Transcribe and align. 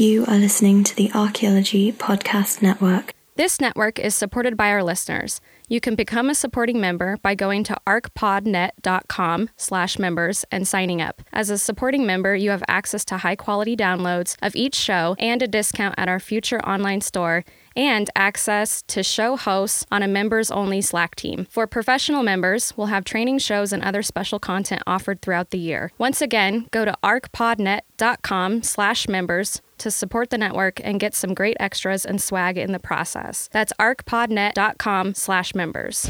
You 0.00 0.24
are 0.24 0.38
listening 0.38 0.82
to 0.84 0.96
the 0.96 1.12
Archaeology 1.12 1.92
Podcast 1.92 2.62
Network. 2.62 3.12
This 3.36 3.60
network 3.60 3.98
is 3.98 4.14
supported 4.14 4.56
by 4.56 4.70
our 4.70 4.82
listeners. 4.82 5.42
You 5.68 5.78
can 5.78 5.94
become 5.94 6.30
a 6.30 6.34
supporting 6.34 6.80
member 6.80 7.18
by 7.18 7.34
going 7.34 7.64
to 7.64 7.76
archpodnet.com 7.86 9.50
slash 9.58 9.98
members 9.98 10.46
and 10.50 10.66
signing 10.66 11.02
up. 11.02 11.20
As 11.34 11.50
a 11.50 11.58
supporting 11.58 12.06
member, 12.06 12.34
you 12.34 12.48
have 12.48 12.62
access 12.66 13.04
to 13.06 13.18
high-quality 13.18 13.76
downloads 13.76 14.36
of 14.40 14.56
each 14.56 14.74
show 14.74 15.16
and 15.18 15.42
a 15.42 15.46
discount 15.46 15.96
at 15.98 16.08
our 16.08 16.18
future 16.18 16.62
online 16.66 17.02
store 17.02 17.44
and 17.76 18.08
access 18.16 18.80
to 18.88 19.02
show 19.02 19.36
hosts 19.36 19.84
on 19.90 20.02
a 20.02 20.08
members-only 20.08 20.80
Slack 20.80 21.14
team. 21.14 21.46
For 21.50 21.66
professional 21.66 22.22
members, 22.22 22.72
we'll 22.74 22.86
have 22.86 23.04
training 23.04 23.40
shows 23.40 23.70
and 23.70 23.82
other 23.82 24.02
special 24.02 24.38
content 24.38 24.82
offered 24.86 25.20
throughout 25.20 25.50
the 25.50 25.58
year. 25.58 25.92
Once 25.98 26.22
again, 26.22 26.68
go 26.70 26.86
to 26.86 26.96
archpodnet.com 27.04 28.62
slash 28.62 29.06
members 29.06 29.60
to 29.80 29.90
support 29.90 30.30
the 30.30 30.38
network 30.38 30.80
and 30.84 31.00
get 31.00 31.14
some 31.14 31.34
great 31.34 31.56
extras 31.60 32.06
and 32.06 32.22
swag 32.22 32.56
in 32.56 32.72
the 32.72 32.78
process. 32.78 33.48
That's 33.52 33.72
archpodnet.com 33.80 35.14
slash 35.14 35.54
members. 35.54 36.08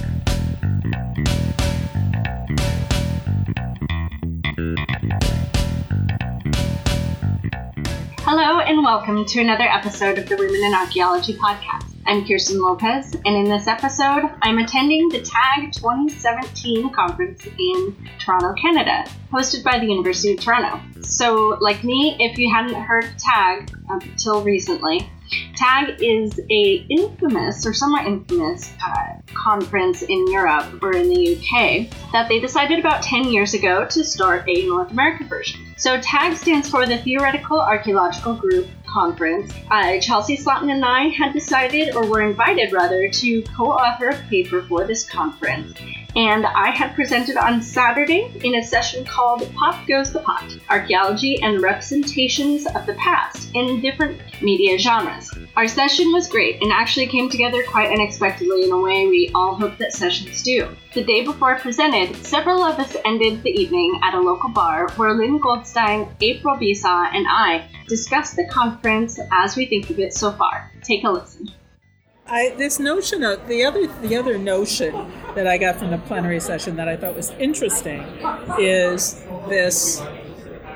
Hello 8.22 8.60
and 8.60 8.84
welcome 8.84 9.24
to 9.24 9.40
another 9.40 9.64
episode 9.64 10.18
of 10.18 10.28
the 10.28 10.36
Women 10.36 10.62
in 10.62 10.74
Archaeology 10.74 11.34
podcast. 11.34 11.89
I'm 12.06 12.26
Kirsten 12.26 12.60
Lopez, 12.60 13.14
and 13.24 13.36
in 13.36 13.44
this 13.44 13.66
episode, 13.66 14.30
I'm 14.42 14.58
attending 14.58 15.08
the 15.10 15.20
TAG 15.20 15.72
2017 15.72 16.90
conference 16.90 17.46
in 17.58 17.96
Toronto, 18.18 18.54
Canada, 18.60 19.04
hosted 19.30 19.62
by 19.62 19.78
the 19.78 19.86
University 19.86 20.32
of 20.32 20.40
Toronto. 20.40 20.80
So, 21.02 21.58
like 21.60 21.84
me, 21.84 22.16
if 22.18 22.38
you 22.38 22.50
hadn't 22.52 22.74
heard 22.74 23.04
of 23.04 23.16
TAG 23.16 23.70
until 23.88 24.42
recently, 24.42 25.08
TAG 25.54 26.02
is 26.02 26.40
a 26.50 26.86
infamous 26.88 27.64
or 27.66 27.72
somewhat 27.72 28.06
infamous 28.06 28.72
uh, 28.84 29.20
conference 29.34 30.02
in 30.02 30.30
Europe 30.30 30.82
or 30.82 30.92
in 30.92 31.08
the 31.08 31.36
UK 31.36 31.90
that 32.12 32.28
they 32.28 32.40
decided 32.40 32.78
about 32.78 33.02
10 33.02 33.24
years 33.24 33.54
ago 33.54 33.86
to 33.86 34.02
start 34.02 34.48
a 34.48 34.66
North 34.66 34.90
American 34.90 35.28
version. 35.28 35.60
So 35.76 36.00
TAG 36.00 36.36
stands 36.36 36.68
for 36.68 36.86
the 36.86 36.98
Theoretical 36.98 37.60
Archaeological 37.60 38.34
Group 38.34 38.68
Conference. 38.92 39.52
Uh, 39.70 39.98
Chelsea 40.00 40.36
Slotten 40.36 40.70
and 40.70 40.84
I 40.84 41.08
had 41.08 41.32
decided, 41.32 41.94
or 41.94 42.06
were 42.06 42.22
invited 42.22 42.72
rather, 42.72 43.08
to 43.08 43.42
co-author 43.42 44.08
a 44.10 44.18
paper 44.28 44.62
for 44.62 44.84
this 44.84 45.08
conference 45.08 45.78
and 46.16 46.46
I 46.46 46.70
had 46.70 46.94
presented 46.94 47.36
on 47.36 47.62
Saturday 47.62 48.32
in 48.42 48.56
a 48.56 48.64
session 48.64 49.04
called 49.04 49.52
Pop 49.54 49.86
Goes 49.86 50.12
the 50.12 50.20
Pot 50.20 50.44
Archaeology 50.68 51.40
and 51.42 51.62
Representations 51.62 52.66
of 52.66 52.86
the 52.86 52.94
Past 52.94 53.50
in 53.54 53.80
Different 53.80 54.20
Media 54.42 54.78
Genres. 54.78 55.30
Our 55.56 55.68
session 55.68 56.12
was 56.12 56.28
great 56.28 56.62
and 56.62 56.72
actually 56.72 57.06
came 57.06 57.30
together 57.30 57.62
quite 57.64 57.90
unexpectedly 57.90 58.64
in 58.64 58.72
a 58.72 58.80
way 58.80 59.06
we 59.06 59.30
all 59.34 59.54
hope 59.54 59.78
that 59.78 59.92
sessions 59.92 60.42
do. 60.42 60.68
The 60.94 61.04
day 61.04 61.24
before 61.24 61.54
I 61.54 61.60
presented, 61.60 62.16
several 62.24 62.62
of 62.62 62.78
us 62.78 62.96
ended 63.04 63.42
the 63.42 63.50
evening 63.50 64.00
at 64.02 64.14
a 64.14 64.20
local 64.20 64.50
bar 64.50 64.88
where 64.96 65.14
Lynn 65.14 65.38
Goldstein, 65.38 66.08
April 66.20 66.56
Beisaw, 66.56 67.14
and 67.14 67.26
I 67.28 67.68
discussed 67.88 68.36
the 68.36 68.48
conference 68.48 69.18
as 69.32 69.56
we 69.56 69.66
think 69.66 69.90
of 69.90 69.98
it 69.98 70.14
so 70.14 70.32
far. 70.32 70.70
Take 70.82 71.04
a 71.04 71.10
listen. 71.10 71.50
I, 72.30 72.54
this 72.56 72.78
notion 72.78 73.24
of 73.24 73.48
the 73.48 73.64
other 73.64 73.88
the 73.88 74.16
other 74.16 74.38
notion 74.38 74.94
that 75.34 75.48
I 75.48 75.58
got 75.58 75.76
from 75.76 75.90
the 75.90 75.98
plenary 75.98 76.38
session 76.38 76.76
that 76.76 76.88
I 76.88 76.96
thought 76.96 77.16
was 77.16 77.30
interesting 77.32 78.02
is 78.58 79.20
this. 79.48 80.00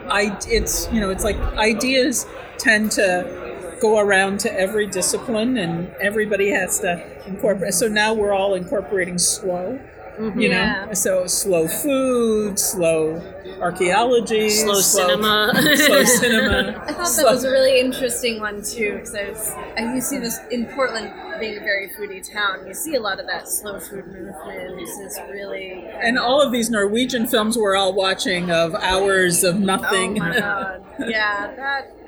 I 0.08 0.36
it's 0.48 0.90
you 0.92 1.00
know 1.00 1.10
it's 1.10 1.22
like 1.22 1.36
ideas 1.56 2.26
tend 2.58 2.90
to 2.92 3.76
go 3.80 4.00
around 4.00 4.40
to 4.40 4.52
every 4.52 4.86
discipline 4.86 5.56
and 5.56 5.94
everybody 6.00 6.50
has 6.50 6.80
to 6.80 7.26
incorporate. 7.26 7.74
So 7.74 7.86
now 7.86 8.14
we're 8.14 8.32
all 8.32 8.54
incorporating 8.54 9.18
slow. 9.18 9.78
Mm-hmm. 10.18 10.40
You 10.40 10.48
know, 10.48 10.56
yeah. 10.56 10.92
so 10.92 11.26
slow 11.26 11.68
food, 11.68 12.58
slow 12.58 13.20
archaeology, 13.64 14.50
slow, 14.50 14.74
slow 14.74 15.08
cinema, 15.08 15.52
slow 15.76 16.04
cinema. 16.04 16.84
I 16.86 16.92
thought 16.92 17.08
slow. 17.08 17.24
that 17.24 17.32
was 17.32 17.44
a 17.44 17.50
really 17.50 17.80
interesting 17.80 18.38
one 18.38 18.62
too, 18.62 18.96
because 18.96 19.14
I 19.14 19.30
was, 19.30 19.50
I, 19.78 19.94
you 19.94 20.00
see 20.02 20.18
this 20.18 20.38
in 20.50 20.66
Portland 20.66 21.12
being 21.40 21.56
a 21.56 21.60
very 21.60 21.88
foodie 21.98 22.22
town. 22.30 22.66
You 22.66 22.74
see 22.74 22.94
a 22.94 23.00
lot 23.00 23.18
of 23.18 23.26
that 23.26 23.48
slow 23.48 23.80
food 23.80 24.06
movement. 24.06 24.78
This 24.78 24.90
Is 24.98 25.18
really 25.30 25.86
and 26.02 26.18
all 26.18 26.42
of 26.42 26.52
these 26.52 26.68
Norwegian 26.68 27.26
films 27.26 27.56
we're 27.56 27.74
all 27.74 27.94
watching 27.94 28.50
of 28.50 28.74
hours 28.74 29.42
of 29.42 29.58
nothing. 29.58 30.20
Oh 30.20 30.24
my 30.26 30.38
god! 30.38 30.84
yeah, 31.08 31.54
that 31.56 32.03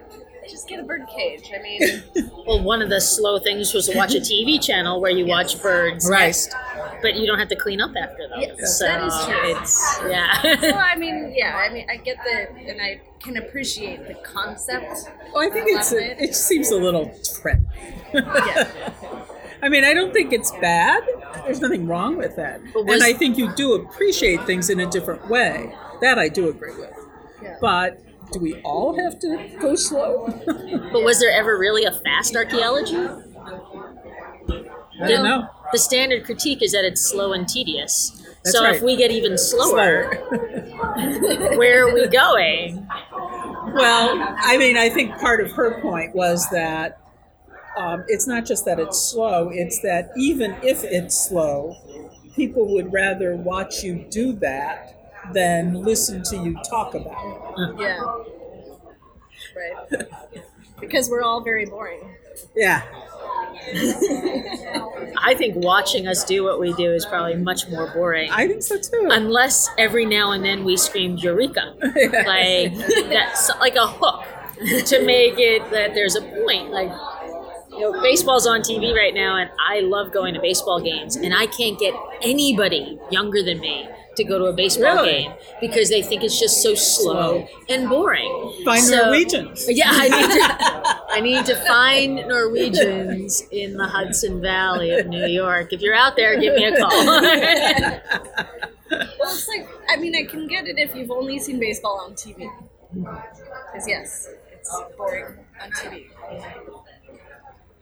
just 0.48 0.68
get 0.68 0.80
a 0.80 0.82
bird 0.82 1.02
cage. 1.14 1.50
I 1.54 1.62
mean, 1.62 2.02
well, 2.46 2.62
one 2.62 2.82
of 2.82 2.88
the 2.88 3.00
slow 3.00 3.38
things 3.38 3.72
was 3.74 3.86
to 3.88 3.96
watch 3.96 4.14
a 4.14 4.18
TV 4.18 4.62
channel 4.62 5.00
where 5.00 5.10
you 5.10 5.26
yes. 5.26 5.54
watch 5.54 5.62
birds 5.62 6.08
right. 6.08 6.26
nest, 6.26 6.54
but 7.02 7.16
you 7.16 7.26
don't 7.26 7.38
have 7.38 7.48
to 7.48 7.56
clean 7.56 7.80
up 7.80 7.92
after 7.96 8.28
them. 8.28 8.40
Yes, 8.40 8.78
so 8.78 8.84
that 8.86 9.04
is 9.04 9.24
true. 9.24 9.56
It's 9.56 10.00
yeah. 10.08 10.60
so 10.60 10.70
I 10.76 10.96
mean, 10.96 11.32
yeah, 11.36 11.56
I 11.56 11.72
mean, 11.72 11.86
I 11.90 11.96
get 11.96 12.16
the 12.24 12.50
and 12.68 12.80
I 12.80 13.00
can 13.20 13.36
appreciate 13.36 14.06
the 14.06 14.14
concept. 14.14 15.10
Well, 15.32 15.46
I 15.46 15.50
think 15.50 15.66
it's 15.68 15.92
a, 15.92 16.22
it. 16.22 16.34
seems 16.34 16.70
a 16.70 16.76
little 16.76 17.06
trendy. 17.08 17.66
yeah. 18.14 18.92
I 19.62 19.68
mean, 19.70 19.84
I 19.84 19.94
don't 19.94 20.12
think 20.12 20.32
it's 20.32 20.50
bad. 20.60 21.02
There's 21.44 21.60
nothing 21.60 21.86
wrong 21.86 22.16
with 22.16 22.36
that. 22.36 22.60
and 22.60 23.02
I 23.02 23.14
think 23.14 23.38
you 23.38 23.52
do 23.54 23.72
appreciate 23.74 24.44
things 24.44 24.68
in 24.68 24.80
a 24.80 24.86
different 24.86 25.28
way. 25.28 25.74
That 26.02 26.18
I 26.18 26.28
do 26.28 26.50
agree 26.50 26.76
with. 26.76 26.92
Yeah. 27.42 27.56
But 27.60 28.00
do 28.32 28.40
we 28.40 28.60
all 28.62 28.98
have 28.98 29.18
to 29.20 29.50
go 29.60 29.74
slow? 29.74 30.26
but 30.92 31.02
was 31.02 31.20
there 31.20 31.32
ever 31.32 31.58
really 31.58 31.84
a 31.84 31.92
fast 31.92 32.36
archaeology? 32.36 32.96
I 32.96 35.08
don't 35.08 35.24
know. 35.24 35.48
The 35.72 35.78
standard 35.78 36.24
critique 36.24 36.62
is 36.62 36.72
that 36.72 36.84
it's 36.84 37.00
slow 37.00 37.32
and 37.32 37.48
tedious. 37.48 38.22
That's 38.44 38.56
so 38.56 38.64
right. 38.64 38.76
if 38.76 38.82
we 38.82 38.96
get 38.96 39.10
even 39.10 39.36
slower, 39.36 40.14
where 41.56 41.86
are 41.86 41.94
we 41.94 42.06
going? 42.06 42.86
Well, 43.74 44.36
I 44.38 44.56
mean, 44.56 44.76
I 44.76 44.88
think 44.88 45.18
part 45.18 45.40
of 45.40 45.50
her 45.52 45.80
point 45.80 46.14
was 46.14 46.48
that 46.50 47.00
um, 47.76 48.04
it's 48.08 48.26
not 48.26 48.46
just 48.46 48.64
that 48.64 48.78
it's 48.78 48.98
slow, 48.98 49.50
it's 49.52 49.80
that 49.82 50.10
even 50.16 50.56
if 50.62 50.82
it's 50.84 51.28
slow, 51.28 51.76
people 52.34 52.72
would 52.74 52.92
rather 52.92 53.36
watch 53.36 53.82
you 53.82 54.06
do 54.10 54.32
that 54.34 55.05
than 55.32 55.74
listen 55.82 56.22
to 56.24 56.36
you 56.36 56.58
talk 56.68 56.94
about 56.94 57.06
it. 57.06 57.42
Uh-huh. 57.58 57.74
Yeah. 57.78 58.00
Right. 59.56 60.08
because 60.80 61.08
we're 61.08 61.22
all 61.22 61.40
very 61.40 61.66
boring. 61.66 62.00
Yeah. 62.54 62.82
I 65.18 65.34
think 65.36 65.56
watching 65.56 66.06
us 66.06 66.24
do 66.24 66.44
what 66.44 66.60
we 66.60 66.72
do 66.74 66.92
is 66.92 67.04
probably 67.04 67.34
much 67.34 67.68
more 67.68 67.90
boring. 67.92 68.30
I 68.30 68.46
think 68.46 68.62
so 68.62 68.78
too. 68.78 69.08
Unless 69.10 69.70
every 69.78 70.04
now 70.04 70.32
and 70.32 70.44
then 70.44 70.64
we 70.64 70.76
scream 70.76 71.16
"Eureka!" 71.16 71.74
like 71.80 72.74
that's 73.08 73.50
like 73.58 73.74
a 73.74 73.86
hook 73.86 74.24
to 74.86 75.04
make 75.04 75.34
it 75.38 75.68
that 75.70 75.94
there's 75.94 76.14
a 76.16 76.22
point. 76.22 76.70
Like 76.70 76.92
you 77.72 77.80
know, 77.80 78.00
baseball's 78.02 78.46
on 78.46 78.60
TV 78.60 78.94
right 78.94 79.14
now, 79.14 79.36
and 79.36 79.50
I 79.68 79.80
love 79.80 80.12
going 80.12 80.34
to 80.34 80.40
baseball 80.40 80.80
games, 80.80 81.16
and 81.16 81.34
I 81.34 81.46
can't 81.46 81.78
get 81.78 81.94
anybody 82.22 82.98
younger 83.10 83.42
than 83.42 83.58
me 83.60 83.88
to 84.16 84.24
go 84.24 84.38
to 84.38 84.46
a 84.46 84.52
baseball 84.52 84.96
really? 84.96 85.22
game 85.22 85.32
because 85.60 85.90
they 85.90 86.02
think 86.02 86.22
it's 86.22 86.38
just 86.38 86.62
so 86.62 86.74
slow, 86.74 87.46
slow. 87.46 87.48
and 87.68 87.88
boring. 87.88 88.62
Find 88.64 88.82
so, 88.82 89.04
Norwegians. 89.04 89.66
Yeah, 89.68 89.88
I 89.88 90.08
need 90.08 90.30
to. 90.30 90.96
I 91.16 91.20
need 91.20 91.46
to 91.46 91.54
find 91.66 92.16
Norwegians 92.28 93.42
in 93.50 93.76
the 93.76 93.86
Hudson 93.86 94.40
Valley 94.42 94.90
of 94.90 95.06
New 95.06 95.26
York. 95.26 95.72
If 95.72 95.80
you're 95.80 95.94
out 95.94 96.16
there, 96.16 96.38
give 96.38 96.54
me 96.54 96.64
a 96.64 96.76
call. 96.78 96.90
well, 97.06 98.00
it's 98.90 99.48
like 99.48 99.68
I 99.88 99.96
mean, 99.96 100.14
I 100.14 100.24
can 100.24 100.46
get 100.46 100.66
it 100.66 100.78
if 100.78 100.94
you've 100.94 101.10
only 101.10 101.38
seen 101.38 101.58
baseball 101.58 102.00
on 102.04 102.14
TV. 102.14 102.50
Because 102.92 103.88
yes, 103.88 104.28
it's 104.52 104.82
boring 104.96 105.38
on 105.62 105.70
TV. 105.72 106.06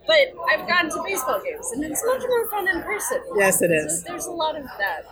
But 0.06 0.34
I've 0.50 0.68
gone 0.68 0.90
to 0.90 1.02
baseball 1.02 1.40
games, 1.42 1.70
and 1.72 1.82
it's 1.84 2.04
much 2.04 2.22
more 2.28 2.48
fun 2.50 2.68
in 2.68 2.82
person. 2.82 3.22
Yes, 3.36 3.62
it 3.62 3.70
is. 3.70 4.02
So 4.02 4.08
there's 4.08 4.26
a 4.26 4.30
lot 4.30 4.56
of 4.56 4.64
that. 4.78 5.06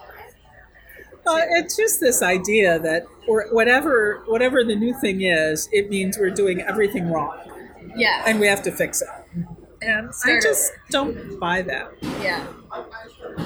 Uh, 1.27 1.39
it's 1.51 1.77
just 1.77 2.01
this 2.01 2.23
idea 2.23 2.79
that, 2.81 3.05
or 3.29 3.47
whatever, 3.53 4.23
whatever 4.27 4.65
the 4.65 4.75
new 4.75 4.93
thing 5.01 5.23
is, 5.23 5.69
it 5.73 5.89
means 5.89 6.19
we're 6.19 6.31
doing 6.31 6.61
everything 6.61 7.11
wrong. 7.11 7.39
Yeah. 7.97 8.25
And 8.27 8.41
we 8.41 8.47
have 8.47 8.63
to 8.63 8.73
fix 8.73 9.03
it. 9.03 9.09
And 9.83 10.15
Start 10.15 10.39
I 10.39 10.41
just 10.41 10.73
over. 10.73 10.81
don't 10.91 11.41
buy 11.41 11.63
that. 11.63 11.93
Yeah. 12.21 12.47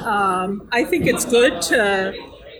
Um, 0.04 0.68
I 0.72 0.84
think 0.84 1.06
it's 1.06 1.24
good 1.24 1.60
to 1.62 2.14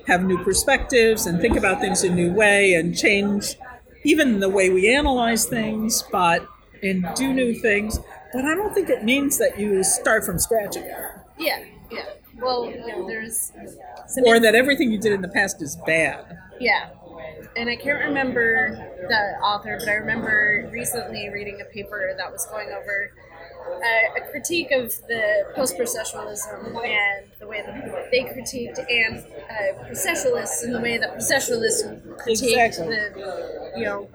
have 0.07 0.25
new 0.25 0.43
perspectives 0.45 1.27
and 1.27 1.41
think 1.41 1.57
about 1.57 1.81
things 1.81 2.05
in 2.05 2.13
a 2.13 2.15
new 2.15 2.33
way 2.33 2.75
and 2.75 2.97
change 2.97 3.57
even 4.05 4.39
the 4.41 4.49
way 4.49 4.71
we 4.71 4.95
analyze 4.95 5.47
things, 5.47 6.05
but 6.13 6.47
and 6.83 7.07
do 7.17 7.33
new 7.33 7.55
things. 7.55 7.99
But 8.33 8.45
I 8.45 8.55
don't 8.55 8.73
think 8.73 8.89
it 8.89 9.05
means 9.05 9.39
that 9.39 9.59
you 9.59 9.83
start 9.83 10.25
from 10.25 10.39
scratch 10.39 10.77
again. 10.77 11.11
Yeah, 11.39 11.65
yeah. 11.91 12.05
Well, 12.41 12.71
you 12.71 12.79
know, 12.87 13.07
there's 13.07 13.53
or 14.25 14.41
that 14.41 14.55
everything 14.55 14.93
you 14.93 14.99
did 14.99 15.13
in 15.13 15.23
the 15.23 15.29
past 15.29 15.63
is 15.63 15.77
bad. 15.87 16.39
Yeah, 16.61 16.91
and 17.57 17.69
I 17.69 17.77
can't 17.77 18.05
remember 18.05 18.77
the 19.09 19.45
author, 19.45 19.77
but 19.79 19.89
I 19.89 19.95
remember 19.95 20.69
recently 20.73 21.29
reading 21.31 21.61
a 21.61 21.65
paper 21.73 22.15
that 22.17 22.31
was 22.31 22.47
going 22.47 22.69
over 22.69 23.13
uh, 23.67 24.21
a 24.23 24.31
critique 24.31 24.71
of 24.71 24.95
the 25.09 25.45
post-processualism 25.55 26.65
and 26.85 27.27
the 27.41 27.47
way 27.47 27.63
that 27.65 28.09
they 28.11 28.21
critiqued, 28.25 28.79
and 28.89 29.19
uh, 29.19 29.85
processualists 29.89 30.63
and 30.63 30.75
the 30.75 30.81
way 30.81 30.99
that 30.99 31.17
processualists 31.17 31.85
critiqued 32.19 32.43
Exactly. 32.43 32.87
the, 32.87 33.73
you 33.77 33.85
know, 33.85 34.09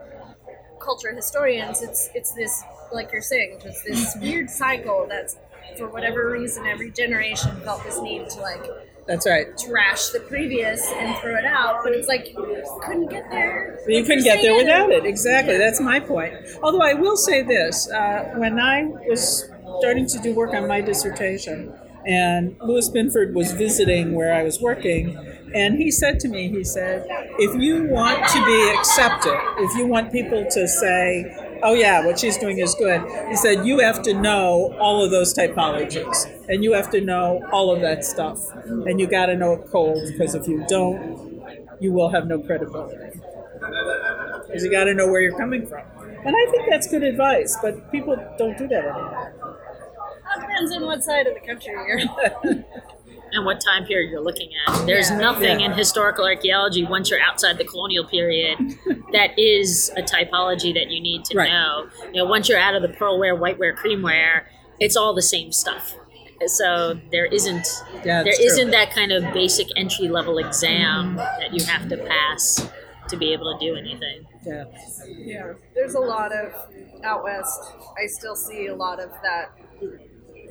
culture 0.79 1.13
historians. 1.13 1.81
It's 1.81 2.09
it's 2.15 2.33
this, 2.33 2.63
like 2.91 3.11
you're 3.11 3.21
saying, 3.21 3.59
it's 3.65 3.83
this 3.83 4.17
weird 4.21 4.49
cycle 4.49 5.05
that's, 5.07 5.37
for 5.77 5.87
whatever 5.87 6.29
reason, 6.29 6.65
every 6.65 6.91
generation 6.91 7.59
felt 7.61 7.83
this 7.83 7.99
need 8.01 8.29
to 8.29 8.39
like 8.39 8.63
That's 9.07 9.25
right. 9.27 9.47
trash 9.57 10.09
the 10.09 10.19
previous 10.21 10.91
and 10.91 11.17
throw 11.19 11.35
it 11.35 11.45
out, 11.45 11.83
but 11.83 11.93
it's 11.93 12.07
like 12.07 12.35
couldn't 12.83 13.09
get 13.09 13.29
there. 13.29 13.79
You 13.87 14.03
couldn't 14.03 14.23
get 14.23 14.41
there 14.41 14.55
without 14.55 14.91
it. 14.91 15.05
Exactly. 15.05 15.57
That's 15.57 15.79
my 15.79 15.99
point. 15.99 16.33
Although 16.61 16.81
I 16.81 16.93
will 16.93 17.17
say 17.17 17.41
this: 17.43 17.89
uh, 17.91 18.33
when 18.35 18.59
I 18.59 18.83
was 19.07 19.49
starting 19.79 20.07
to 20.07 20.19
do 20.19 20.33
work 20.33 20.53
on 20.53 20.67
my 20.67 20.81
dissertation, 20.81 21.73
and 22.05 22.55
Lewis 22.61 22.89
Binford 22.89 23.35
was 23.35 23.51
visiting 23.53 24.13
where 24.13 24.33
I 24.33 24.43
was 24.43 24.59
working, 24.61 25.17
and 25.53 25.75
he 25.77 25.91
said 25.91 26.19
to 26.21 26.27
me, 26.27 26.49
he 26.49 26.63
said, 26.63 27.05
"If 27.39 27.59
you 27.61 27.85
want 27.87 28.27
to 28.29 28.45
be 28.45 28.75
accepted, 28.77 29.37
if 29.59 29.77
you 29.77 29.87
want 29.87 30.11
people 30.11 30.45
to 30.49 30.67
say." 30.67 31.40
Oh 31.63 31.73
yeah, 31.73 32.05
what 32.05 32.19
she's 32.19 32.37
doing 32.37 32.57
is 32.59 32.73
good. 32.75 33.01
He 33.29 33.35
said 33.35 33.65
you 33.65 33.79
have 33.79 34.01
to 34.03 34.13
know 34.13 34.75
all 34.79 35.03
of 35.03 35.11
those 35.11 35.33
typologies, 35.33 36.25
and 36.49 36.63
you 36.63 36.73
have 36.73 36.89
to 36.91 37.01
know 37.01 37.47
all 37.51 37.71
of 37.73 37.81
that 37.81 38.03
stuff, 38.03 38.39
and 38.65 38.99
you 38.99 39.07
got 39.07 39.27
to 39.27 39.35
know 39.35 39.53
it 39.53 39.67
cold 39.71 39.99
because 40.11 40.33
if 40.35 40.47
you 40.47 40.65
don't, 40.67 41.41
you 41.79 41.91
will 41.93 42.09
have 42.09 42.27
no 42.27 42.39
credibility 42.39 43.19
because 44.47 44.63
you 44.63 44.71
got 44.71 44.85
to 44.85 44.93
know 44.93 45.07
where 45.07 45.21
you're 45.21 45.37
coming 45.37 45.65
from. 45.65 45.81
And 46.25 46.35
I 46.35 46.51
think 46.51 46.69
that's 46.69 46.87
good 46.87 47.03
advice, 47.03 47.57
but 47.61 47.91
people 47.91 48.15
don't 48.37 48.57
do 48.57 48.67
that 48.67 48.83
anymore. 48.85 49.33
It 50.37 50.41
depends 50.41 50.71
on 50.75 50.85
what 50.85 51.03
side 51.03 51.27
of 51.27 51.33
the 51.33 51.41
country 51.41 51.73
you're. 51.73 52.01
and 53.33 53.45
what 53.45 53.61
time 53.61 53.85
period 53.85 54.09
you're 54.11 54.21
looking 54.23 54.49
at. 54.67 54.85
There's 54.85 55.09
nothing 55.11 55.59
Yeah. 55.59 55.65
in 55.67 55.71
historical 55.73 56.25
archaeology 56.25 56.83
once 56.85 57.09
you're 57.09 57.21
outside 57.21 57.57
the 57.57 57.63
colonial 57.65 58.05
period 58.05 58.57
that 59.13 59.37
is 59.37 59.91
a 59.97 60.01
typology 60.01 60.73
that 60.73 60.89
you 60.89 61.01
need 61.01 61.25
to 61.25 61.37
Right. 61.37 61.49
know. 61.49 61.87
You 62.13 62.23
know, 62.23 62.25
once 62.25 62.47
you're 62.49 62.59
out 62.59 62.75
of 62.75 62.81
the 62.81 62.89
pearlware, 62.89 63.37
whiteware, 63.39 63.75
creamware, 63.75 64.43
it's 64.79 64.95
all 64.97 65.13
the 65.13 65.21
same 65.21 65.51
stuff. 65.51 65.95
So 66.47 66.99
there 67.11 67.25
isn't 67.27 67.67
yeah, 68.03 68.23
there 68.23 68.33
true. 68.33 68.45
isn't 68.45 68.71
that 68.71 68.91
kind 68.91 69.11
of 69.11 69.31
basic 69.33 69.67
entry 69.75 70.07
level 70.07 70.39
exam 70.39 71.15
that 71.17 71.53
you 71.53 71.63
have 71.65 71.87
to 71.89 71.97
pass 71.97 72.67
to 73.09 73.17
be 73.17 73.31
able 73.33 73.53
to 73.57 73.63
do 73.63 73.75
anything. 73.75 74.25
Yeah. 74.43 74.63
yeah, 75.07 75.53
there's 75.75 75.93
a 75.93 75.99
lot 75.99 76.31
of 76.33 76.51
out 77.03 77.23
west. 77.23 77.59
I 78.01 78.07
still 78.07 78.35
see 78.35 78.67
a 78.67 78.75
lot 78.75 78.99
of 78.99 79.11
that. 79.21 79.51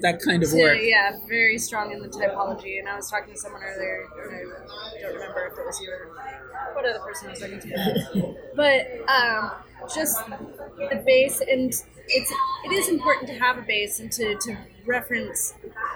That 0.03 0.21
kind 0.21 0.43
of 0.43 0.51
to- 0.51 0.57
work. 0.59 0.79
yeah, 0.83 1.17
very 1.29 1.59
strong 1.59 1.93
in 1.93 2.01
the 2.01 2.09
typology. 2.09 2.79
And 2.79 2.89
I 2.89 2.97
was 2.97 3.11
talking 3.11 3.35
to 3.35 3.39
someone 3.41 3.63
earlier, 3.63 4.07
and 4.25 4.35
I 4.35 5.01
don't 5.03 5.15
remember 5.15 5.47
if 5.53 5.59
it 5.59 5.67
was 5.67 5.81
you 5.81 5.91
or 5.91 6.75
what 6.75 6.85
other 6.85 6.99
person 7.01 7.29
I 7.29 7.31
was 7.31 7.41
talking 7.41 7.61
to. 7.61 8.35
But 8.57 8.87
um, 9.09 9.53
just 9.95 10.19
the 10.27 11.03
base, 11.07 11.41
and 11.41 11.71
it's 12.09 12.33
it 12.65 12.73
is 12.73 12.89
important 12.89 13.29
to 13.29 13.35
have 13.39 13.59
a 13.59 13.63
base 13.63 14.01
and 14.01 14.11
to, 14.13 14.35
to 14.37 14.57
reference, 14.87 15.55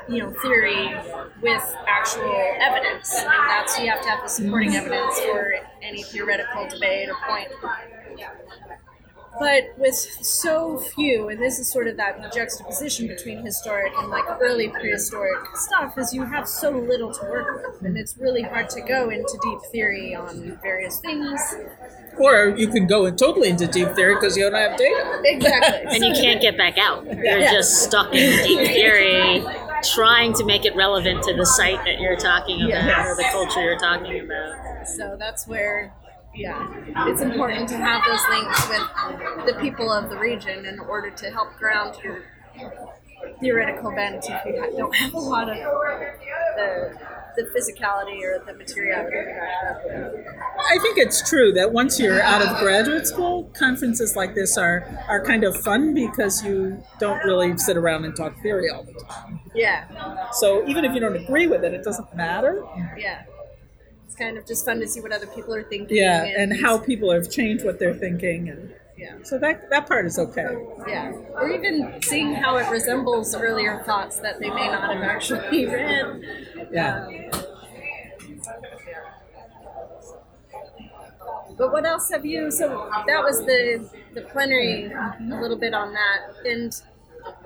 you 0.09 0.19
know, 0.19 0.31
theory 0.43 0.95
with 1.43 1.77
actual 1.87 2.55
evidence. 2.61 3.13
And 3.15 3.27
that's 3.27 3.79
you 3.79 3.91
have 3.91 4.03
to 4.03 4.09
have 4.09 4.23
the 4.23 4.29
supporting 4.29 4.75
evidence 4.77 5.19
for 5.21 5.55
any 5.83 6.03
theoretical 6.03 6.69
debate 6.69 7.09
or 7.09 7.17
point. 7.27 7.49
But 9.39 9.65
with 9.79 9.95
so 9.95 10.79
few, 10.79 11.29
and 11.29 11.41
this 11.43 11.59
is 11.59 11.71
sort 11.71 11.89
of 11.89 11.97
that 11.97 12.33
juxtaposition 12.33 13.09
between 13.09 13.45
historic 13.45 13.93
and 13.99 14.09
like 14.09 14.25
early 14.41 14.69
prehistoric 14.69 15.45
stuff, 15.57 15.99
is 15.99 16.13
you 16.15 16.25
have 16.25 16.49
so 16.49 16.71
little 16.71 17.13
to 17.13 17.23
work 17.25 17.73
with, 17.73 17.83
and 17.83 17.99
it's 17.99 18.17
really 18.17 18.43
hard 18.43 18.71
to 18.71 18.81
go 18.83 19.11
into 19.11 19.39
deep 19.43 19.59
theory 19.73 20.15
on 20.15 20.59
various 20.63 21.01
things. 21.01 21.41
Or 22.17 22.55
you 22.57 22.69
can 22.69 22.87
go 22.87 23.07
in 23.07 23.17
totally 23.17 23.49
into 23.49 23.67
deep 23.67 23.89
theory 23.97 24.15
because 24.15 24.37
you 24.37 24.45
don't 24.49 24.55
have 24.55 24.79
data. 24.79 25.21
Exactly. 25.25 25.81
And 25.97 26.05
you 26.05 26.13
can't 26.15 26.41
get 26.41 26.57
back 26.57 26.79
out. 26.79 27.05
You're 27.05 27.39
Yeah. 27.39 27.53
just 27.53 27.83
stuck 27.83 28.15
in 28.15 28.45
deep 28.47 28.69
theory, 28.69 29.45
trying 29.83 30.33
to 30.35 30.45
make 30.45 30.65
it 30.65 30.77
relevant 30.77 31.25
to 31.25 31.35
the 31.35 31.45
site 31.45 31.85
that 31.85 31.99
you're 32.01 32.17
talking 32.17 32.63
about 32.63 32.69
Yes. 32.85 33.07
or 33.09 33.17
the 33.17 33.25
culture 33.33 33.63
you're 33.63 33.79
talking 33.79 34.21
about. 34.21 34.87
So 34.89 35.17
that's 35.19 35.47
where, 35.49 35.93
yeah, 36.35 36.69
it's 37.09 37.21
important 37.23 37.69
to 37.71 37.77
have 37.77 38.03
those 38.07 38.21
links 38.29 38.69
with 38.69 39.47
the 39.55 39.61
people 39.61 39.91
of 39.93 40.11
the 40.11 40.19
region 40.19 40.67
in 40.67 40.79
order 40.81 41.11
to 41.11 41.31
help 41.31 41.55
ground 41.57 41.97
your 42.03 42.23
theoretical 43.41 43.91
bent 43.95 44.25
if 44.29 44.45
you 44.47 44.61
ha- 44.61 44.71
don't 44.77 44.95
have 44.97 45.15
a 45.15 45.19
lot 45.19 45.49
of 45.49 45.57
the, 45.57 46.97
the 47.37 47.43
physicality 47.55 48.23
or 48.23 48.45
the 48.45 48.53
materiality. 48.55 49.17
to 49.17 49.25
back 49.25 49.83
it 49.87 50.03
up 50.03 50.13
with. 50.15 50.27
I 50.71 50.79
think 50.83 50.99
it's 50.99 51.27
true 51.29 51.53
that 51.53 51.73
once 51.73 51.99
you're 51.99 52.21
out 52.23 52.43
of 52.43 52.59
graduate 52.59 53.07
school, 53.07 53.45
conferences 53.59 54.15
like 54.15 54.35
this 54.35 54.57
are, 54.59 54.87
are 55.09 55.25
kind 55.25 55.43
of 55.45 55.57
fun 55.63 55.95
because 55.95 56.45
you 56.45 56.83
don't 57.01 57.19
really 57.25 57.57
sit 57.59 57.77
around 57.77 58.05
and 58.05 58.15
talk 58.15 58.35
theory 58.43 58.69
all 58.71 58.85
the 58.85 58.93
time. 59.09 59.41
Yeah, 59.55 60.31
So 60.33 60.67
even 60.69 60.85
if 60.85 60.93
you 60.95 61.01
don't 61.01 61.17
agree 61.17 61.47
with 61.47 61.65
it, 61.65 61.73
it 61.75 61.83
doesn't 61.85 62.15
matter. 62.15 62.63
yeah. 62.97 63.23
It's 64.15 64.23
kind 64.23 64.39
of 64.39 64.47
just 64.47 64.65
fun 64.65 64.79
to 64.79 64.87
see 64.87 65.01
what 65.01 65.11
other 65.11 65.27
people 65.27 65.53
are 65.57 65.65
thinking. 65.65 65.97
Yeah, 65.97 66.23
and 66.23 66.61
how 66.63 66.79
people 66.79 67.11
have 67.11 67.29
changed 67.29 67.65
what 67.65 67.81
they're 67.81 67.97
thinking, 67.97 68.49
and 68.49 68.73
Yeah. 68.97 69.15
so 69.25 69.39
that 69.39 69.69
that 69.71 69.89
part 69.89 70.07
is 70.07 70.21
okay. 70.21 70.57
Yeah, 70.87 71.11
or 71.35 71.51
even 71.51 72.01
seeing 72.01 72.33
how 72.33 72.57
it 72.59 72.71
resembles 72.71 73.35
earlier 73.35 73.83
thoughts 73.85 74.21
that 74.21 74.39
they 74.39 74.51
may 74.51 74.69
not 74.69 74.95
have 74.95 75.03
actually 75.03 75.67
read. 75.75 76.69
Yeah. 76.71 77.09
But 81.59 81.73
what 81.73 81.85
else 81.85 82.09
have 82.13 82.25
you? 82.25 82.53
So 82.53 82.89
that 83.09 83.21
was 83.21 83.41
the 83.41 83.91
the 84.15 84.21
plenary, 84.21 84.93
a 84.93 85.41
little 85.43 85.59
bit 85.59 85.75
on 85.75 85.93
that, 85.93 86.21
and 86.47 86.73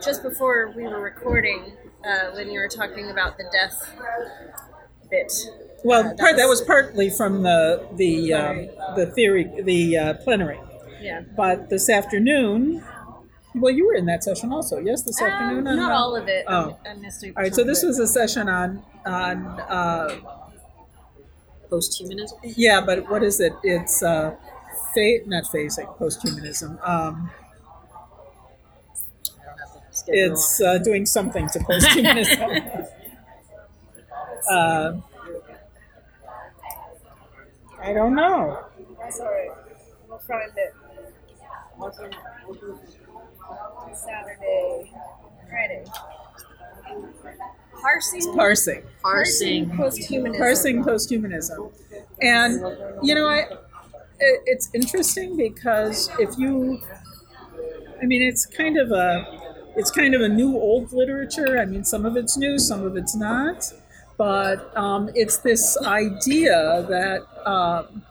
just 0.04 0.22
before 0.22 0.74
we 0.76 0.82
were 0.82 1.00
recording, 1.00 1.72
uh, 2.04 2.32
when 2.34 2.50
you 2.50 2.60
were 2.60 2.68
talking 2.68 3.08
about 3.08 3.38
the 3.38 3.44
death 3.50 3.90
bit. 5.10 5.32
Well, 5.84 6.02
that 6.02 6.18
part, 6.18 6.36
that 6.36 6.46
was- 6.48 6.60
was 6.60 6.66
partly 6.66 7.08
from 7.10 7.42
the 7.42 7.86
the 7.94 8.32
um, 8.34 8.68
the 8.96 9.06
theory, 9.06 9.44
the 9.62 9.96
uh, 9.96 10.14
plenary. 10.24 10.58
Yeah. 11.00 11.22
But 11.36 11.70
this 11.70 11.88
afternoon, 11.88 12.82
well, 13.54 13.72
you 13.72 13.86
were 13.86 13.94
in 13.94 14.06
that 14.06 14.24
session 14.24 14.52
also. 14.52 14.78
Yes, 14.78 15.02
this 15.04 15.22
afternoon. 15.22 15.66
Uh, 15.66 15.70
on 15.70 15.76
not 15.76 15.92
all 15.92 16.16
of 16.16 16.26
it. 16.28 16.44
Oh. 16.48 16.76
I 16.84 16.94
missed 16.94 17.22
a 17.22 17.28
All 17.28 17.34
right. 17.44 17.54
So 17.54 17.62
this 17.62 17.82
was 17.84 17.98
a 18.00 18.06
session 18.06 18.48
on 18.48 18.82
on 19.06 19.46
uh, 19.68 20.18
Posthumanism? 21.70 22.32
yeah, 22.56 22.80
but 22.80 23.08
what 23.10 23.22
is 23.22 23.38
it? 23.40 23.52
It's 23.62 24.02
uh, 24.02 24.34
fa- 24.94 25.20
not 25.26 25.44
phasing 25.44 25.86
posthumanism. 25.98 26.78
Um, 26.86 27.30
it's 30.08 30.60
uh, 30.60 30.78
doing 30.78 31.04
something 31.06 31.48
to 31.50 31.58
posthumanism. 31.68 32.86
uh, 34.50 34.92
I 37.80 37.92
don't 37.92 38.14
know. 38.14 38.64
That's 38.98 39.20
all 39.20 39.26
right. 39.26 39.50
We'll 40.08 40.18
find 40.18 40.50
it. 40.56 40.74
Saturday, 43.94 44.92
Friday. 45.48 45.84
Parsing, 47.80 48.34
Parsing. 48.34 48.82
Parsing. 49.02 49.70
posthumanism. 49.70 50.38
parsing 50.38 50.84
posthumanism 50.84 51.72
and 52.20 52.60
you 53.06 53.14
know 53.14 53.26
i 53.28 53.38
it, 54.20 54.42
it's 54.46 54.68
interesting 54.74 55.36
because 55.36 56.10
if 56.18 56.36
you 56.38 56.80
i 58.02 58.06
mean 58.06 58.22
it's 58.22 58.46
kind 58.46 58.76
of 58.78 58.90
a 58.90 59.24
it's 59.76 59.90
kind 59.90 60.14
of 60.14 60.20
a 60.20 60.28
new 60.28 60.56
old 60.56 60.92
literature 60.92 61.58
i 61.58 61.64
mean 61.64 61.84
some 61.84 62.04
of 62.04 62.16
it's 62.16 62.36
new 62.36 62.58
some 62.58 62.84
of 62.84 62.96
it's 62.96 63.14
not 63.14 63.72
but 64.18 64.76
um, 64.76 65.10
it's 65.14 65.38
this 65.38 65.78
idea 65.86 66.84
that 66.90 67.22
um, 67.48 68.02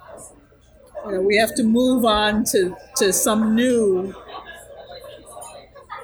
you 1.06 1.12
know 1.12 1.22
we 1.22 1.38
have 1.38 1.54
to 1.56 1.64
move 1.64 2.06
on 2.06 2.44
to 2.46 2.76
to 2.96 3.14
some 3.14 3.56
new 3.56 4.14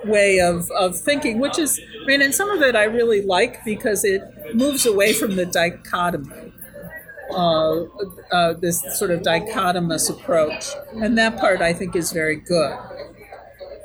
way 0.06 0.40
of, 0.40 0.70
of 0.72 0.98
thinking, 1.00 1.40
which 1.40 1.58
is, 1.58 1.80
I 2.04 2.06
mean, 2.06 2.22
and 2.22 2.34
some 2.34 2.50
of 2.50 2.62
it 2.62 2.76
I 2.76 2.84
really 2.84 3.22
like 3.22 3.64
because 3.64 4.04
it 4.04 4.22
moves 4.54 4.86
away 4.86 5.14
from 5.14 5.36
the 5.36 5.46
dichotomy, 5.46 6.54
uh, 7.32 7.84
uh, 8.32 8.54
this 8.54 8.84
sort 8.98 9.12
of 9.12 9.22
dichotomous 9.22 10.10
approach. 10.10 10.68
And 10.94 11.18
that 11.18 11.38
part 11.38 11.62
I 11.62 11.74
think 11.74 11.96
is 11.96 12.12
very 12.12 12.38
good. 12.38 12.78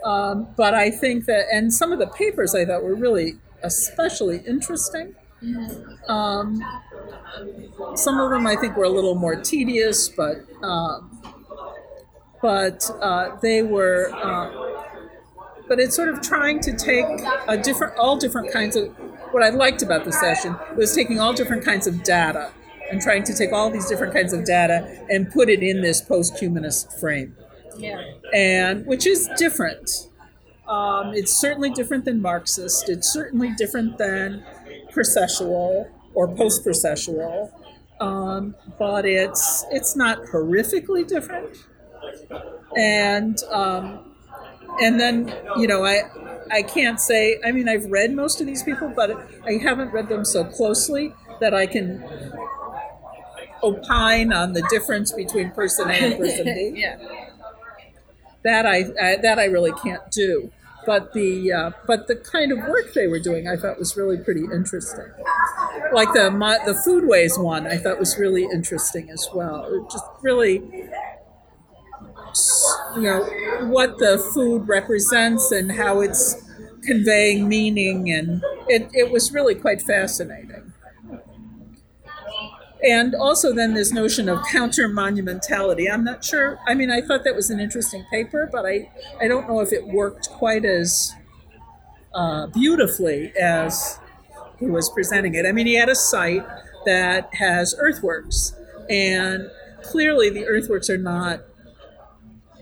Um, 0.05 0.49
but 0.57 0.75
I 0.75 0.91
think 0.91 1.27
that, 1.27 1.47
and 1.53 1.73
some 1.73 1.93
of 1.93 1.99
the 1.99 2.07
papers 2.07 2.55
I 2.55 2.65
thought 2.65 2.83
were 2.83 2.95
really 2.95 3.35
especially 3.63 4.39
interesting. 4.47 5.15
Um, 6.09 6.63
some 7.95 8.19
of 8.19 8.31
them 8.31 8.47
I 8.47 8.57
think 8.57 8.77
were 8.77 8.85
a 8.85 8.91
little 8.91 9.15
more 9.15 9.37
tedious, 9.37 10.09
but 10.09 10.39
um, 10.63 11.23
but 12.43 12.91
uh, 13.01 13.37
they 13.43 13.63
were. 13.63 14.11
Uh, 14.15 14.65
but 15.69 15.79
it's 15.79 15.95
sort 15.95 16.09
of 16.09 16.23
trying 16.23 16.61
to 16.61 16.75
take 16.75 17.05
a 17.47 17.59
different, 17.59 17.99
all 17.99 18.17
different 18.17 18.53
kinds 18.53 18.75
of. 18.75 18.89
What 19.33 19.43
I 19.43 19.51
liked 19.51 19.83
about 19.83 20.07
the 20.07 20.13
session 20.13 20.57
was 20.75 20.95
taking 20.95 21.21
all 21.21 21.35
different 21.35 21.63
kinds 21.63 21.87
of 21.87 22.03
data 22.03 22.51
and 22.91 23.03
trying 23.03 23.23
to 23.25 23.35
take 23.35 23.53
all 23.53 23.71
these 23.71 23.87
different 23.87 24.15
kinds 24.15 24.33
of 24.33 24.47
data 24.47 25.05
and 25.11 25.31
put 25.31 25.51
it 25.51 25.63
in 25.63 25.83
this 25.83 26.01
post-humanist 26.01 26.99
frame. 26.99 27.37
Yeah. 27.77 28.03
and 28.35 28.87
which 28.87 29.07
is 29.07 29.29
different. 29.37 30.09
Um, 30.67 31.15
it's 31.15 31.33
certainly 31.33 31.71
different 31.71 32.05
than 32.05 32.21
Marxist. 32.21 32.89
It's 32.89 33.09
certainly 33.13 33.53
different 33.57 33.99
than 33.99 34.45
processual 34.99 35.89
or 36.15 36.29
post-processual, 36.29 37.53
um, 38.01 38.55
but 38.79 39.07
it's 39.07 39.65
it's 39.71 39.97
not 39.97 40.19
horrifically 40.33 41.07
different. 41.07 41.57
And 42.77 43.39
um, 43.51 44.15
and 44.81 45.01
then 45.01 45.35
you 45.59 45.67
know 45.67 45.85
I 45.85 46.03
I 46.51 46.63
can't 46.63 47.01
say. 47.01 47.41
I 47.45 47.53
mean 47.53 47.69
I've 47.69 47.87
read 47.87 48.13
most 48.15 48.41
of 48.41 48.47
these 48.47 48.63
people, 48.63 48.93
but 48.95 49.11
I 49.47 49.55
haven't 49.63 49.93
read 49.93 50.09
them 50.09 50.25
so 50.25 50.45
closely 50.45 51.15
that 51.41 51.55
I 51.55 51.67
can 51.67 52.05
opine 53.63 54.33
on 54.33 54.53
the 54.53 54.63
difference 54.71 55.13
between 55.13 55.51
person 55.51 55.91
A 55.91 55.95
and 55.95 56.17
person 56.17 56.45
B 56.45 56.73
Yeah. 56.77 56.97
that 58.45 58.67
I, 58.67 58.85
I 59.01 59.17
that 59.17 59.39
I 59.39 59.45
really 59.47 59.73
can't 59.73 60.11
do. 60.11 60.51
But 60.87 61.13
the 61.13 61.53
uh, 61.53 61.71
but 61.87 62.07
the 62.07 62.17
kind 62.17 62.51
of 62.51 62.59
work 62.61 62.95
they 62.95 63.09
were 63.09 63.19
doing, 63.19 63.47
I 63.47 63.57
thought 63.57 63.79
was 63.79 63.97
really 63.97 64.17
pretty 64.17 64.45
interesting. 64.45 65.07
Like 65.93 66.13
the 66.15 66.31
mo- 66.31 66.59
the 66.67 66.73
foodways 66.73 67.43
one, 67.43 67.67
I 67.67 67.77
thought 67.79 67.99
was 67.99 68.19
really 68.19 68.45
interesting 68.45 69.11
as 69.11 69.29
well. 69.35 69.87
Just 69.91 70.05
really, 70.23 70.63
you 72.97 73.03
know, 73.03 73.25
what 73.67 73.99
the 73.99 74.19
food 74.35 74.69
represents 74.69 75.51
and 75.53 75.73
how 75.73 76.01
it's 76.01 76.37
conveying 76.85 77.49
meaning, 77.49 78.11
and 78.11 78.43
it, 78.69 78.89
it 78.95 79.11
was 79.11 79.33
really 79.33 79.55
quite 79.55 79.83
fascinating. 79.83 80.58
And 82.83 83.15
also, 83.15 83.53
then 83.53 83.75
this 83.75 83.93
notion 83.93 84.29
of 84.29 84.41
counter 84.53 84.89
monumentality. 84.89 85.93
I'm 85.93 86.05
not 86.05 86.25
sure. 86.25 86.59
I 86.67 86.75
mean, 86.75 86.91
I 86.91 87.01
thought 87.01 87.25
that 87.25 87.35
was 87.35 87.51
an 87.51 87.59
interesting 87.59 88.05
paper, 88.11 88.49
but 88.51 88.65
I, 88.65 88.91
I 89.21 89.27
don't 89.27 89.49
know 89.49 89.61
if 89.61 89.73
it 89.73 89.87
worked 89.87 90.31
quite 90.31 90.65
as 90.65 91.13
uh, 92.15 92.47
beautifully 92.49 93.33
as 93.37 93.99
he 94.59 94.67
was 94.67 94.91
presenting 94.91 95.35
it. 95.35 95.47
I 95.47 95.53
mean, 95.53 95.67
he 95.67 95.75
had 95.75 95.89
a 95.89 95.95
site 95.95 96.47
that 96.85 97.35
has 97.35 97.75
earthworks, 97.79 98.55
and 98.89 99.51
clearly 99.83 100.31
the 100.31 100.47
earthworks 100.47 100.89
are 100.89 100.99
not 100.99 101.41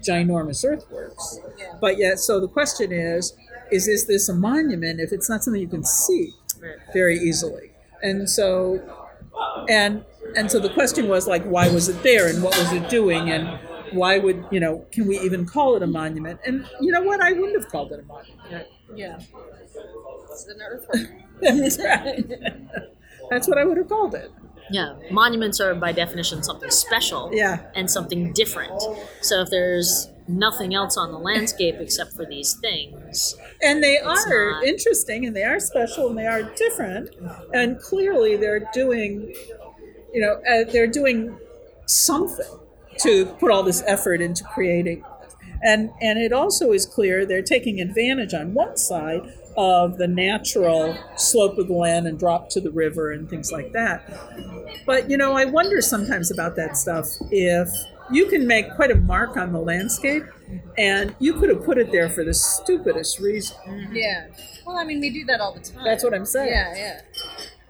ginormous 0.00 0.64
earthworks. 0.64 1.38
But 1.80 1.98
yet, 1.98 2.18
so 2.18 2.40
the 2.40 2.48
question 2.48 2.92
is 2.92 3.34
is 3.72 3.88
is 3.88 4.06
this 4.06 4.28
a 4.28 4.34
monument 4.34 5.00
if 5.00 5.12
it's 5.12 5.28
not 5.28 5.42
something 5.42 5.60
you 5.60 5.68
can 5.68 5.84
see 5.84 6.32
very 6.92 7.18
easily? 7.18 7.72
And 8.02 8.28
so 8.28 9.05
and 9.68 10.04
and 10.36 10.50
so 10.50 10.58
the 10.58 10.70
question 10.70 11.08
was 11.08 11.26
like 11.26 11.44
why 11.44 11.68
was 11.68 11.88
it 11.88 12.02
there 12.02 12.28
and 12.28 12.42
what 12.42 12.56
was 12.58 12.72
it 12.72 12.88
doing 12.88 13.30
and 13.30 13.58
why 13.92 14.18
would 14.18 14.44
you 14.50 14.60
know 14.60 14.84
can 14.92 15.06
we 15.06 15.18
even 15.20 15.46
call 15.46 15.76
it 15.76 15.82
a 15.82 15.86
monument 15.86 16.38
and 16.46 16.68
you 16.80 16.90
know 16.92 17.02
what 17.02 17.20
i 17.20 17.32
wouldn't 17.32 17.60
have 17.60 17.70
called 17.70 17.92
it 17.92 18.00
a 18.00 18.02
monument 18.04 18.66
Yeah. 18.94 19.18
It's 20.30 20.46
an 20.48 20.60
earthwork. 20.60 21.08
that's 21.40 21.78
right 21.82 22.24
that's 23.30 23.48
what 23.48 23.58
i 23.58 23.64
would 23.64 23.76
have 23.76 23.88
called 23.88 24.14
it 24.14 24.30
Yeah, 24.70 24.96
monuments 25.10 25.60
are 25.60 25.74
by 25.74 25.92
definition 25.92 26.42
something 26.42 26.70
special 26.70 27.30
Yeah. 27.32 27.60
and 27.76 27.88
something 27.90 28.32
different. 28.32 28.82
So 29.22 29.42
if 29.42 29.48
there's 29.50 30.08
nothing 30.28 30.74
else 30.74 30.96
on 30.96 31.12
the 31.12 31.18
landscape 31.18 31.76
except 31.78 32.12
for 32.14 32.26
these 32.26 32.54
things, 32.54 33.36
and 33.62 33.82
they 33.82 33.94
It's 33.94 34.26
are 34.26 34.50
not- 34.52 34.64
interesting 34.64 35.24
and 35.26 35.34
they 35.36 35.44
are 35.44 35.60
special 35.60 36.08
and 36.08 36.18
they 36.18 36.26
are 36.26 36.42
different 36.42 37.10
and 37.52 37.80
clearly 37.80 38.36
they're 38.36 38.68
doing 38.72 39.34
you 40.12 40.20
know 40.20 40.40
uh, 40.50 40.70
they're 40.72 40.86
doing 40.86 41.36
something 41.86 42.46
to 42.98 43.26
put 43.26 43.50
all 43.50 43.62
this 43.62 43.82
effort 43.86 44.20
into 44.20 44.42
creating. 44.44 45.04
And 45.62 45.90
and 46.02 46.18
it 46.18 46.32
also 46.32 46.72
is 46.72 46.84
clear 46.86 47.24
they're 47.24 47.42
taking 47.42 47.80
advantage 47.80 48.34
on 48.34 48.52
one 48.54 48.76
side 48.76 49.22
of 49.56 49.96
the 49.96 50.06
natural 50.06 50.96
slope 51.16 51.56
of 51.58 51.66
the 51.68 51.72
land 51.74 52.06
and 52.06 52.18
drop 52.18 52.50
to 52.50 52.60
the 52.60 52.70
river 52.70 53.10
and 53.12 53.28
things 53.28 53.50
like 53.52 53.72
that. 53.72 54.06
But 54.84 55.10
you 55.10 55.16
know 55.16 55.32
i 55.32 55.44
wonder 55.46 55.80
sometimes 55.80 56.30
about 56.30 56.56
that 56.56 56.76
stuff 56.76 57.06
if 57.30 57.68
you 58.10 58.26
can 58.26 58.46
make 58.46 58.74
quite 58.76 58.90
a 58.90 58.94
mark 58.94 59.36
on 59.36 59.52
the 59.52 59.58
landscape 59.60 60.22
and 60.78 61.14
you 61.18 61.34
could 61.34 61.48
have 61.48 61.64
put 61.64 61.76
it 61.78 61.90
there 61.92 62.08
for 62.08 62.22
the 62.24 62.34
stupidest 62.34 63.18
reason 63.18 63.56
Yeah. 63.92 64.28
Well, 64.66 64.76
I 64.78 64.84
mean, 64.84 65.00
we 65.00 65.10
do 65.10 65.24
that 65.26 65.40
all 65.40 65.52
the 65.54 65.60
time. 65.60 65.84
that's 65.84 66.02
what 66.04 66.14
i'm 66.14 66.24
saying 66.26 66.50
Yeah, 66.50 66.74
yeah. 66.76 67.00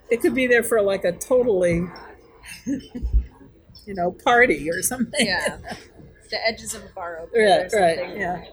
it 0.09 0.21
could 0.21 0.35
be 0.35 0.47
there 0.47 0.63
for 0.63 0.81
like 0.81 1.03
a 1.05 1.11
totally 1.11 1.85
you 2.65 3.93
know 3.93 4.11
party 4.11 4.69
or 4.69 4.81
something 4.81 5.25
Yeah. 5.25 5.57
the 6.29 6.45
edges 6.47 6.73
of 6.75 6.83
a 6.83 6.89
bar 6.89 7.19
open. 7.21 7.39
right 7.41 7.73
or 7.73 7.79
right 7.79 8.17
yeah 8.17 8.43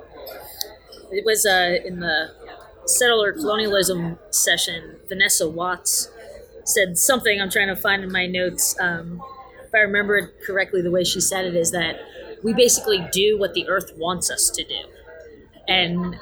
it 1.13 1.25
was 1.25 1.45
uh, 1.47 1.77
in 1.85 2.01
the 2.01 2.35
settler 2.87 3.33
colonialism 3.33 4.19
session. 4.31 4.97
Vanessa 5.09 5.49
Watts 5.49 6.11
said 6.65 6.99
something. 6.99 7.41
I'm 7.41 7.51
trying 7.51 7.69
to 7.69 7.77
find 7.77 8.03
in 8.03 8.11
my 8.11 8.27
notes. 8.27 8.75
Um, 8.81 9.21
if 9.23 9.34
I 9.75 9.81
remember 9.81 10.17
it 10.17 10.31
correctly, 10.47 10.83
the 10.83 10.91
way 10.91 11.05
she 11.05 11.21
said 11.21 11.45
it 11.45 11.55
is 11.55 11.71
that 11.73 12.01
we 12.43 12.53
basically 12.53 13.07
do 13.13 13.39
what 13.39 13.55
the 13.55 13.69
earth 13.69 13.93
wants 13.97 14.31
us 14.31 14.51
to 14.51 14.65
do, 14.65 14.81
and 15.69 16.17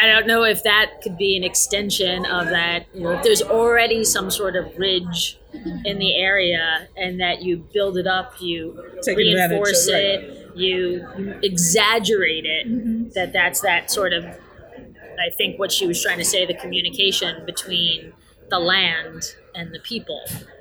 I 0.00 0.06
don't 0.06 0.26
know 0.26 0.44
if 0.44 0.62
that 0.64 1.00
could 1.02 1.16
be 1.16 1.36
an 1.36 1.44
extension 1.44 2.26
of 2.26 2.48
that. 2.48 2.86
You 2.94 3.02
know, 3.02 3.10
if 3.12 3.22
there's 3.22 3.42
already 3.42 4.04
some 4.04 4.30
sort 4.30 4.56
of 4.56 4.76
ridge 4.76 5.38
in 5.84 5.98
the 5.98 6.16
area, 6.16 6.88
and 6.96 7.20
that 7.20 7.42
you 7.42 7.56
build 7.72 7.96
it 7.96 8.06
up, 8.06 8.34
you 8.40 8.84
Take 9.02 9.16
reinforce 9.16 9.88
it, 9.88 9.92
right. 9.92 10.02
it, 10.02 10.56
you 10.56 11.06
exaggerate 11.42 12.44
it. 12.44 13.14
That 13.14 13.32
that's 13.32 13.60
that 13.62 13.90
sort 13.90 14.12
of. 14.12 14.24
I 14.24 15.30
think 15.38 15.58
what 15.58 15.72
she 15.72 15.86
was 15.86 16.02
trying 16.02 16.18
to 16.18 16.26
say, 16.26 16.44
the 16.44 16.52
communication 16.52 17.46
between 17.46 18.12
the 18.50 18.58
land 18.58 19.34
and 19.54 19.72
the 19.74 19.80
people, 19.80 20.20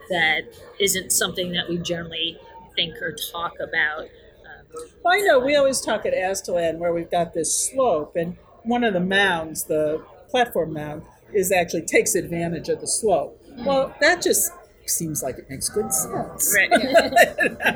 that 0.10 0.42
isn't 0.80 1.12
something 1.12 1.52
that 1.54 1.70
we 1.70 1.78
generally 1.78 2.38
think 2.76 3.02
or 3.02 3.16
talk 3.32 3.54
about. 3.60 4.02
Um, 4.02 4.66
well, 5.04 5.14
i 5.14 5.22
know 5.22 5.40
we 5.40 5.56
always 5.56 5.82
talk 5.82 6.06
at 6.06 6.14
Aztalan 6.14 6.78
where 6.78 6.94
we've 6.94 7.10
got 7.10 7.34
this 7.34 7.54
slope 7.58 8.16
and 8.16 8.36
one 8.64 8.84
of 8.84 8.94
the 8.94 9.00
mounds 9.00 9.64
the 9.66 10.04
platform 10.30 10.74
mound 10.74 11.04
is 11.34 11.52
actually 11.52 11.84
takes 11.84 12.16
advantage 12.16 12.70
of 12.70 12.82
the 12.82 12.88
slope 12.88 13.42
well 13.60 13.96
that 14.02 14.22
just 14.22 14.52
seems 14.90 15.24
like 15.24 15.38
it 15.38 15.50
makes 15.50 15.68
good 15.70 15.92
sense 15.94 16.56
Right. 16.56 16.70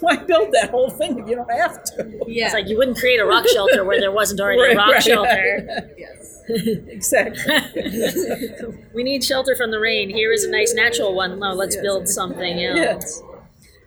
why 0.00 0.16
build 0.16 0.50
that 0.52 0.68
whole 0.70 0.90
thing 0.90 1.18
if 1.18 1.28
you 1.28 1.36
don't 1.36 1.50
have 1.50 1.82
to 1.84 2.24
Yeah. 2.26 2.46
It's 2.46 2.54
like 2.54 2.68
you 2.68 2.76
wouldn't 2.76 2.98
create 2.98 3.20
a 3.20 3.24
rock 3.24 3.46
shelter 3.48 3.84
where 3.84 4.00
there 4.00 4.12
wasn't 4.12 4.40
already 4.40 4.72
a 4.72 4.76
rock 4.76 4.92
right. 4.92 5.02
shelter. 5.02 5.90
yes. 5.96 6.40
exactly 6.48 7.54
we 8.94 9.02
need 9.02 9.22
shelter 9.24 9.54
from 9.56 9.70
the 9.70 9.78
rain. 9.78 10.10
Here 10.10 10.32
is 10.32 10.44
a 10.44 10.50
nice 10.50 10.74
natural 10.74 11.14
one. 11.14 11.38
No, 11.38 11.52
let's 11.52 11.76
Yes. 11.76 11.82
build 11.82 12.08
something 12.08 12.62
else. 12.62 12.76
Yes. 12.78 13.22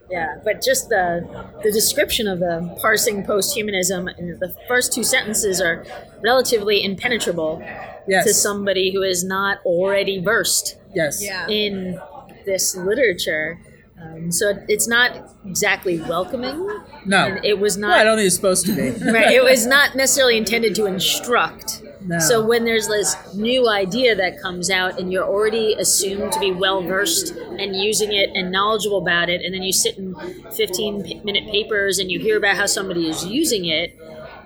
Yeah, 0.09 0.35
but 0.43 0.61
just 0.61 0.89
the 0.89 1.27
the 1.63 1.71
description 1.71 2.27
of 2.27 2.39
the 2.39 2.77
parsing 2.79 3.25
post-humanism 3.25 4.07
in 4.07 4.37
the 4.39 4.55
first 4.67 4.93
two 4.93 5.03
sentences 5.03 5.59
are 5.59 5.83
relatively 6.23 6.83
impenetrable 6.83 7.59
yes 8.07 8.23
to 8.25 8.33
somebody 8.33 8.93
who 8.93 9.01
is 9.01 9.23
not 9.23 9.57
already 9.65 10.19
versed 10.19 10.77
yes 10.93 11.23
Yeah. 11.23 11.47
in 11.47 11.99
this 12.45 12.75
literature. 12.75 13.59
Um, 14.01 14.31
so 14.31 14.49
it- 14.49 14.63
it's 14.67 14.87
not 14.87 15.31
exactly 15.45 15.99
welcoming. 15.99 16.67
no 17.05 17.17
And 17.27 17.45
it 17.45 17.59
was 17.59 17.77
well, 17.77 17.91
i 17.91 18.03
don't 18.03 18.17
think 18.17 18.27
it's 18.27 18.35
supposed 18.35 18.65
to 18.65 18.73
be 18.73 18.81
right. 19.11 19.31
It 19.31 19.43
was 19.43 19.65
not 19.65 19.95
necessarily 19.95 20.37
intended 20.37 20.75
to 20.75 20.85
instruct. 20.85 21.81
No. 22.01 22.19
So 22.19 22.45
when 22.45 22.65
there's 22.65 22.87
this 22.87 23.15
new 23.33 23.67
idea 23.69 24.15
that 24.15 24.39
comes 24.39 24.69
out 24.69 24.99
and 24.99 25.11
you're 25.11 25.23
already 25.25 25.73
assumed 25.73 26.31
to 26.33 26.39
be 26.39 26.51
well 26.51 26.81
versed 26.83 27.31
and 27.35 27.75
using 27.75 28.11
it 28.11 28.29
and 28.35 28.51
knowledgeable 28.51 28.99
about 28.99 29.29
it, 29.29 29.41
and 29.43 29.53
then 29.55 29.63
you 29.63 29.71
sit 29.73 29.97
in 29.97 30.13
15 30.51 31.03
p- 31.03 31.21
minute 31.23 31.49
papers 31.49 31.97
and 31.97 32.11
you 32.11 32.19
hear 32.19 32.37
about 32.37 32.57
how 32.57 32.67
somebody 32.67 33.07
is 33.09 33.25
using 33.25 33.65
it, 33.65 33.97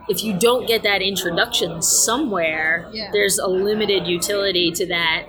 if 0.08 0.24
you 0.24 0.38
don't 0.40 0.68
get 0.68 0.84
that 0.84 1.02
introduction 1.02 1.82
somewhere, 1.82 2.88
Yeah. 2.94 3.10
there's 3.12 3.38
a 3.40 3.48
limited 3.48 4.08
utility 4.08 4.72
to 4.72 4.86
that. 4.88 5.26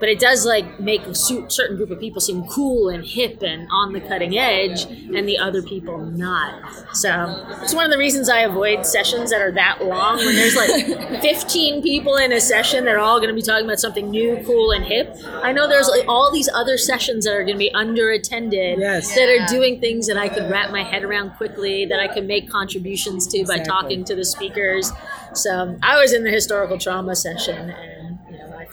But 0.00 0.08
it 0.08 0.18
does 0.18 0.44
like 0.44 0.80
make 0.80 1.02
a 1.02 1.14
certain 1.14 1.76
group 1.76 1.90
of 1.90 2.00
people 2.00 2.20
seem 2.20 2.44
cool 2.48 2.88
and 2.88 3.04
hip 3.04 3.42
and 3.42 3.68
on 3.70 3.92
the 3.92 4.00
cutting 4.00 4.36
edge, 4.36 4.84
and 4.84 5.28
the 5.28 5.38
other 5.38 5.62
people 5.62 5.98
not. 5.98 6.62
So 6.96 7.46
it's 7.62 7.74
one 7.74 7.84
of 7.84 7.90
the 7.90 7.98
reasons 7.98 8.28
I 8.28 8.40
avoid 8.40 8.84
sessions 8.86 9.30
that 9.30 9.40
are 9.40 9.52
that 9.52 9.84
long 9.84 10.16
when 10.18 10.34
there's 10.34 10.56
like 10.56 11.20
15 11.22 11.82
people 11.82 12.16
in 12.16 12.32
a 12.32 12.40
session 12.40 12.84
that 12.84 12.94
are 12.94 12.98
all 12.98 13.18
going 13.18 13.28
to 13.28 13.34
be 13.34 13.42
talking 13.42 13.64
about 13.64 13.80
something 13.80 14.10
new, 14.10 14.42
cool, 14.44 14.72
and 14.72 14.84
hip. 14.84 15.16
I 15.42 15.52
know 15.52 15.68
there's 15.68 15.88
like 15.88 16.04
all 16.08 16.30
these 16.32 16.48
other 16.54 16.76
sessions 16.76 17.24
that 17.24 17.32
are 17.34 17.42
going 17.44 17.54
to 17.54 17.58
be 17.58 17.72
under 17.74 18.10
attended 18.10 18.78
Yes. 18.78 19.14
that 19.14 19.28
are 19.28 19.46
doing 19.46 19.80
things 19.80 20.06
that 20.08 20.16
I 20.16 20.28
could 20.28 20.50
wrap 20.50 20.70
my 20.70 20.82
head 20.82 21.04
around 21.04 21.30
quickly, 21.36 21.86
that 21.86 22.00
I 22.00 22.08
can 22.08 22.26
make 22.26 22.48
contributions 22.50 23.26
to 23.28 23.38
by 23.44 23.54
Exactly. 23.56 23.64
talking 23.64 24.04
to 24.04 24.14
the 24.14 24.24
speakers. 24.24 24.90
So 25.34 25.76
I 25.82 26.00
was 26.00 26.12
in 26.12 26.24
the 26.24 26.30
historical 26.30 26.78
trauma 26.78 27.14
session, 27.16 27.70
and 27.70 28.03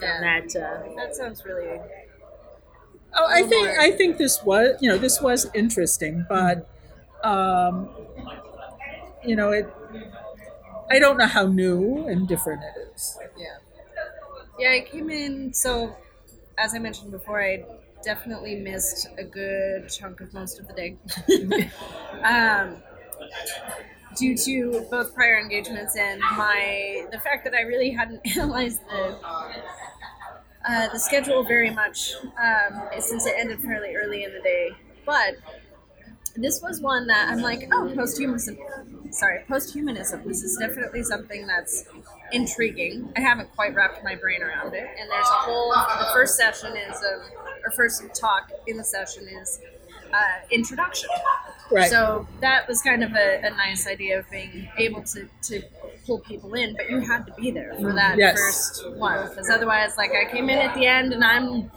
you 0.02 0.08
know, 0.08 0.20
that. 0.20 0.56
Uh, 0.56 0.94
That 0.96 1.14
sounds 1.16 1.44
really. 1.44 1.80
Oh, 3.14 3.26
I 3.28 3.42
think 3.42 3.68
I 3.78 3.90
think 3.90 4.16
this 4.16 4.42
was 4.42 4.76
you 4.80 4.88
know 4.88 4.96
this 4.96 5.20
was 5.20 5.50
interesting, 5.54 6.24
but 6.28 6.66
um, 7.22 7.90
you 9.24 9.36
know 9.36 9.50
it. 9.52 9.66
I 10.90 10.98
don't 10.98 11.16
know 11.16 11.26
how 11.26 11.46
new 11.46 12.06
and 12.08 12.28
different 12.28 12.62
it 12.62 12.90
is. 12.94 13.18
Yeah. 13.36 13.46
Yeah, 14.58 14.70
I 14.72 14.80
came 14.80 15.10
in. 15.10 15.52
So, 15.52 15.96
as 16.58 16.74
I 16.74 16.78
mentioned 16.78 17.10
before, 17.10 17.42
I 17.42 17.64
definitely 18.04 18.56
missed 18.56 19.08
a 19.18 19.24
good 19.24 19.88
chunk 19.88 20.20
of 20.20 20.32
most 20.34 20.58
of 20.60 20.68
the 20.68 20.74
day. 20.74 20.96
um, 22.24 22.82
due 24.16 24.36
to 24.36 24.86
both 24.90 25.14
prior 25.14 25.38
engagements 25.38 25.96
and 25.96 26.20
my 26.20 27.06
the 27.10 27.18
fact 27.20 27.44
that 27.44 27.54
I 27.54 27.62
really 27.62 27.90
hadn't 27.90 28.20
analyzed 28.36 28.80
the 28.90 29.16
uh, 30.68 30.88
the 30.92 30.98
schedule 30.98 31.42
very 31.42 31.70
much 31.70 32.12
um, 32.22 32.82
since 33.00 33.26
it 33.26 33.34
ended 33.36 33.60
fairly 33.60 33.94
early 33.94 34.24
in 34.24 34.32
the 34.32 34.40
day. 34.40 34.70
But 35.04 35.36
this 36.36 36.62
was 36.62 36.80
one 36.80 37.06
that 37.08 37.28
I'm 37.28 37.40
like, 37.40 37.68
oh, 37.72 37.92
posthumanism. 37.94 38.56
Sorry, 39.12 39.44
posthumanism. 39.48 40.24
This 40.24 40.42
is 40.42 40.56
definitely 40.56 41.02
something 41.02 41.46
that's 41.46 41.84
intriguing. 42.32 43.12
I 43.16 43.20
haven't 43.20 43.54
quite 43.54 43.74
wrapped 43.74 44.02
my 44.02 44.14
brain 44.14 44.42
around 44.42 44.74
it. 44.74 44.88
And 44.98 45.10
there's 45.10 45.26
a 45.26 45.40
whole. 45.40 45.70
The 45.72 46.08
first 46.14 46.36
session 46.36 46.74
is 46.76 46.96
um, 46.96 47.20
or 47.64 47.70
first 47.72 48.02
talk 48.14 48.50
in 48.66 48.76
the 48.76 48.84
session 48.84 49.28
is 49.28 49.60
uh, 50.12 50.46
introduction. 50.50 51.10
Right. 51.70 51.90
So 51.90 52.26
that 52.40 52.68
was 52.68 52.82
kind 52.82 53.02
of 53.02 53.12
a, 53.12 53.42
a 53.44 53.50
nice 53.50 53.86
idea 53.86 54.18
of 54.18 54.30
being 54.30 54.68
able 54.78 55.02
to, 55.02 55.28
to 55.42 55.62
pull 56.06 56.20
people 56.20 56.54
in, 56.54 56.74
but 56.76 56.90
you 56.90 57.00
had 57.00 57.26
to 57.26 57.32
be 57.34 57.50
there 57.50 57.74
for 57.80 57.92
that 57.92 58.18
Yes. 58.18 58.38
first 58.38 58.90
one. 58.96 59.28
Because 59.28 59.50
otherwise, 59.50 59.96
like, 59.96 60.12
I 60.12 60.30
came 60.30 60.48
in 60.50 60.58
at 60.58 60.74
the 60.74 60.86
end 60.86 61.12
and 61.12 61.24
I'm 61.24 61.70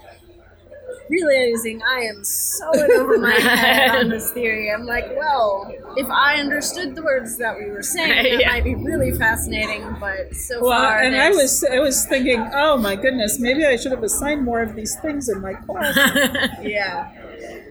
realizing 1.10 1.82
I 1.84 2.02
am 2.02 2.24
so 2.24 2.72
in 2.74 2.92
over 2.94 3.18
my 3.20 3.34
head 3.40 3.90
on 3.96 4.10
this 4.10 4.32
theory. 4.32 4.72
I'm 4.72 4.86
like, 4.86 5.06
well, 5.16 5.72
if 5.98 6.08
I 6.10 6.40
understood 6.40 6.96
the 6.96 7.04
words 7.04 7.38
that 7.38 7.58
we 7.58 7.70
were 7.70 7.84
saying, 7.84 8.24
that 8.24 8.40
Yeah. 8.42 8.50
might 8.52 8.64
be 8.64 8.76
really 8.76 9.12
fascinating, 9.18 9.84
but 10.00 10.36
so 10.36 10.62
well, 10.62 10.72
far. 10.82 11.02
and 11.02 11.16
I 11.16 11.30
was 11.30 11.64
I 11.64 11.80
was 11.80 12.06
thinking, 12.06 12.50
oh 12.54 12.78
my 12.78 12.96
goodness, 12.96 13.40
maybe 13.40 13.66
I 13.66 13.76
should 13.76 13.92
have 13.92 14.04
assigned 14.04 14.44
more 14.44 14.62
of 14.62 14.76
these 14.76 14.96
things 15.02 15.30
in 15.30 15.42
my 15.42 15.54
class. 15.54 16.50
Yeah. 16.62 17.12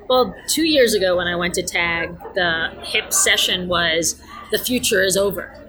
well, 0.08 0.34
two 0.48 0.64
years 0.68 0.94
ago 0.94 1.16
when 1.16 1.26
I 1.26 1.34
went 1.36 1.54
to 1.54 1.62
TAG, 1.62 2.16
the 2.34 2.70
hip 2.84 3.12
session 3.12 3.66
was 3.68 4.20
"the 4.52 4.58
future 4.58 5.02
is 5.02 5.16
over," 5.16 5.63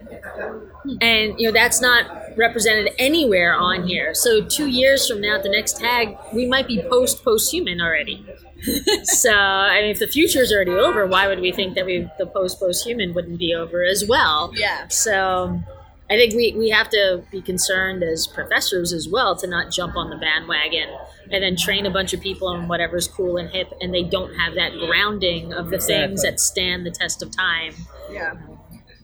and 1.01 1.39
you 1.39 1.47
know 1.47 1.51
that's 1.51 1.81
not 1.81 2.05
represented 2.37 2.93
anywhere 2.99 3.53
on 3.53 3.87
here. 3.87 4.13
So 4.13 4.43
two 4.43 4.67
years 4.67 5.07
from 5.07 5.21
now, 5.21 5.41
the 5.41 5.49
next 5.49 5.79
tag, 5.79 6.17
we 6.33 6.45
might 6.45 6.67
be 6.67 6.81
post 6.89 7.23
post 7.23 7.51
human 7.51 7.81
already. 7.81 8.25
so 9.03 9.33
I 9.33 9.81
mean, 9.81 9.91
if 9.91 9.99
the 9.99 10.07
future 10.07 10.39
is 10.41 10.51
already 10.51 10.71
over, 10.71 11.05
why 11.05 11.27
would 11.27 11.39
we 11.39 11.51
think 11.51 11.75
that 11.75 11.85
we 11.85 12.09
the 12.17 12.25
post 12.25 12.59
post 12.59 12.85
human 12.85 13.13
wouldn't 13.13 13.39
be 13.39 13.53
over 13.53 13.83
as 13.83 14.05
well? 14.07 14.51
Yeah. 14.55 14.87
So 14.87 15.61
I 16.09 16.15
think 16.15 16.35
we, 16.35 16.53
we 16.55 16.69
have 16.69 16.89
to 16.89 17.23
be 17.31 17.41
concerned 17.41 18.03
as 18.03 18.27
professors 18.27 18.93
as 18.93 19.09
well 19.09 19.35
to 19.37 19.47
not 19.47 19.71
jump 19.71 19.95
on 19.95 20.11
the 20.11 20.17
bandwagon 20.17 20.87
and 21.31 21.43
then 21.43 21.55
train 21.55 21.87
a 21.87 21.89
bunch 21.89 22.13
of 22.13 22.21
people 22.21 22.47
on 22.47 22.67
whatever's 22.67 23.07
cool 23.07 23.37
and 23.37 23.49
hip 23.49 23.73
and 23.81 23.91
they 23.91 24.03
don't 24.03 24.35
have 24.35 24.53
that 24.53 24.71
grounding 24.73 25.51
of 25.51 25.71
the 25.71 25.79
things 25.79 26.21
that 26.21 26.39
stand 26.39 26.85
the 26.85 26.91
test 26.91 27.23
of 27.23 27.31
time 27.31 27.73
Yeah. 28.11 28.35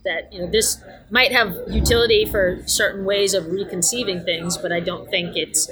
That 0.04 0.32
you 0.34 0.40
know 0.42 0.50
this 0.52 0.82
might 1.10 1.32
have 1.32 1.56
utility 1.68 2.26
for 2.26 2.62
certain 2.66 3.06
ways 3.06 3.34
of 3.34 3.48
reconceiving 3.52 4.24
things 4.24 4.58
but 4.58 4.72
i 4.72 4.80
don't 4.80 5.10
think 5.10 5.36
it's 5.36 5.70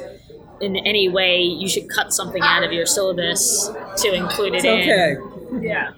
in 0.61 0.75
any 0.75 1.07
way 1.09 1.41
you 1.41 1.67
should 1.69 1.89
cut 1.89 2.13
something 2.13 2.41
out 2.43 2.63
of 2.63 2.71
your 2.71 2.85
syllabus 2.85 3.69
to 3.97 4.13
include 4.13 4.53
it 4.53 4.57
It's 4.57 4.65
in 4.65 4.79
okay. 4.81 5.15
Yeah. 5.65 5.91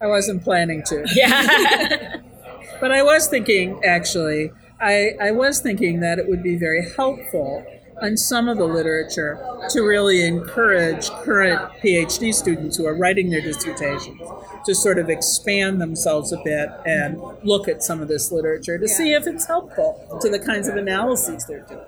I 0.00 0.06
wasn't 0.06 0.42
planning 0.42 0.82
to. 0.86 1.04
yeah 1.14 2.16
But 2.80 2.92
I 2.92 3.02
was 3.02 3.26
thinking, 3.26 3.78
actually, 3.84 4.52
I, 4.80 5.10
I 5.20 5.32
was 5.32 5.60
thinking 5.60 6.00
that 6.00 6.18
it 6.18 6.26
would 6.28 6.42
be 6.42 6.56
very 6.56 6.88
helpful 6.96 7.66
on 8.02 8.16
some 8.16 8.48
of 8.48 8.58
the 8.58 8.64
literature 8.64 9.38
to 9.70 9.82
really 9.82 10.24
encourage 10.26 11.08
current 11.10 11.60
PhD 11.82 12.32
students 12.32 12.76
who 12.76 12.86
are 12.86 12.94
writing 12.94 13.30
their 13.30 13.40
dissertations 13.40 14.20
to 14.66 14.74
sort 14.74 14.98
of 14.98 15.08
expand 15.08 15.80
themselves 15.80 16.32
a 16.32 16.38
bit 16.44 16.68
and 16.86 17.20
look 17.44 17.68
at 17.68 17.82
some 17.82 18.00
of 18.00 18.08
this 18.08 18.30
literature 18.32 18.78
to 18.78 18.88
see 18.88 19.12
if 19.12 19.26
it's 19.26 19.46
helpful 19.46 20.18
to 20.20 20.28
the 20.28 20.38
kinds 20.38 20.68
of 20.68 20.76
analyses 20.76 21.44
they're 21.46 21.60
doing. 21.68 21.84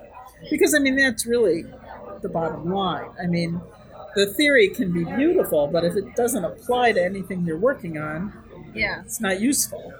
Because, 0.49 0.73
I 0.75 0.79
mean, 0.79 0.95
that's 0.95 1.25
really 1.25 1.63
the 2.21 2.29
bottom 2.29 2.71
line. 2.73 3.09
I 3.21 3.27
mean, 3.27 3.61
the 4.15 4.27
theory 4.33 4.69
can 4.69 4.91
be 4.91 5.03
beautiful, 5.03 5.67
but 5.67 5.83
if 5.83 5.95
it 5.95 6.15
doesn't 6.15 6.43
apply 6.43 6.93
to 6.93 7.03
anything 7.03 7.45
you're 7.45 7.57
working 7.57 7.97
on, 7.97 8.33
Yeah. 8.73 9.01
it's 9.05 9.21
not 9.21 9.39
useful. 9.39 9.93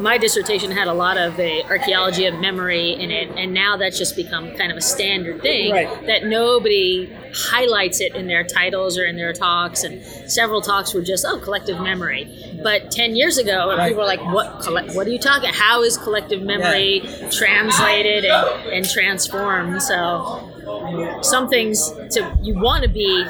My 0.02 0.18
dissertation 0.18 0.72
had 0.72 0.88
a 0.88 0.92
lot 0.92 1.16
of 1.16 1.36
the 1.36 1.64
archaeology 1.66 2.26
of 2.26 2.34
memory 2.40 2.90
in 2.90 3.12
it, 3.12 3.30
and 3.36 3.54
now 3.54 3.76
that's 3.76 3.96
just 3.96 4.16
become 4.16 4.50
kind 4.56 4.72
of 4.72 4.76
a 4.76 4.80
standard 4.80 5.40
thing 5.42 5.70
Right. 5.70 6.06
that 6.06 6.24
nobody 6.26 7.08
highlights 7.32 8.00
it 8.00 8.16
in 8.16 8.26
their 8.26 8.42
titles 8.42 8.98
or 8.98 9.04
in 9.04 9.14
their 9.16 9.32
talks. 9.32 9.84
And 9.84 10.04
several 10.28 10.60
talks 10.60 10.92
were 10.92 11.02
just, 11.02 11.24
oh, 11.26 11.38
collective 11.38 11.80
memory. 11.80 12.26
But 12.64 12.90
10 12.90 13.14
years 13.14 13.38
ago, 13.38 13.68
Right. 13.76 13.88
people 13.90 14.02
were 14.02 14.08
like, 14.08 14.24
what, 14.24 14.66
what 14.94 15.06
are 15.06 15.10
you 15.10 15.20
talking 15.20 15.50
How 15.52 15.84
is 15.84 15.96
collective 15.96 16.42
memory 16.42 17.02
translated 17.30 18.24
and, 18.24 18.70
and 18.72 18.88
transformed? 18.90 19.80
So 19.82 21.20
some 21.22 21.48
things 21.48 21.90
to 22.10 22.36
you 22.42 22.58
want 22.58 22.82
to 22.82 22.88
be 22.88 23.24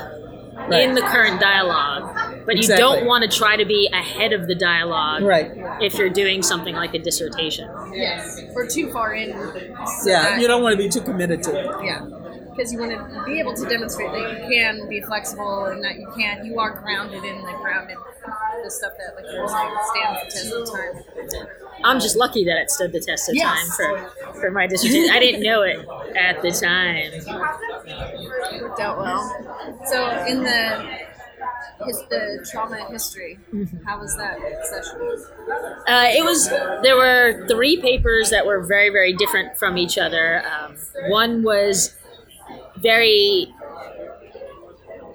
Right. 0.55 0.85
in 0.89 0.95
the 0.95 1.01
current 1.03 1.39
dialogue, 1.41 2.32
but 2.47 2.55
you 2.57 2.61
Exactly. 2.61 2.83
don't 2.83 3.07
want 3.07 3.31
to 3.31 3.37
try 3.39 3.57
to 3.57 3.65
be 3.65 3.89
ahead 3.93 4.33
of 4.33 4.47
the 4.47 4.55
dialogue 4.55 5.23
Right. 5.23 5.51
if 5.81 5.95
you're 5.95 6.11
doing 6.11 6.43
something 6.43 6.75
like 6.75 6.95
a 6.95 6.99
dissertation. 6.99 7.69
Yes. 7.93 8.41
Or 8.55 8.67
too 8.67 8.91
far 8.91 9.15
in. 9.15 9.33
so 9.33 10.09
Yeah, 10.11 10.23
that- 10.23 10.41
you 10.41 10.47
don't 10.49 10.63
want 10.63 10.73
to 10.73 10.83
be 10.83 10.89
too 10.89 11.01
committed 11.03 11.43
to 11.45 11.51
it. 11.59 11.85
Yeah. 11.85 12.01
Because 12.55 12.71
you 12.73 12.79
want 12.79 12.91
to 12.93 13.25
be 13.25 13.39
able 13.39 13.55
to 13.55 13.65
demonstrate 13.67 14.11
that 14.13 14.31
you 14.43 14.49
can 14.55 14.87
be 14.89 15.01
flexible 15.01 15.65
and 15.67 15.83
that 15.83 15.97
you 15.97 16.07
can, 16.15 16.45
you 16.45 16.59
are 16.61 16.71
grounded 16.83 17.25
in 17.25 17.41
the 17.41 17.53
grounded, 17.63 17.97
the 18.63 18.71
stuff 18.71 18.93
that, 18.99 19.15
like 19.17 19.33
you 19.33 19.41
were 19.41 19.49
saying, 19.49 19.71
stands 19.91 20.53
the 20.53 20.61
test 20.61 21.33
of 21.33 21.39
time. 21.41 21.47
I'm 21.85 21.99
just 21.99 22.15
lucky 22.15 22.45
that 22.45 22.59
it 22.59 22.71
stood 22.71 22.93
the 22.93 23.01
test 23.01 23.29
of 23.31 23.35
Yes. 23.37 23.77
time 23.79 24.11
for, 24.35 24.35
for 24.41 24.51
my 24.51 24.67
dissertation. 24.67 25.09
I 25.11 25.19
didn't 25.19 25.43
know 25.43 25.63
it 25.63 25.79
at 26.15 26.43
the 26.43 26.51
time. 26.51 26.97
It 27.15 28.63
worked 28.63 28.81
out 28.81 28.99
well. 28.99 29.79
So 29.87 30.25
in 30.27 30.43
the 30.43 30.85
his, 31.87 32.03
the 32.11 32.47
trauma 32.51 32.87
history. 32.91 33.39
How 33.85 33.99
was 34.01 34.17
that 34.17 34.39
session? 34.65 35.01
Uh, 35.89 36.07
it 36.09 36.25
was 36.25 36.49
there 36.83 36.97
were 36.97 37.47
three 37.49 37.81
papers 37.81 38.31
that 38.31 38.47
were 38.47 38.61
very 38.63 38.91
very 38.91 39.13
different 39.13 39.59
from 39.59 39.77
each 39.77 39.99
other. 39.99 40.43
Um, 40.47 40.77
one 41.09 41.43
was 41.43 41.97
very 42.77 43.53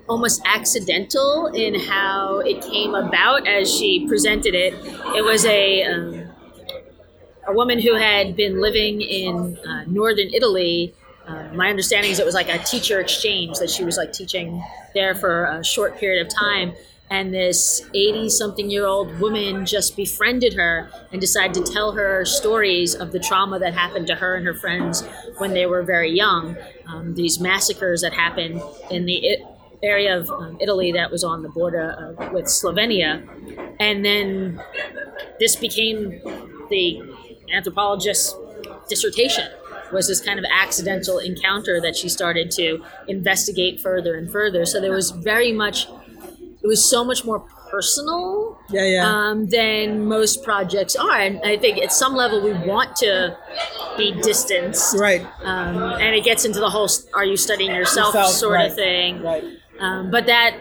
almost 0.07 0.41
accidental 0.45 1.47
in 1.47 1.79
how 1.79 2.39
it 2.39 2.61
came 2.61 2.95
about 2.95 3.47
as 3.47 3.73
she 3.73 4.07
presented 4.07 4.55
it. 4.55 4.73
It 5.15 5.23
was 5.23 5.45
a 5.45 5.83
um, 5.83 6.29
a 7.47 7.53
woman 7.53 7.79
who 7.81 7.95
had 7.95 8.35
been 8.35 8.61
living 8.61 9.01
in 9.01 9.57
uh, 9.67 9.83
northern 9.87 10.29
Italy. 10.33 10.93
Uh, 11.27 11.49
my 11.53 11.69
understanding 11.69 12.09
is 12.09 12.19
it 12.19 12.25
was 12.25 12.35
like 12.35 12.49
a 12.49 12.57
teacher 12.59 13.01
exchange 13.01 13.59
that 13.59 13.69
she 13.69 13.83
was 13.83 13.97
like 13.97 14.13
teaching 14.13 14.63
there 14.93 15.13
for 15.13 15.45
a 15.45 15.63
short 15.63 15.97
period 15.97 16.25
of 16.25 16.33
time. 16.33 16.73
And 17.09 17.33
this 17.33 17.81
80 17.93 18.29
something 18.29 18.69
year 18.69 18.85
old 18.85 19.19
woman 19.19 19.65
just 19.65 19.95
befriended 19.95 20.53
her 20.53 20.89
and 21.11 21.21
decided 21.21 21.65
to 21.65 21.71
tell 21.71 21.93
her 21.93 22.25
stories 22.25 22.95
of 22.95 23.11
the 23.11 23.19
trauma 23.19 23.59
that 23.59 23.73
happened 23.73 24.07
to 24.07 24.15
her 24.15 24.35
and 24.35 24.45
her 24.45 24.53
friends 24.53 25.05
when 25.37 25.53
they 25.53 25.65
were 25.65 25.83
very 25.83 26.11
young. 26.11 26.57
Um, 26.85 27.15
these 27.15 27.39
massacres 27.39 28.01
that 28.01 28.13
happened 28.13 28.61
in 28.89 29.05
the 29.05 29.37
area 29.83 30.17
of 30.17 30.29
um, 30.29 30.57
Italy 30.59 30.91
that 30.93 31.11
was 31.11 31.23
on 31.23 31.43
the 31.43 31.49
border 31.49 32.15
uh, 32.19 32.29
with 32.31 32.45
Slovenia. 32.45 33.25
And 33.79 34.03
then 34.03 34.61
this 35.39 35.55
became 35.55 36.09
the 36.69 37.01
anthropologist's 37.53 38.35
dissertation 38.89 39.49
was 39.91 40.07
this 40.07 40.19
kind 40.21 40.39
of 40.39 40.45
accidental 40.51 41.19
encounter 41.19 41.79
that 41.81 41.95
she 41.95 42.09
started 42.09 42.51
to 42.51 42.83
investigate 43.07 43.79
further 43.79 44.15
and 44.15 44.31
further. 44.31 44.65
So 44.65 44.79
there 44.81 44.91
was 44.91 45.11
very 45.11 45.51
much, 45.51 45.87
it 46.63 46.67
was 46.67 46.89
so 46.89 47.03
much 47.03 47.23
more 47.25 47.39
personal 47.69 48.57
Yeah, 48.69 48.85
yeah. 48.85 49.05
um, 49.05 49.47
than 49.47 50.05
most 50.05 50.43
projects 50.43 50.95
are. 50.95 51.19
And 51.19 51.39
I 51.43 51.57
think 51.57 51.77
at 51.79 51.91
some 51.91 52.15
level 52.15 52.41
we 52.41 52.53
want 52.53 52.95
to 52.97 53.37
be 53.97 54.13
distanced. 54.21 54.97
right. 54.97 55.21
Um, 55.43 55.77
and 55.77 56.15
it 56.15 56.23
gets 56.23 56.45
into 56.45 56.59
the 56.59 56.69
whole 56.69 56.87
"are 57.13 57.25
you 57.25 57.35
studying 57.35 57.71
yourself" 57.75 58.13
Yourself, 58.13 58.33
sort 58.35 58.53
right, 58.53 58.69
of 58.69 58.75
thing. 58.75 59.21
Right. 59.21 59.43
Um, 59.79 60.11
but 60.11 60.25
that, 60.27 60.57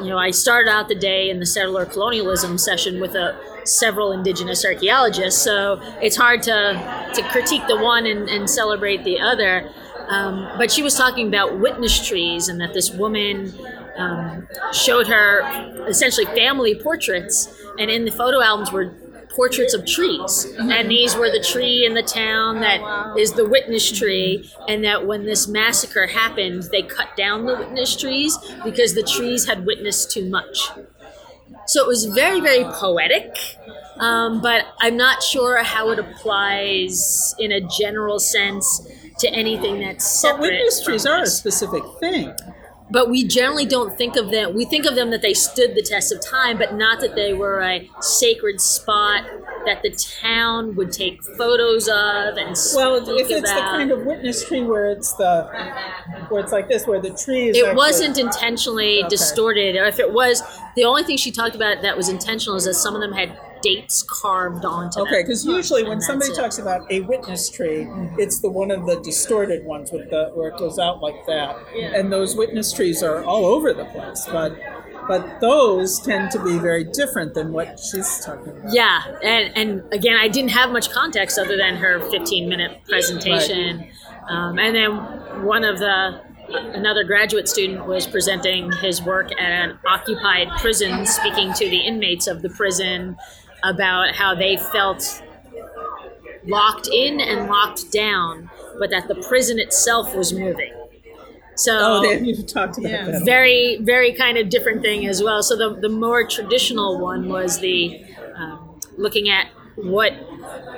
you 0.00 0.08
know, 0.08 0.18
I 0.18 0.30
started 0.30 0.70
out 0.70 0.88
the 0.88 0.94
day 0.94 1.30
in 1.30 1.40
the 1.40 1.46
settler 1.46 1.86
colonialism 1.86 2.58
session 2.58 3.00
with 3.00 3.14
a, 3.14 3.38
several 3.64 4.12
indigenous 4.12 4.64
archaeologists, 4.64 5.42
so 5.42 5.80
it's 6.00 6.16
hard 6.16 6.42
to, 6.44 7.10
to 7.14 7.22
critique 7.30 7.66
the 7.66 7.76
one 7.76 8.06
and, 8.06 8.28
and 8.28 8.48
celebrate 8.48 9.02
the 9.04 9.18
other. 9.18 9.68
Um, 10.08 10.48
but 10.56 10.70
she 10.70 10.82
was 10.82 10.94
talking 10.94 11.26
about 11.26 11.58
witness 11.58 12.06
trees 12.06 12.48
and 12.48 12.60
that 12.60 12.72
this 12.72 12.92
woman 12.92 13.52
um, 13.96 14.46
showed 14.72 15.08
her 15.08 15.86
essentially 15.88 16.26
family 16.26 16.74
portraits, 16.80 17.60
and 17.78 17.90
in 17.90 18.04
the 18.04 18.12
photo 18.12 18.40
albums 18.40 18.70
were 18.70 18.94
portraits 19.36 19.74
of 19.74 19.86
trees. 19.86 20.46
And 20.58 20.90
these 20.90 21.14
were 21.14 21.30
the 21.30 21.40
tree 21.40 21.84
in 21.86 21.94
the 21.94 22.02
town 22.02 22.60
that 22.60 22.80
is 23.18 23.32
the 23.34 23.46
witness 23.46 23.90
tree, 23.96 24.50
and 24.68 24.82
that 24.84 25.06
when 25.06 25.26
this 25.26 25.46
massacre 25.46 26.06
happened, 26.06 26.64
they 26.72 26.82
cut 26.82 27.16
down 27.16 27.44
the 27.44 27.54
witness 27.56 27.94
trees 27.96 28.36
because 28.64 28.94
the 28.94 29.02
trees 29.02 29.46
had 29.46 29.66
witnessed 29.66 30.10
too 30.10 30.28
much. 30.28 30.70
So 31.66 31.82
it 31.82 31.86
was 31.88 32.04
very, 32.06 32.40
very 32.40 32.64
poetic, 32.64 33.36
um, 33.98 34.40
but 34.40 34.64
I'm 34.80 34.96
not 34.96 35.22
sure 35.22 35.62
how 35.62 35.90
it 35.90 35.98
applies 35.98 37.34
in 37.38 37.52
a 37.52 37.60
general 37.60 38.18
sense 38.18 38.86
to 39.18 39.28
anything 39.30 39.80
that's 39.80 40.04
But 40.22 40.28
separate. 40.28 40.40
witness 40.52 40.82
from 40.82 40.92
trees 40.92 41.06
are 41.06 41.22
a 41.22 41.26
specific 41.26 41.82
thing. 42.00 42.32
But 42.88 43.10
we 43.10 43.26
generally 43.26 43.66
don't 43.66 43.96
think 43.98 44.14
of 44.16 44.30
them. 44.30 44.54
We 44.54 44.64
think 44.64 44.86
of 44.86 44.94
them 44.94 45.10
that 45.10 45.20
they 45.20 45.34
stood 45.34 45.74
the 45.74 45.82
test 45.82 46.12
of 46.12 46.20
time, 46.24 46.56
but 46.56 46.74
not 46.74 47.00
that 47.00 47.16
they 47.16 47.32
were 47.32 47.60
a 47.60 47.90
sacred 48.00 48.60
spot 48.60 49.24
that 49.66 49.82
the 49.82 49.90
town 50.20 50.76
would 50.76 50.92
take 50.92 51.20
photos 51.36 51.88
of 51.88 52.36
and 52.36 52.54
Well, 52.76 52.96
if 53.18 53.28
it's 53.28 53.50
the 53.52 53.60
kind 53.60 53.90
of 53.90 54.06
witness 54.06 54.44
tree 54.46 54.62
where 54.62 54.86
it's 54.86 55.12
the 55.14 55.48
where 56.28 56.40
it's 56.40 56.52
like 56.52 56.68
this, 56.68 56.86
where 56.86 57.00
the 57.00 57.10
tree 57.10 57.48
is. 57.48 57.56
it 57.56 57.64
actually- 57.64 57.76
wasn't 57.76 58.18
intentionally 58.18 59.00
Okay. 59.00 59.08
distorted, 59.08 59.74
or 59.76 59.86
if 59.86 59.98
it 59.98 60.12
was, 60.12 60.42
the 60.76 60.84
only 60.84 61.02
thing 61.02 61.16
she 61.16 61.32
talked 61.32 61.56
about 61.56 61.82
that 61.82 61.96
was 61.96 62.08
intentional 62.08 62.56
is 62.56 62.64
that 62.66 62.74
some 62.74 62.94
of 62.94 63.00
them 63.00 63.12
had 63.12 63.36
dates 63.62 64.02
carved 64.02 64.64
onto. 64.64 65.00
Okay, 65.00 65.22
because 65.22 65.44
usually 65.44 65.84
when 65.84 66.00
somebody 66.00 66.32
it. 66.32 66.36
talks 66.36 66.58
about 66.58 66.90
a 66.90 67.00
witness 67.00 67.48
tree, 67.50 67.86
it's 68.18 68.40
the 68.40 68.50
one 68.50 68.70
of 68.70 68.86
the 68.86 69.00
distorted 69.00 69.64
ones 69.64 69.90
with 69.92 70.10
the 70.10 70.30
where 70.34 70.48
it 70.48 70.58
goes 70.58 70.78
out 70.78 71.00
like 71.00 71.26
that, 71.26 71.56
yeah. 71.74 71.98
and 71.98 72.12
those 72.12 72.36
witness 72.36 72.72
trees 72.72 73.02
are 73.02 73.24
all 73.24 73.44
over 73.46 73.72
the 73.72 73.84
place. 73.86 74.26
But 74.30 74.58
but 75.08 75.40
those 75.40 76.00
tend 76.00 76.30
to 76.32 76.42
be 76.42 76.58
very 76.58 76.84
different 76.84 77.34
than 77.34 77.52
what 77.52 77.78
she's 77.78 78.24
talking 78.24 78.52
about. 78.52 78.72
Yeah, 78.72 79.02
and 79.22 79.56
and 79.56 79.92
again, 79.92 80.16
I 80.16 80.28
didn't 80.28 80.50
have 80.50 80.70
much 80.70 80.90
context 80.90 81.38
other 81.38 81.56
than 81.56 81.76
her 81.76 82.00
15 82.10 82.48
minute 82.48 82.80
presentation, 82.88 83.88
um, 84.28 84.58
and 84.58 84.74
then 84.74 85.44
one 85.44 85.64
of 85.64 85.78
the 85.78 86.20
another 86.48 87.04
graduate 87.04 87.48
student 87.48 87.86
was 87.86 88.06
presenting 88.06 88.70
his 88.80 89.02
work 89.02 89.32
at 89.32 89.70
an 89.70 89.78
occupied 89.86 90.48
prison, 90.60 91.06
speaking 91.06 91.52
to 91.54 91.68
the 91.68 91.78
inmates 91.78 92.26
of 92.26 92.42
the 92.42 92.50
prison 92.50 93.16
about 93.68 94.14
how 94.14 94.34
they 94.34 94.56
felt 94.56 95.22
locked 96.46 96.88
in 96.92 97.20
and 97.20 97.48
locked 97.48 97.90
down, 97.92 98.50
but 98.78 98.90
that 98.90 99.08
the 99.08 99.14
prison 99.28 99.58
itself 99.58 100.14
was 100.14 100.32
moving. 100.32 100.72
So 101.56 101.72
Oh, 101.80 102.02
they, 102.02 102.20
you've 102.20 102.46
talked 102.46 102.76
about 102.78 103.06
that. 103.06 103.22
very 103.24 103.78
very 103.80 104.12
kind 104.12 104.36
of 104.36 104.50
different 104.50 104.82
thing 104.82 105.06
as 105.06 105.22
well 105.22 105.42
so 105.42 105.56
the, 105.56 105.80
the 105.80 105.88
more 105.88 106.26
traditional 106.28 106.98
one 107.00 107.30
was 107.30 107.60
the 107.60 108.04
um, 108.34 108.78
looking 108.98 109.30
at 109.30 109.46
what 109.76 110.12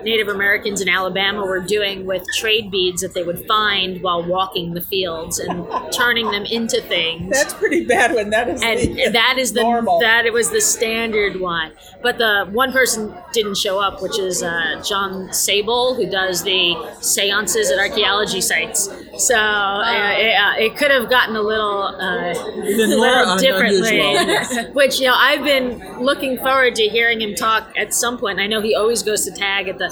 native 0.03 0.29
americans 0.29 0.81
in 0.81 0.89
alabama 0.89 1.45
were 1.45 1.61
doing 1.61 2.07
with 2.07 2.25
trade 2.37 2.71
beads 2.71 3.01
that 3.03 3.15
they 3.15 3.23
would 3.23 3.47
find 3.47 4.03
while 4.03 4.23
walking 4.25 4.75
the 4.75 4.81
fields 4.81 5.39
and 5.39 5.67
turning 5.93 6.31
them 6.31 6.45
into 6.45 6.81
things 6.83 7.31
That's 7.31 7.55
pretty 7.55 7.85
bad 7.85 8.15
when 8.15 8.31
that 8.31 8.49
is 8.49 8.63
and 8.63 8.79
the, 8.79 9.11
that 9.11 9.37
is 9.39 9.53
the 9.53 9.63
normal. 9.63 10.01
that 10.01 10.27
it 10.27 10.33
was 10.33 10.51
the 10.51 10.61
standard 10.61 11.41
one. 11.41 11.73
But 12.03 12.19
the 12.19 12.47
one 12.53 12.73
person 12.73 13.15
didn't 13.33 13.57
show 13.57 13.81
up, 13.81 14.01
which 14.01 14.19
is 14.19 14.43
uh, 14.43 14.81
John 14.87 15.29
Sabol, 15.31 15.97
who 15.97 16.09
does 16.09 16.43
the 16.43 16.77
seances 17.01 17.71
at 17.71 17.79
archaeology 17.79 18.41
sites. 18.41 18.89
So 19.19 19.35
uh, 19.35 20.15
it, 20.17 20.35
uh, 20.35 20.55
it 20.59 20.77
could 20.77 20.91
have 20.91 21.11
gotten 21.11 21.35
a 21.35 21.43
little 21.43 21.83
uh, 21.83 22.31
a 22.35 22.87
little 22.87 23.37
differently. 23.39 24.71
which 24.73 25.01
you 25.01 25.07
know 25.07 25.15
I've 25.17 25.45
been 25.45 26.01
looking 26.01 26.37
forward 26.39 26.75
to 26.77 26.83
hearing 26.85 27.21
him 27.21 27.35
talk 27.35 27.73
at 27.77 27.93
some 27.93 28.17
point. 28.19 28.39
I 28.39 28.47
know 28.47 28.61
he 28.61 28.75
always 28.75 29.03
goes 29.03 29.25
to 29.25 29.33
tag 29.33 29.58
at 29.67 29.79
the 29.79 29.91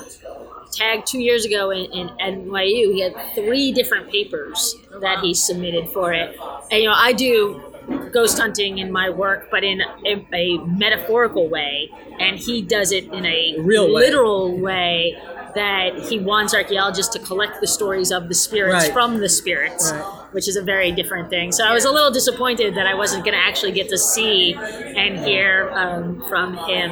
tag 0.72 1.04
two 1.06 1.20
years 1.20 1.44
ago 1.44 1.70
in, 1.70 1.90
in 1.92 2.08
NYU. 2.18 2.92
He 2.92 3.00
had 3.00 3.14
three 3.34 3.72
different 3.72 4.10
papers 4.10 4.76
that 5.00 5.20
he 5.20 5.34
submitted 5.34 5.88
for 5.90 6.12
it. 6.12 6.38
And 6.70 6.82
you 6.82 6.88
know, 6.88 6.94
I 6.94 7.12
do 7.12 7.62
ghost 8.12 8.38
hunting 8.38 8.78
in 8.78 8.90
my 8.90 9.10
work, 9.10 9.48
but 9.50 9.62
in 9.64 9.80
a, 9.80 10.26
a 10.32 10.58
metaphorical 10.58 11.48
way, 11.48 11.90
and 12.18 12.38
he 12.38 12.62
does 12.62 12.92
it 12.92 13.04
in 13.12 13.24
a 13.24 13.56
real 13.58 13.86
way. 13.86 13.92
literal 13.92 14.58
way. 14.58 15.16
That 15.56 15.98
he 16.08 16.18
wants 16.20 16.54
archaeologists 16.54 17.12
to 17.14 17.18
collect 17.18 17.60
the 17.60 17.66
stories 17.66 18.10
of 18.12 18.28
the 18.28 18.34
spirits 18.34 18.84
Right. 18.84 18.92
from 18.92 19.18
the 19.18 19.28
spirits, 19.28 19.90
Right. 19.90 20.02
which 20.32 20.48
is 20.48 20.56
a 20.56 20.62
very 20.62 20.92
different 20.92 21.30
thing. 21.30 21.50
So 21.50 21.64
I 21.64 21.72
was 21.72 21.84
a 21.84 21.90
little 21.90 22.10
disappointed 22.10 22.74
that 22.76 22.86
I 22.86 22.94
wasn't 22.94 23.24
going 23.24 23.36
to 23.40 23.42
actually 23.42 23.72
get 23.72 23.88
to 23.88 23.98
see 23.98 24.54
and 24.54 25.18
hear 25.18 25.70
um, 25.82 26.22
from 26.28 26.48
him. 26.70 26.90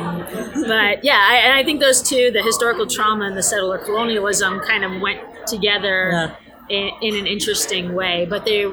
But 0.67 1.05
yeah, 1.05 1.21
I, 1.33 1.37
and 1.45 1.53
I 1.53 1.63
think 1.63 1.81
those 1.81 2.01
two, 2.03 2.31
the 2.31 2.43
historical 2.43 2.87
trauma 2.87 3.27
and 3.27 3.37
the 3.37 3.43
settler 3.43 3.79
colonialism, 3.79 4.61
kind 4.61 4.83
of 4.85 5.01
went 5.01 5.21
together. 5.47 6.11
Yeah. 6.13 6.31
In, 6.71 6.89
in 7.03 7.15
an 7.17 7.27
interesting 7.27 7.93
way, 7.95 8.27
but 8.35 8.47
they 8.47 8.65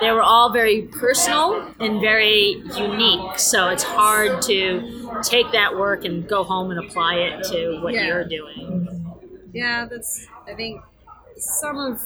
they 0.00 0.10
were 0.12 0.22
all 0.22 0.50
very 0.50 0.80
personal 1.04 1.50
and 1.78 2.00
very 2.00 2.62
unique. 2.74 3.38
So 3.38 3.68
it's 3.68 3.82
hard 3.82 4.40
to 4.50 5.20
take 5.22 5.52
that 5.52 5.76
work 5.76 6.06
and 6.06 6.26
go 6.26 6.42
home 6.42 6.70
and 6.70 6.78
apply 6.82 7.16
it 7.16 7.44
to 7.52 7.80
what 7.82 7.92
Yeah. 7.92 8.06
you're 8.06 8.24
doing. 8.24 9.03
Yeah, 9.54 9.86
that's. 9.86 10.26
I 10.46 10.54
think 10.54 10.82
some 11.36 11.78
of. 11.78 12.00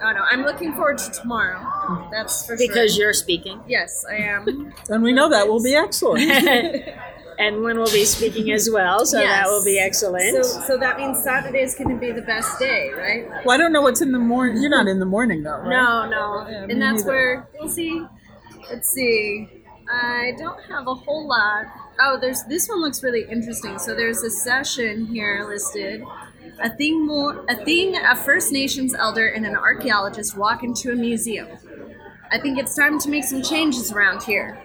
I 0.00 0.12
don't 0.12 0.14
know. 0.14 0.24
I'm 0.30 0.42
looking 0.42 0.72
forward 0.74 0.98
to 0.98 1.10
tomorrow. 1.10 2.08
That's 2.12 2.46
for 2.46 2.56
Because 2.56 2.94
sure. 2.94 3.04
you're 3.06 3.12
speaking, 3.12 3.60
Yes, 3.66 4.04
I 4.08 4.14
am. 4.16 4.72
and 4.90 5.02
we 5.02 5.12
know 5.12 5.28
that 5.30 5.48
will 5.48 5.62
be 5.62 5.74
excellent. 5.74 6.30
and 7.38 7.62
Lynn 7.64 7.78
will 7.78 7.90
be 7.90 8.04
speaking 8.04 8.52
as 8.52 8.68
well, 8.72 9.04
so 9.04 9.18
that 9.18 9.46
will 9.48 9.64
be 9.64 9.78
excellent. 9.78 10.44
So, 10.44 10.60
so 10.60 10.76
that 10.78 10.98
means 10.98 11.22
Saturday 11.22 11.62
is 11.62 11.74
going 11.74 11.90
to 11.90 11.96
be 11.96 12.12
the 12.12 12.22
best 12.22 12.58
day, 12.60 12.90
right? 12.92 13.28
well, 13.44 13.54
I 13.54 13.56
don't 13.56 13.72
know 13.72 13.82
what's 13.82 14.00
in 14.00 14.12
the 14.12 14.18
morning. 14.20 14.60
You're 14.62 14.70
not 14.70 14.86
in 14.86 15.00
the 15.00 15.06
morning 15.06 15.42
though, 15.42 15.58
right? 15.58 15.68
No, 15.68 16.08
no. 16.08 16.48
Yeah, 16.48 16.66
and 16.68 16.80
that's 16.80 17.02
neither. 17.02 17.08
where 17.08 17.48
we'll 17.58 17.68
see. 17.68 18.04
Let's 18.70 18.88
see. 18.88 19.48
I 19.90 20.32
don't 20.38 20.62
have 20.64 20.86
a 20.86 20.94
whole 20.94 21.26
lot. 21.26 21.66
Oh, 22.00 22.18
there's 22.20 22.44
this 22.44 22.68
one 22.68 22.80
looks 22.80 23.02
really 23.02 23.24
interesting. 23.28 23.78
So 23.80 23.94
there's 23.96 24.22
a 24.22 24.30
session 24.30 25.06
here 25.06 25.44
listed. 25.48 26.04
A 26.60 26.70
thing 26.70 27.06
more 27.06 27.44
a 27.48 27.56
thing 27.64 27.96
a 27.96 28.16
First 28.16 28.52
Nations 28.52 28.94
elder 28.94 29.28
and 29.28 29.46
an 29.46 29.56
archaeologist 29.56 30.36
walk 30.36 30.62
into 30.62 30.90
a 30.90 30.94
museum. 30.94 31.48
I 32.30 32.38
think 32.38 32.58
it's 32.58 32.74
time 32.74 32.98
to 33.00 33.08
make 33.08 33.24
some 33.24 33.42
changes 33.42 33.92
around 33.92 34.22
here. 34.22 34.58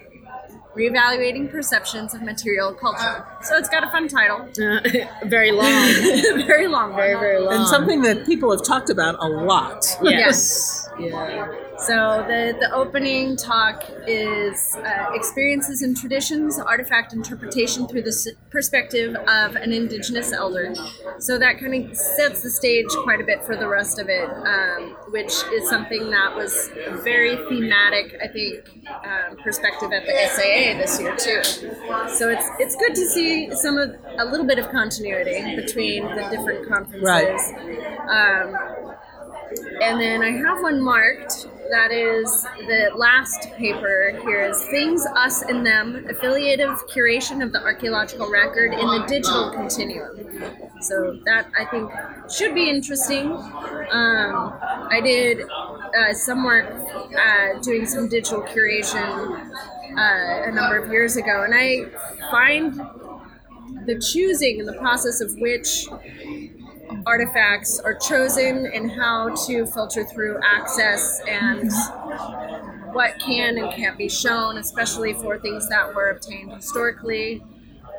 Reevaluating 0.76 1.52
Perceptions 1.52 2.16
of 2.16 2.24
Material 2.24 2.74
Culture. 2.74 3.26
So 3.44 3.58
it's 3.58 3.70
got 3.70 3.84
a 3.84 3.92
fun 3.92 4.08
title. 4.08 4.50
very 5.26 5.52
long. 5.52 5.68
very 6.48 6.68
long. 6.68 6.96
Very, 6.96 7.14
very 7.14 7.40
long. 7.40 7.54
And 7.54 7.68
something 7.68 8.02
that 8.02 8.26
people 8.26 8.50
have 8.50 8.66
talked 8.66 8.90
about 8.90 9.16
a 9.20 9.28
lot. 9.28 9.86
Yes. 10.02 10.90
Yeah. 11.00 11.62
So 11.78 12.24
the, 12.28 12.56
the 12.60 12.72
opening 12.74 13.36
talk 13.36 13.84
is 14.08 14.76
uh, 14.76 15.12
experiences 15.14 15.82
and 15.82 15.98
traditions, 15.98 16.60
artifact 16.60 17.14
interpretation 17.14 17.88
through 17.88 18.04
the 18.04 18.34
perspective 18.50 19.16
of 19.16 19.56
an 19.56 19.74
indigenous 19.74 20.32
elder. 20.32 20.74
So 21.20 21.38
that 21.40 21.60
kind 21.60 21.74
of 21.92 21.98
sets 21.98 22.42
the 22.42 22.50
stage 22.50 22.88
quite 23.04 23.20
a 23.20 23.24
bit 23.24 23.44
for 23.44 23.56
the 23.56 23.68
rest 23.68 24.00
of 24.00 24.08
it, 24.10 24.30
um, 24.30 24.96
which 25.12 25.34
is 25.52 25.70
something 25.70 26.10
that 26.12 26.36
was 26.36 26.70
very 27.04 27.36
thematic, 27.48 28.18
I 28.22 28.28
think, 28.28 28.88
um, 28.88 29.38
perspective 29.44 29.92
at 29.92 30.06
the 30.06 30.14
SAA 30.30 30.78
this 30.78 31.00
year 31.00 31.16
too. 31.16 31.44
So 32.10 32.30
it's 32.30 32.48
it's 32.60 32.76
good 32.76 32.96
to 32.96 33.06
see 33.08 33.54
some 33.56 33.78
of 33.78 33.96
a 34.20 34.26
little 34.26 34.46
bit 34.46 34.60
of 34.60 34.70
continuity 34.70 35.56
between 35.56 36.04
the 36.04 36.28
different 36.32 36.68
conferences. 36.68 37.04
Right. 37.04 38.46
Um, 38.46 38.96
and 39.82 40.00
then 40.00 40.22
I 40.22 40.32
have 40.32 40.62
one 40.62 40.82
marked 40.82 41.48
that 41.70 41.92
is 41.92 42.44
the 42.68 42.92
last 42.96 43.52
paper 43.54 44.20
here 44.24 44.42
is 44.42 44.63
Things, 44.66 45.06
Us, 45.16 45.42
and 45.42 45.66
Them 45.66 46.06
Affiliative 46.10 46.86
Curation 46.88 47.44
of 47.44 47.52
the 47.52 47.62
Archaeological 47.62 48.30
Record 48.30 48.74
in 48.74 48.86
the 48.86 49.04
Digital 49.08 49.50
Continuum. 49.52 50.44
So 50.82 51.20
that 51.26 51.48
I 51.58 51.66
think 51.66 51.89
should 52.30 52.54
be 52.54 52.70
interesting. 52.70 53.32
Um, 53.32 54.54
I 54.92 55.00
did 55.04 55.42
uh, 55.98 56.13
some 56.13 56.44
work 56.44 56.68
uh, 57.18 57.60
doing 57.62 57.86
some 57.86 58.10
digital 58.10 58.42
curation 58.42 59.52
uh, 59.98 60.50
a 60.50 60.52
number 60.52 60.78
of 60.78 60.92
years 60.92 61.16
ago, 61.16 61.44
and 61.44 61.54
I 61.56 61.86
find 62.30 62.76
the 63.86 64.00
choosing 64.00 64.60
and 64.60 64.68
the 64.68 64.74
process 64.74 65.22
of 65.22 65.34
which 65.39 65.88
artifacts 67.06 67.80
are 67.80 67.94
chosen 67.96 68.66
and 68.74 68.92
how 68.92 69.30
to 69.48 69.66
filter 69.66 70.04
through 70.06 70.39
access 70.44 71.22
and 71.28 71.72
what 72.94 73.18
can 73.20 73.58
and 73.58 73.72
can't 73.74 73.98
be 73.98 74.10
shown, 74.10 74.58
especially 74.58 75.13
for 75.13 75.39
things 75.39 75.68
that 75.70 75.94
were 75.96 76.10
obtained 76.12 76.52
historically. 76.54 77.42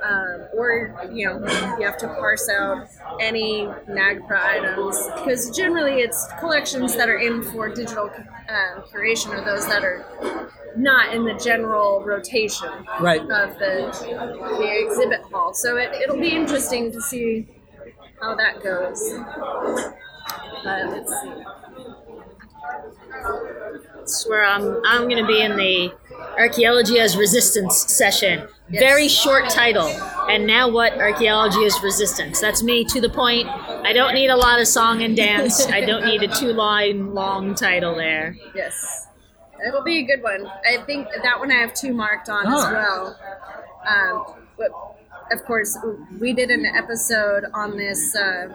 Um, 0.04 0.48
or 0.52 1.08
you 1.14 1.26
know 1.26 1.38
you 1.78 1.86
have 1.86 1.96
to 1.98 2.08
parse 2.08 2.46
out 2.50 2.88
any 3.20 3.62
NAGPRA 3.88 4.38
items 4.38 4.98
because 5.16 5.56
generally 5.56 6.02
it's 6.02 6.26
collections 6.40 6.94
that 6.96 7.08
are 7.08 7.16
in 7.16 7.42
for 7.42 7.70
digital 7.70 8.10
um, 8.50 8.82
curation 8.92 9.28
or 9.30 9.42
those 9.46 9.66
that 9.66 9.82
are 9.82 10.04
not 10.76 11.14
in 11.14 11.24
the 11.24 11.32
general 11.34 12.02
rotation 12.04 12.68
Right. 13.00 13.20
of 13.22 13.58
the, 13.58 14.36
the 14.58 14.84
exhibit 14.86 15.20
hall. 15.32 15.54
So 15.54 15.76
it, 15.78 15.94
it'll 15.94 16.20
be 16.20 16.32
interesting 16.32 16.92
to 16.92 17.00
see 17.00 17.46
how 18.24 18.34
that 18.36 18.62
goes. 18.62 19.12
But 20.64 20.86
let's 20.90 21.12
see. 21.20 21.44
That's 23.96 24.26
where 24.28 24.44
I'm. 24.44 24.80
I'm 24.86 25.08
going 25.08 25.22
to 25.22 25.26
be 25.26 25.42
in 25.42 25.56
the 25.56 25.92
archaeology 26.38 26.98
as 26.98 27.16
resistance 27.16 27.92
session. 27.92 28.48
Very 28.70 29.08
short 29.08 29.50
title. 29.50 29.88
And 30.30 30.46
now 30.46 30.70
what? 30.70 30.94
Archaeology 30.94 31.60
is 31.60 31.78
resistance. 31.82 32.40
That's 32.40 32.62
me 32.62 32.84
to 32.86 33.00
the 33.00 33.10
point. 33.10 33.46
I 33.48 33.92
don't 33.92 34.14
need 34.14 34.28
a 34.28 34.36
lot 34.36 34.58
of 34.60 34.66
song 34.66 35.02
and 35.02 35.14
dance. 35.16 35.66
I 35.66 35.82
don't 35.82 36.04
need 36.06 36.22
a 36.22 36.28
two 36.28 36.52
line 36.54 37.12
long 37.14 37.54
title 37.54 37.94
there. 37.94 38.36
Yes. 38.54 39.08
It'll 39.66 39.82
be 39.84 39.98
a 39.98 40.02
good 40.02 40.22
one. 40.22 40.46
I 40.68 40.78
think 40.84 41.08
that 41.22 41.38
one 41.38 41.50
I 41.50 41.56
have 41.56 41.74
two 41.74 41.92
marked 41.94 42.28
on 42.28 42.46
as 42.46 42.64
Oh. 42.64 42.72
well. 42.72 43.18
Um, 43.86 44.34
but 44.58 44.70
of 45.30 45.44
course, 45.44 45.76
we 46.18 46.32
did 46.32 46.50
an 46.50 46.64
episode 46.64 47.44
on 47.54 47.76
this 47.76 48.14
uh, 48.14 48.48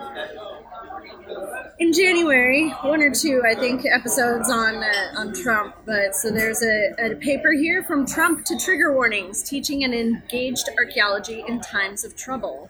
in 1.79 1.93
January, 1.93 2.69
one 2.81 3.01
or 3.01 3.09
two, 3.13 3.41
I 3.45 3.55
think, 3.55 3.85
episodes 3.85 4.49
on 4.49 4.75
uh, 4.75 5.13
on 5.17 5.33
Trump. 5.33 5.75
But 5.85 6.15
so 6.15 6.29
there's 6.31 6.61
a, 6.61 6.93
a 6.99 7.15
paper 7.15 7.51
here 7.53 7.83
from 7.83 8.05
Trump 8.05 8.45
to 8.45 8.57
trigger 8.57 8.93
warnings: 8.93 9.43
teaching 9.43 9.83
an 9.83 9.93
engaged 9.93 10.69
archaeology 10.77 11.43
in 11.47 11.61
times 11.61 12.03
of 12.03 12.15
trouble, 12.15 12.69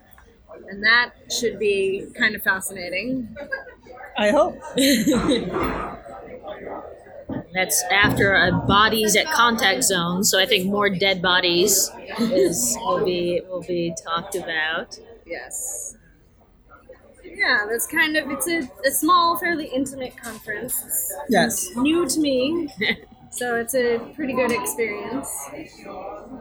and 0.69 0.83
that 0.83 1.11
should 1.31 1.59
be 1.59 2.07
kind 2.17 2.35
of 2.35 2.43
fascinating. 2.43 3.35
I 4.17 4.31
hope. 4.31 4.61
That's 7.53 7.83
after 7.91 8.35
a 8.35 8.51
bodies 8.51 9.15
at 9.15 9.25
contact 9.27 9.83
zone. 9.83 10.23
So 10.23 10.39
I 10.39 10.45
think 10.45 10.65
more 10.67 10.89
dead 10.89 11.21
bodies 11.21 11.89
is 12.19 12.77
will 12.85 13.03
be 13.03 13.41
will 13.49 13.63
be 13.63 13.93
talked 14.05 14.35
about. 14.35 14.99
Yes. 15.25 15.95
Yeah, 17.23 17.65
that's 17.69 17.85
kind 17.87 18.15
of 18.17 18.29
it's 18.31 18.47
a, 18.47 18.69
a 18.87 18.91
small, 18.91 19.37
fairly 19.37 19.67
intimate 19.67 20.15
conference. 20.17 20.81
It's 20.83 21.13
Yes. 21.29 21.69
new 21.75 22.07
to 22.07 22.19
me, 22.19 22.69
so 23.31 23.55
it's 23.55 23.75
a 23.75 23.99
pretty 24.15 24.33
good 24.33 24.51
experience. 24.51 25.29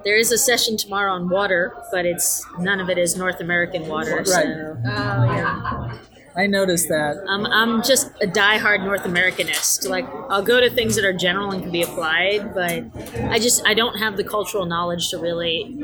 There 0.05 0.17
is 0.17 0.33
a 0.33 0.39
session 0.39 0.77
tomorrow 0.77 1.13
on 1.13 1.29
water, 1.29 1.75
but 1.93 2.07
it's 2.07 2.45
none 2.61 2.81
of 2.81 2.89
it 2.91 2.99
is 2.99 3.17
North 3.17 3.41
American 3.41 3.87
water. 3.89 4.25
So 4.25 4.41
Oh 4.41 4.83
yeah. 4.85 5.99
I 6.39 6.47
noticed 6.47 6.89
that. 6.89 7.17
I'm, 7.29 7.45
I'm 7.47 7.83
just 7.83 8.13
a 8.23 8.27
diehard 8.27 8.85
North 8.85 9.03
Americanist. 9.03 9.89
Like 9.89 10.07
I'll 10.31 10.43
go 10.43 10.61
to 10.61 10.71
things 10.71 10.95
that 10.95 11.05
are 11.05 11.13
general 11.13 11.51
and 11.51 11.63
can 11.63 11.73
be 11.73 11.83
applied, 11.83 12.55
but 12.55 12.85
I 13.25 13.41
just 13.41 13.67
I 13.67 13.75
don't 13.75 13.99
have 13.99 14.17
the 14.17 14.23
cultural 14.23 14.65
knowledge 14.65 15.11
to 15.11 15.19
really 15.19 15.77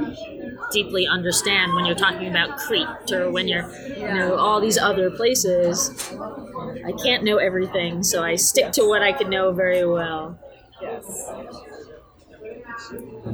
deeply 0.71 1.09
understand 1.09 1.75
when 1.75 1.85
you're 1.87 1.97
talking 1.97 2.29
about 2.29 2.57
Crete 2.57 3.11
or 3.11 3.33
when 3.33 3.49
you're 3.49 3.69
you 3.99 4.15
know 4.15 4.37
all 4.37 4.61
these 4.61 4.79
other 4.79 5.11
places. 5.11 5.91
I 6.87 6.93
can't 7.03 7.25
know 7.25 7.39
everything, 7.39 8.05
so 8.05 8.23
I 8.23 8.37
stick 8.37 8.71
to 8.73 8.87
what 8.87 9.03
I 9.03 9.13
can 9.13 9.29
know 9.29 9.51
very 9.53 9.85
well. 9.85 10.39
Yes. 10.81 11.31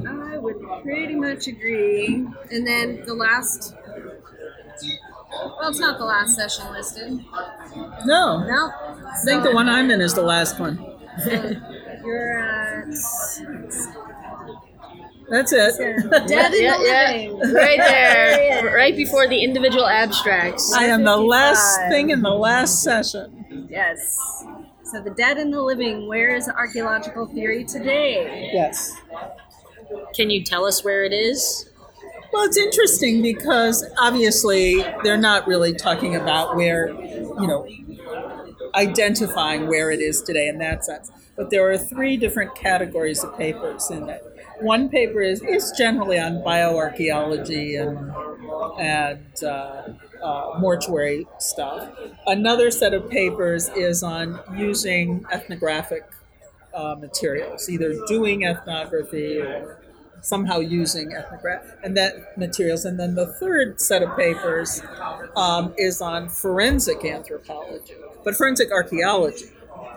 I 0.07 0.39
would 0.39 0.57
pretty 0.83 1.17
much 1.17 1.49
agree. 1.49 2.27
And 2.51 2.67
then 2.67 3.03
the 3.05 3.15
last. 3.15 3.75
Well, 5.33 5.69
it's 5.69 5.79
not 5.79 5.99
the 5.99 6.05
last 6.05 6.35
session 6.37 6.73
listed. 6.73 7.25
No. 8.05 8.45
No. 8.45 8.73
I 9.07 9.17
think 9.25 9.43
the 9.45 9.53
one 9.53 9.69
I'm 9.69 9.91
in 9.91 10.01
is 10.01 10.15
the 10.15 10.23
last 10.23 10.59
one. 10.59 10.85
You're 12.05 12.39
at. 12.41 12.89
That's 15.29 15.53
it. 15.53 15.77
Dead 16.27 16.53
in 16.55 16.63
Yeah, 16.65 16.77
the 16.79 16.85
yeah, 16.85 17.11
living. 17.31 17.55
right 17.55 17.79
there, 18.59 18.75
right 18.75 18.97
before 18.97 19.29
the 19.29 19.43
individual 19.45 19.87
abstracts. 19.87 20.73
I 20.75 20.85
am 20.87 21.05
the 21.05 21.17
last 21.17 21.77
55. 21.77 21.91
thing 21.93 22.11
in 22.11 22.23
the 22.23 22.31
last 22.35 22.83
session. 22.83 23.69
Yes. 23.71 24.45
So 24.83 25.01
the 25.01 25.11
dead 25.11 25.39
and 25.39 25.53
the 25.53 25.63
living, 25.63 26.09
where 26.09 26.35
is 26.35 26.49
archaeological 26.49 27.27
theory 27.27 27.65
today? 27.65 28.51
Yes. 28.53 28.93
Can 30.17 30.31
you 30.31 30.43
tell 30.43 30.65
us 30.65 30.83
where 30.85 31.05
it 31.05 31.13
is? 31.13 31.70
Well, 32.33 32.45
it's 32.45 32.57
interesting 32.57 33.23
because 33.23 33.85
obviously 33.99 34.85
they're 35.03 35.17
not 35.17 35.47
really 35.47 35.75
talking 35.75 36.15
about 36.15 36.55
where, 36.57 36.89
you 36.91 37.47
know, 37.47 37.67
identifying 38.75 39.67
where 39.67 39.91
it 39.91 40.01
is 40.01 40.23
today 40.23 40.49
in 40.49 40.59
that 40.59 40.85
sense. 40.85 41.11
But 41.37 41.51
there 41.51 41.69
are 41.71 41.79
three 41.79 42.17
different 42.17 42.55
categories 42.55 43.25
of 43.25 43.37
papers 43.37 43.91
in 43.91 44.09
it. 44.09 44.23
One 44.61 44.89
paper 44.89 45.23
is, 45.23 45.43
is 45.43 45.73
generally 45.77 46.19
on 46.19 46.43
bioarchaeology 46.43 47.81
and 47.81 48.13
and 48.79 49.43
uh, 49.43 49.83
uh, 50.23 50.59
mortuary 50.59 51.27
stuff. 51.39 51.89
Another 52.27 52.71
set 52.71 52.93
of 52.93 53.09
papers 53.09 53.71
is 53.71 54.03
on 54.03 54.39
using 54.57 55.25
ethnographic 55.33 56.05
uh, 56.75 56.95
materials, 56.99 57.69
either 57.71 57.95
doing 58.07 58.45
ethnography 58.45 59.41
or 59.41 59.80
somehow 60.23 60.59
using 60.61 61.13
ethnograph 61.13 61.65
and 61.83 61.97
that 61.97 62.37
materials. 62.39 62.85
And 62.85 62.99
then 62.99 63.15
the 63.15 63.27
third 63.27 63.81
set 63.81 64.03
of 64.03 64.17
papers 64.17 64.83
um, 65.37 65.75
is 65.77 66.01
on 66.01 66.29
forensic 66.29 67.05
anthropology, 67.05 67.95
but 68.25 68.35
forensic 68.35 68.71
archaeology, 68.73 69.47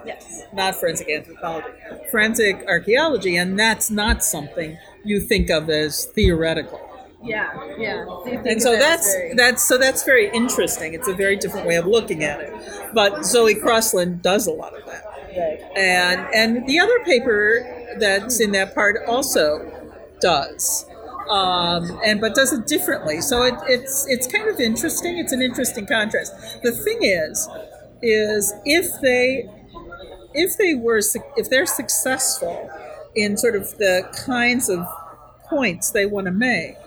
Yes. 0.06 0.44
not 0.54 0.76
forensic 0.76 1.10
anthropology. 1.10 1.68
Forensic 2.12 2.66
archaeology, 2.68 3.38
and 3.38 3.58
that's 3.58 3.90
not 3.90 4.24
something 4.24 4.78
you 5.04 5.20
think 5.22 5.50
of 5.50 5.70
as 5.70 6.06
theoretical. 6.06 6.80
Yeah, 7.24 7.54
yeah. 7.78 8.04
Do 8.04 8.32
you 8.32 8.36
think 8.44 8.48
And 8.48 8.62
so 8.62 8.74
of 8.74 8.80
that 8.80 9.00
as 9.00 9.06
that's 9.06 9.14
very- 9.14 9.34
that's 9.34 9.64
so 9.64 9.78
that's 9.78 10.04
very 10.04 10.30
interesting. 10.32 10.94
It's 10.94 11.08
a 11.08 11.14
very 11.14 11.38
different 11.38 11.66
way 11.66 11.76
of 11.76 11.86
looking 11.88 12.22
at 12.22 12.42
it. 12.42 12.52
But 12.94 13.24
Zoe 13.26 13.56
Crossland 13.56 14.22
does 14.22 14.46
a 14.46 14.52
lot 14.52 14.78
of 14.78 14.86
that. 14.88 15.06
And 15.78 16.28
and 16.34 16.68
the 16.68 16.80
other 16.82 17.00
paper 17.06 17.66
that's 17.98 18.42
in 18.42 18.52
that 18.52 18.76
part 18.76 18.98
also 19.08 19.72
does. 20.24 20.88
Um, 21.30 22.00
and 22.06 22.22
but 22.22 22.36
does 22.36 22.54
it 22.54 22.68
differently. 22.68 23.22
So 23.22 23.44
it, 23.44 23.56
it's 23.68 24.08
it's 24.10 24.28
kind 24.28 24.50
of 24.50 24.60
interesting. 24.60 25.18
It's 25.18 25.34
an 25.34 25.42
interesting 25.42 25.86
contrast. 25.86 26.34
The 26.64 26.72
thing 26.72 27.00
is, 27.04 27.48
is 28.02 28.54
if 28.66 28.88
they 29.02 29.50
if 30.34 30.58
they 30.58 30.76
were 30.76 31.02
if 31.38 31.50
they're 31.50 31.66
successful 31.66 32.70
in 33.16 33.38
sort 33.38 33.56
of 33.56 33.78
the 33.78 34.10
kinds 34.26 34.70
of 34.70 34.86
points 35.50 35.92
they 35.92 36.06
want 36.06 36.26
to 36.28 36.32
make, 36.34 36.78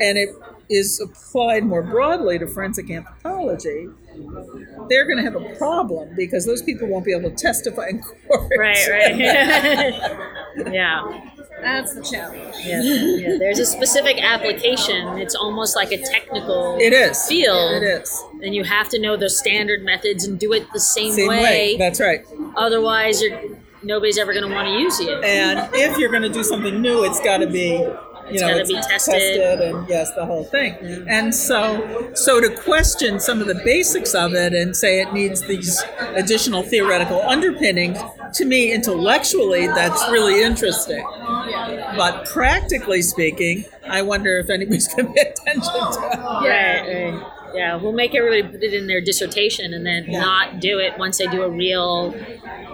and 0.00 0.18
it 0.18 0.30
is 0.68 1.00
applied 1.00 1.64
more 1.64 1.82
broadly 1.82 2.38
to 2.38 2.46
forensic 2.46 2.90
anthropology, 2.90 3.88
they're 4.88 5.04
going 5.06 5.18
to 5.18 5.24
have 5.24 5.36
a 5.36 5.54
problem 5.56 6.14
because 6.16 6.46
those 6.46 6.62
people 6.62 6.88
won't 6.88 7.04
be 7.04 7.12
able 7.14 7.30
to 7.30 7.36
testify 7.36 7.88
in 7.88 8.00
court. 8.28 8.50
Right, 8.56 8.88
right. 8.88 9.16
yeah. 10.72 11.30
That's 11.62 11.94
the 11.94 12.02
challenge. 12.02 12.54
Yeah, 12.64 12.82
yeah. 12.82 13.36
There's 13.38 13.58
a 13.58 13.66
specific 13.66 14.22
application. 14.22 15.18
It's 15.18 15.34
almost 15.34 15.76
like 15.76 15.92
a 15.92 15.98
technical 15.98 16.78
It 16.80 16.92
is. 16.92 17.26
field. 17.26 17.82
It 17.82 17.86
is. 18.02 18.24
And 18.42 18.54
you 18.54 18.64
have 18.64 18.88
to 18.90 18.98
know 19.00 19.16
the 19.16 19.30
standard 19.30 19.82
methods 19.84 20.24
and 20.26 20.38
do 20.38 20.52
it 20.52 20.66
the 20.72 20.80
same, 20.80 21.12
Same 21.12 21.28
way. 21.28 21.76
That's 21.78 22.00
right. 22.00 22.24
Otherwise, 22.56 23.22
you're 23.22 23.40
nobody's 23.82 24.18
ever 24.18 24.32
going 24.32 24.46
to 24.46 24.54
want 24.54 24.68
to 24.68 24.74
use 24.74 25.00
you. 25.00 25.10
And 25.22 25.68
if 25.74 25.96
you're 25.96 26.10
going 26.10 26.22
to 26.22 26.28
do 26.28 26.42
something 26.44 26.80
new, 26.82 27.04
it's 27.04 27.20
got 27.20 27.38
to 27.38 27.46
be, 27.46 27.78
you 28.30 28.34
It's 28.34 28.42
know, 28.42 28.48
gotta 28.48 28.60
it's 28.60 28.70
be 28.70 28.80
tested. 28.80 29.60
and 29.60 29.88
yes, 29.88 30.12
the 30.14 30.24
whole 30.24 30.44
thing. 30.44 30.74
Mm-hmm. 30.74 31.08
And 31.08 31.34
so, 31.34 32.12
so 32.14 32.40
to 32.40 32.50
question 32.62 33.20
some 33.20 33.40
of 33.40 33.46
the 33.46 33.60
basics 33.64 34.14
of 34.14 34.34
it 34.34 34.52
and 34.52 34.74
say 34.76 35.00
it 35.00 35.12
needs 35.12 35.40
these 35.46 35.82
additional 36.14 36.62
theoretical 36.62 37.20
underpinnings, 37.22 37.98
to 38.34 38.44
me, 38.44 38.72
intellectually, 38.72 39.66
that's 39.66 40.02
really 40.10 40.42
interesting. 40.42 41.04
But 41.96 42.26
practically 42.26 43.02
speaking, 43.02 43.64
I 43.88 44.02
wonder 44.02 44.38
if 44.38 44.50
anybody's 44.50 44.86
going 44.88 45.06
to 45.08 45.12
pay 45.12 45.30
attention 45.30 45.62
to 45.62 46.10
it. 46.12 46.18
Right, 46.20 47.12
right. 47.14 47.36
Yeah, 47.54 47.76
we'll 47.76 47.92
make 47.92 48.14
everybody 48.14 48.42
put 48.42 48.62
it 48.62 48.74
in 48.74 48.86
their 48.86 49.00
dissertation 49.00 49.74
and 49.74 49.84
then 49.84 50.06
not 50.10 50.60
do 50.60 50.78
it 50.78 50.98
once 50.98 51.18
they 51.18 51.26
do 51.26 51.42
a 51.42 51.50
real, 51.50 52.14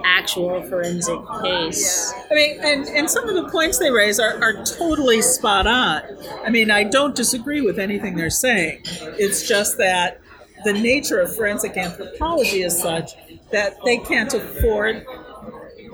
actual 0.03 0.63
forensic 0.63 1.19
case. 1.43 2.13
I 2.31 2.33
mean, 2.33 2.59
and, 2.63 2.85
and 2.87 3.09
some 3.09 3.27
of 3.27 3.35
the 3.35 3.49
points 3.51 3.77
they 3.77 3.91
raise 3.91 4.19
are, 4.19 4.41
are 4.41 4.63
totally 4.65 5.21
spot 5.21 5.67
on. 5.67 6.01
I 6.45 6.49
mean, 6.49 6.71
I 6.71 6.83
don't 6.83 7.15
disagree 7.15 7.61
with 7.61 7.77
anything 7.77 8.15
they're 8.15 8.29
saying. 8.29 8.81
It's 8.85 9.47
just 9.47 9.77
that 9.77 10.21
the 10.63 10.73
nature 10.73 11.19
of 11.19 11.35
forensic 11.35 11.77
anthropology 11.77 12.63
is 12.63 12.77
such 12.77 13.11
that 13.51 13.75
they 13.85 13.97
can't 13.97 14.33
afford 14.33 15.05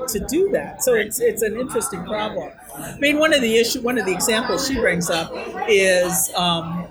to 0.07 0.19
do 0.27 0.49
that. 0.49 0.83
So 0.83 0.93
it's 0.93 1.19
it's 1.19 1.41
an 1.41 1.59
interesting 1.59 2.03
problem. 2.05 2.51
I 2.75 2.97
mean, 2.99 3.19
one 3.19 3.33
of 3.33 3.41
the 3.41 3.57
issue, 3.57 3.81
one 3.81 3.97
of 3.97 4.05
the 4.05 4.13
examples 4.13 4.67
she 4.67 4.75
brings 4.79 5.09
up 5.09 5.31
is 5.67 6.31
um, 6.35 6.87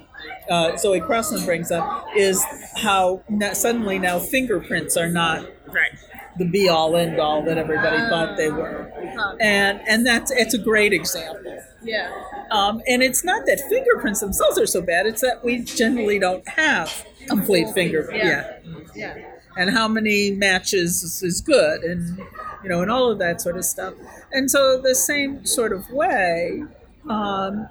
uh, 0.51 0.77
Zoe 0.77 1.01
Crossland 1.01 1.45
brings 1.47 1.71
up 1.71 2.07
is 2.17 2.43
how 2.77 3.23
suddenly 3.53 3.99
now 3.99 4.19
fingerprints 4.19 4.97
are 4.97 5.09
not 5.09 5.47
Right. 5.67 5.91
the 6.39 6.45
be 6.45 6.69
all 6.69 6.97
end 6.97 7.19
all 7.19 7.43
that 7.45 7.57
everybody 7.59 7.99
thought 8.09 8.37
they 8.37 8.51
were, 8.51 8.93
and 9.41 9.81
and 9.89 10.07
that's 10.07 10.31
it's 10.31 10.55
a 10.55 10.59
great 10.59 10.93
example. 10.93 11.59
Yeah. 11.83 12.11
Um, 12.51 12.83
and 12.87 13.03
it's 13.03 13.25
not 13.25 13.47
that 13.47 13.61
fingerprints 13.69 14.21
themselves 14.21 14.59
are 14.59 14.67
so 14.67 14.83
bad; 14.83 15.07
it's 15.07 15.23
that 15.23 15.43
we 15.45 15.61
generally 15.61 16.19
don't 16.19 16.47
have 16.49 17.07
complete 17.27 17.69
fingerprints. 17.71 18.25
Yeah. 18.25 18.53
Yeah. 18.95 19.17
Yeah. 19.17 19.25
and 19.57 19.71
how 19.71 19.89
many 19.89 20.31
matches 20.33 21.03
is, 21.03 21.23
is 21.23 21.41
good, 21.41 21.83
and 21.85 22.19
you 22.63 22.69
know, 22.69 22.83
and 22.83 22.91
all 22.91 23.11
of 23.11 23.19
that 23.19 23.41
sort 23.41 23.57
of 23.57 23.65
stuff. 23.65 23.95
And 24.33 24.51
so 24.51 24.81
the 24.81 24.95
same 24.95 25.45
sort 25.47 25.73
of 25.73 25.91
way. 25.91 26.65
Um, 27.09 27.69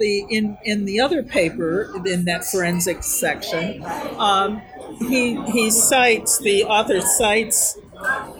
the 0.00 0.26
in 0.30 0.58
in 0.64 0.86
the 0.86 0.98
other 1.00 1.22
paper 1.22 1.92
in 2.04 2.24
that 2.24 2.44
forensic 2.44 3.04
section, 3.04 3.84
um, 4.18 4.60
he 4.98 5.40
he 5.52 5.70
cites 5.70 6.38
the 6.38 6.64
author 6.64 7.00
cites 7.00 7.78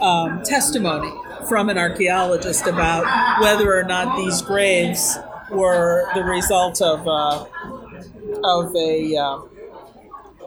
um, 0.01 0.43
testimony 0.43 1.13
from 1.49 1.69
an 1.69 1.79
archaeologist 1.79 2.67
about 2.67 3.05
whether 3.41 3.79
or 3.79 3.85
not 3.85 4.17
these 4.17 4.43
graves 4.43 5.19
were 5.51 6.11
the 6.15 6.25
result 6.25 6.81
of 6.83 7.07
uh, 7.07 7.45
of 8.43 8.75
a 8.75 9.17
uh, 9.17 9.39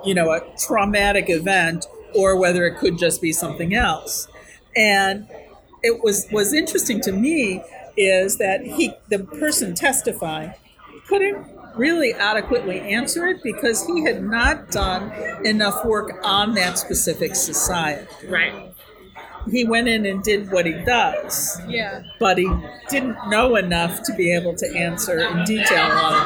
you 0.03 0.13
know 0.13 0.31
a 0.31 0.41
traumatic 0.57 1.29
event 1.29 1.85
or 2.15 2.35
whether 2.37 2.65
it 2.65 2.77
could 2.77 2.97
just 2.97 3.21
be 3.21 3.31
something 3.31 3.73
else. 3.73 4.27
And 4.75 5.27
it 5.83 6.03
was 6.03 6.27
was 6.31 6.53
interesting 6.53 6.99
to 7.01 7.11
me 7.11 7.61
is 7.95 8.37
that 8.37 8.65
he 8.65 8.93
the 9.09 9.19
person 9.19 9.75
testifying 9.75 10.53
couldn't 11.13 11.45
really 11.75 12.11
adequately 12.13 12.79
answer 12.79 13.27
it 13.27 13.43
because 13.43 13.85
he 13.85 14.03
had 14.03 14.23
not 14.23 14.71
done 14.71 15.11
enough 15.45 15.85
work 15.85 16.19
on 16.23 16.55
that 16.55 16.77
specific 16.79 17.35
society. 17.35 18.07
Right. 18.27 18.73
He 19.51 19.63
went 19.63 19.87
in 19.87 20.05
and 20.07 20.23
did 20.23 20.51
what 20.51 20.65
he 20.65 20.71
does, 20.71 21.61
Yeah. 21.67 22.01
but 22.19 22.37
he 22.39 22.49
didn't 22.89 23.15
know 23.29 23.57
enough 23.57 24.01
to 24.03 24.13
be 24.15 24.33
able 24.33 24.55
to 24.55 24.75
answer 24.75 25.19
in 25.19 25.43
detail 25.43 25.85
a 25.85 25.93
lot 25.93 26.13
of 26.15 26.23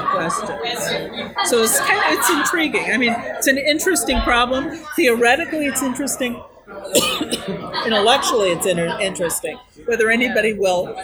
the 0.47 0.53
questions. 0.53 1.49
So 1.49 1.63
it's 1.63 1.79
kind 1.81 1.97
of, 1.99 2.19
it's 2.19 2.29
intriguing. 2.29 2.91
I 2.93 2.97
mean, 2.97 3.13
it's 3.17 3.47
an 3.47 3.57
interesting 3.57 4.21
problem. 4.21 4.69
Theoretically, 4.95 5.65
it's 5.65 5.81
interesting. 5.81 6.41
Intellectually, 7.85 8.51
it's 8.51 8.65
inter- 8.67 8.97
interesting. 9.01 9.57
Whether 9.85 10.09
anybody 10.11 10.53
will 10.53 10.95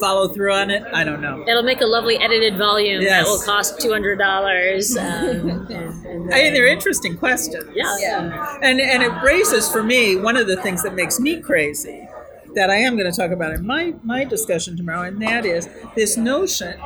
follow 0.00 0.28
through 0.28 0.52
on 0.52 0.70
it, 0.70 0.82
I 0.92 1.04
don't 1.04 1.20
know. 1.20 1.44
It'll 1.48 1.62
make 1.62 1.80
a 1.80 1.86
lovely 1.86 2.16
edited 2.18 2.56
volume 2.58 3.02
Yes. 3.02 3.24
that 3.24 3.30
will 3.30 3.40
cost 3.42 3.80
two 3.80 3.90
hundred 3.92 4.18
dollars. 4.18 4.96
Um, 4.96 5.04
and- 5.04 5.70
and 5.70 6.34
I 6.34 6.42
mean, 6.42 6.54
they're 6.54 6.66
interesting 6.66 7.16
questions. 7.16 7.64
yeah. 7.74 7.96
Yeah. 8.00 8.56
And 8.62 8.80
and 8.80 9.02
it 9.02 9.12
raises 9.22 9.70
for 9.70 9.82
me 9.82 10.16
one 10.16 10.36
of 10.36 10.46
the 10.46 10.56
things 10.56 10.82
that 10.82 10.94
makes 10.94 11.18
me 11.20 11.40
crazy 11.40 12.08
that 12.54 12.68
I 12.70 12.76
am 12.76 12.96
going 12.98 13.10
to 13.10 13.16
talk 13.16 13.30
about 13.30 13.52
in 13.52 13.64
my 13.66 13.94
my 14.02 14.24
discussion 14.24 14.76
tomorrow, 14.76 15.02
and 15.02 15.20
that 15.22 15.44
is 15.46 15.68
this 15.94 16.16
notion 16.16 16.78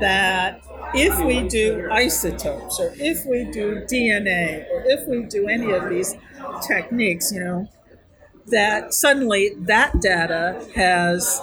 that 0.00 0.60
if 0.94 1.18
we 1.24 1.46
do 1.48 1.88
isotopes 1.90 2.78
or 2.80 2.92
if 2.96 3.24
we 3.24 3.44
do 3.52 3.82
DNA 3.90 4.66
or 4.72 4.82
if 4.86 5.06
we 5.08 5.22
do 5.22 5.48
any 5.48 5.70
of 5.72 5.88
these 5.88 6.14
techniques, 6.66 7.30
you 7.32 7.40
know, 7.42 7.68
that 8.48 8.92
suddenly 8.92 9.52
that 9.60 10.00
data 10.00 10.60
has 10.74 11.40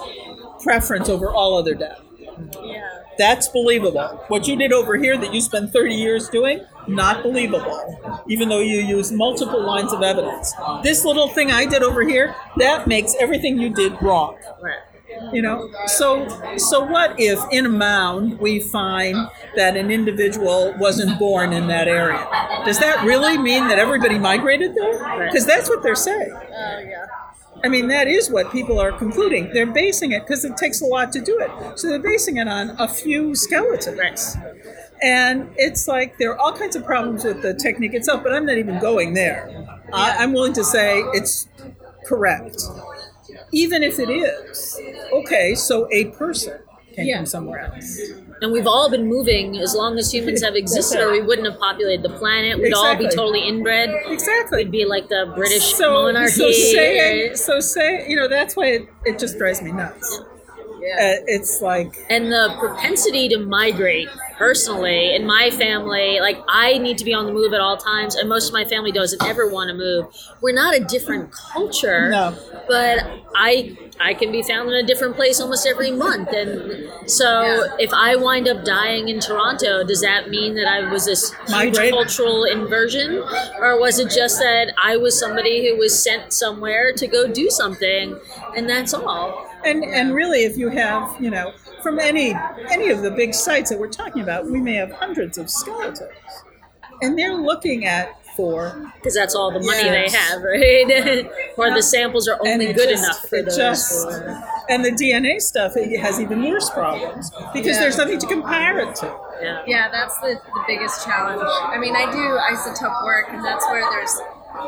preference 0.62 1.08
over 1.08 1.30
all 1.30 1.56
other 1.56 1.74
data. 1.74 2.02
Yeah. 2.62 2.88
That's 3.18 3.48
believable. 3.48 4.24
What 4.28 4.48
you 4.48 4.56
did 4.56 4.72
over 4.72 4.96
here 4.96 5.18
that 5.18 5.34
you 5.34 5.40
spent 5.40 5.72
30 5.72 5.94
years 5.94 6.28
doing, 6.30 6.64
not 6.88 7.22
believable, 7.22 8.22
even 8.28 8.48
though 8.48 8.60
you 8.60 8.80
use 8.80 9.12
multiple 9.12 9.62
lines 9.62 9.92
of 9.92 10.02
evidence. 10.02 10.54
This 10.82 11.04
little 11.04 11.28
thing 11.28 11.50
I 11.50 11.66
did 11.66 11.82
over 11.82 12.02
here, 12.02 12.34
that 12.56 12.86
makes 12.86 13.14
everything 13.20 13.58
you 13.58 13.68
did 13.68 14.00
wrong. 14.00 14.38
Right. 14.62 14.78
You 15.32 15.42
know, 15.42 15.70
so 15.86 16.26
so 16.56 16.82
what 16.84 17.18
if 17.18 17.38
in 17.50 17.66
a 17.66 17.68
mound 17.68 18.38
we 18.38 18.60
find 18.60 19.28
that 19.54 19.76
an 19.76 19.90
individual 19.90 20.74
wasn't 20.78 21.18
born 21.18 21.52
in 21.52 21.66
that 21.66 21.88
area? 21.88 22.26
Does 22.64 22.78
that 22.78 23.04
really 23.04 23.36
mean 23.36 23.68
that 23.68 23.78
everybody 23.78 24.18
migrated 24.18 24.74
there? 24.74 25.26
Because 25.26 25.44
that's 25.44 25.68
what 25.68 25.82
they're 25.82 25.94
saying. 25.96 26.32
Oh 26.32 26.78
yeah. 26.78 27.06
I 27.62 27.68
mean, 27.68 27.88
that 27.88 28.06
is 28.08 28.30
what 28.30 28.50
people 28.52 28.78
are 28.80 28.92
concluding. 28.92 29.50
They're 29.52 29.66
basing 29.66 30.12
it 30.12 30.20
because 30.26 30.44
it 30.44 30.56
takes 30.56 30.80
a 30.80 30.86
lot 30.86 31.12
to 31.12 31.20
do 31.20 31.38
it. 31.40 31.78
So 31.78 31.88
they're 31.88 31.98
basing 31.98 32.38
it 32.38 32.48
on 32.48 32.70
a 32.78 32.88
few 32.88 33.34
skeletons. 33.34 34.36
And 35.02 35.50
it's 35.56 35.88
like 35.88 36.18
there 36.18 36.30
are 36.32 36.38
all 36.38 36.52
kinds 36.52 36.76
of 36.76 36.84
problems 36.84 37.24
with 37.24 37.42
the 37.42 37.54
technique 37.54 37.94
itself, 37.94 38.22
but 38.22 38.32
I'm 38.32 38.46
not 38.46 38.58
even 38.58 38.78
going 38.80 39.14
there. 39.14 39.66
I, 39.92 40.16
I'm 40.18 40.32
willing 40.32 40.52
to 40.54 40.64
say 40.64 41.00
it's 41.14 41.48
correct. 42.06 42.62
Even 43.52 43.82
if 43.82 43.98
it 43.98 44.10
is, 44.10 44.80
okay, 45.12 45.54
so 45.54 45.88
a 45.92 46.06
person 46.06 46.58
came 46.94 47.06
Yeah. 47.08 47.16
from 47.18 47.26
somewhere 47.26 47.60
else. 47.60 47.98
And 48.42 48.52
we've 48.52 48.66
all 48.66 48.90
been 48.90 49.06
moving 49.06 49.58
as 49.58 49.74
long 49.74 49.98
as 49.98 50.12
humans 50.12 50.42
have 50.42 50.54
existed, 50.54 51.00
or 51.00 51.12
we 51.12 51.20
wouldn't 51.20 51.46
have 51.46 51.60
populated 51.60 52.02
the 52.02 52.16
planet. 52.16 52.58
We'd 52.58 52.72
all 52.72 52.96
be 52.96 53.08
totally 53.08 53.46
inbred. 53.46 53.90
Exactly. 54.06 54.64
We'd 54.64 54.70
be 54.70 54.84
like 54.86 55.08
the 55.08 55.30
British 55.36 55.74
so, 55.74 55.92
monarchy. 55.92 56.30
So 56.30 56.50
saying, 56.50 57.36
so 57.36 57.60
say, 57.60 58.08
you 58.08 58.16
know, 58.16 58.28
that's 58.28 58.56
why 58.56 58.66
it, 58.66 58.88
it 59.04 59.18
just 59.18 59.36
drives 59.36 59.60
me 59.60 59.72
nuts. 59.72 60.22
Yeah. 60.80 60.94
Uh, 60.94 61.24
it's 61.26 61.60
like, 61.60 61.94
and 62.08 62.32
the 62.32 62.56
propensity 62.58 63.28
to 63.28 63.38
migrate 63.38 64.08
personally 64.40 65.14
in 65.14 65.26
my 65.26 65.50
family 65.50 66.18
like 66.18 66.38
i 66.48 66.78
need 66.78 66.96
to 66.96 67.04
be 67.04 67.12
on 67.12 67.26
the 67.26 67.32
move 67.32 67.52
at 67.52 67.60
all 67.60 67.76
times 67.76 68.14
and 68.14 68.26
most 68.26 68.46
of 68.48 68.54
my 68.54 68.64
family 68.64 68.90
doesn't 68.90 69.22
ever 69.22 69.46
want 69.50 69.68
to 69.68 69.74
move 69.74 70.06
we're 70.40 70.54
not 70.64 70.74
a 70.74 70.80
different 70.82 71.30
culture 71.30 72.08
No. 72.08 72.34
but 72.66 72.96
i 73.36 73.76
i 74.00 74.14
can 74.14 74.32
be 74.32 74.42
found 74.42 74.70
in 74.70 74.76
a 74.82 74.82
different 74.82 75.14
place 75.14 75.42
almost 75.42 75.66
every 75.66 75.90
month 75.90 76.30
and 76.32 76.88
so 77.10 77.28
Yeah. 77.42 77.76
if 77.86 77.92
i 77.92 78.16
wind 78.16 78.48
up 78.48 78.64
dying 78.64 79.10
in 79.10 79.20
toronto 79.20 79.84
does 79.84 80.00
that 80.00 80.30
mean 80.30 80.54
that 80.54 80.66
i 80.66 80.90
was 80.90 81.04
this 81.04 81.34
huge 81.48 81.76
cultural 81.90 82.44
inversion 82.44 83.22
or 83.60 83.78
was 83.78 83.98
it 83.98 84.10
just 84.10 84.38
that 84.38 84.72
i 84.82 84.96
was 84.96 85.20
somebody 85.20 85.68
who 85.68 85.76
was 85.76 86.02
sent 86.02 86.32
somewhere 86.32 86.94
to 86.94 87.06
go 87.06 87.30
do 87.30 87.50
something 87.50 88.18
and 88.56 88.66
that's 88.70 88.94
all 88.94 89.46
And 89.62 89.84
and 89.84 90.14
really, 90.14 90.44
if 90.50 90.56
you 90.56 90.68
have, 90.70 91.02
you 91.20 91.28
know, 91.28 91.52
from 91.82 91.98
any 91.98 92.34
any 92.70 92.90
of 92.90 93.02
the 93.02 93.10
big 93.10 93.34
sites 93.34 93.70
that 93.70 93.78
we're 93.78 93.88
talking 93.88 94.22
about, 94.22 94.46
we 94.50 94.60
may 94.60 94.74
have 94.74 94.92
hundreds 94.92 95.38
of 95.38 95.50
skeletons, 95.50 96.10
and 97.02 97.18
they're 97.18 97.34
looking 97.34 97.84
at 97.84 98.16
for 98.36 98.92
because 98.94 99.14
that's 99.14 99.34
all 99.34 99.50
the 99.52 99.60
money 99.60 99.84
Yes. 99.84 100.12
they 100.12 100.18
have, 100.18 100.42
right? 101.24 101.30
or 101.56 101.74
the 101.74 101.82
samples 101.82 102.28
are 102.28 102.38
only 102.46 102.72
good 102.72 102.88
just- 102.88 103.04
enough 103.04 103.28
for 103.28 103.36
it 103.36 103.46
those. 103.46 103.56
just- 103.56 104.06
and 104.68 104.84
the 104.84 104.92
DNA 104.92 105.40
stuff 105.40 105.76
it 105.76 105.98
has 105.98 106.20
even 106.20 106.42
worse 106.48 106.70
problems 106.70 107.30
because 107.52 107.74
Yeah. 107.76 107.80
there's 107.80 107.96
nothing 107.98 108.18
to 108.20 108.26
compare 108.26 108.78
it 108.78 108.94
to. 108.96 109.06
yeah. 109.42 109.62
Yeah, 109.66 109.88
that's 109.90 110.16
the, 110.20 110.40
the 110.54 110.64
biggest 110.68 111.04
challenge. 111.04 111.42
I 111.44 111.76
mean, 111.78 111.96
I 111.96 112.04
do 112.12 112.38
isotope 112.54 113.04
work, 113.04 113.26
and 113.30 113.44
that's 113.44 113.66
where 113.66 113.82
there's. 113.90 114.16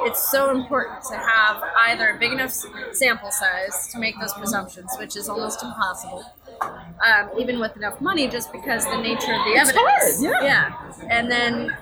It's 0.05 0.31
so 0.31 0.51
important 0.51 1.03
to 1.11 1.17
have 1.17 1.63
either 1.89 2.11
a 2.11 2.19
big 2.19 2.33
enough 2.33 2.53
sample 2.93 3.31
size 3.31 3.89
to 3.93 3.99
make 3.99 4.19
those 4.21 4.33
presumptions, 4.33 4.91
which 4.99 5.17
is 5.17 5.29
almost 5.29 5.63
impossible, 5.63 6.25
um, 6.61 7.31
even 7.39 7.59
with 7.61 7.77
enough 7.77 8.01
money, 8.01 8.29
just 8.29 8.53
because 8.53 8.85
the 8.85 8.97
nature 8.99 9.33
of 9.35 9.45
the 9.45 9.53
It's 9.53 9.71
evidence. 9.71 10.25
hard, 10.25 10.45
yeah. 10.45 10.93
and 11.09 11.31
then 11.31 11.77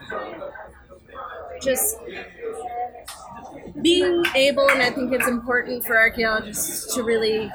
just 1.62 1.96
being 3.82 4.24
able, 4.34 4.68
and 4.70 4.82
I 4.82 4.90
think 4.90 5.12
it's 5.12 5.28
important 5.28 5.84
for 5.84 5.96
archaeologists 5.96 6.94
to 6.94 7.02
really 7.02 7.50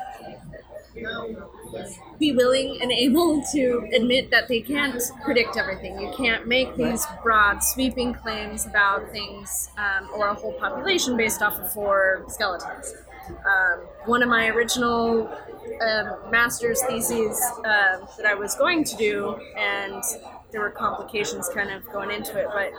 be 2.20 2.32
willing 2.32 2.78
and 2.82 2.91
able 2.91 3.43
to 3.53 3.89
admit 3.93 4.32
that 4.32 4.47
they 4.47 4.61
can't 4.61 5.01
predict 5.24 5.57
everything. 5.57 5.99
You 5.99 6.11
can't 6.16 6.47
make 6.47 6.76
these 6.76 7.05
broad, 7.24 7.59
sweeping 7.63 8.13
claims 8.13 8.66
about 8.66 9.11
things 9.11 9.70
um, 9.78 10.09
or 10.16 10.28
a 10.28 10.34
whole 10.34 10.53
population 10.53 11.18
based 11.18 11.41
off 11.41 11.59
of 11.59 11.72
four 11.74 12.24
skeletons. 12.28 12.93
Um, 13.28 13.80
one 14.05 14.22
of 14.22 14.30
my 14.30 14.49
original 14.49 15.36
um, 15.82 16.32
master's 16.32 16.82
thesis 16.84 17.42
um 17.58 18.08
that 18.18 18.26
I 18.26 18.34
was 18.34 18.56
going 18.56 18.84
to 18.84 18.96
do, 18.98 19.40
and 19.58 20.04
there 20.52 20.62
were 20.62 20.72
complications 20.72 21.50
kind 21.50 21.72
of 21.72 21.86
going 21.92 22.12
into 22.12 22.38
it, 22.38 22.48
but. 22.54 22.72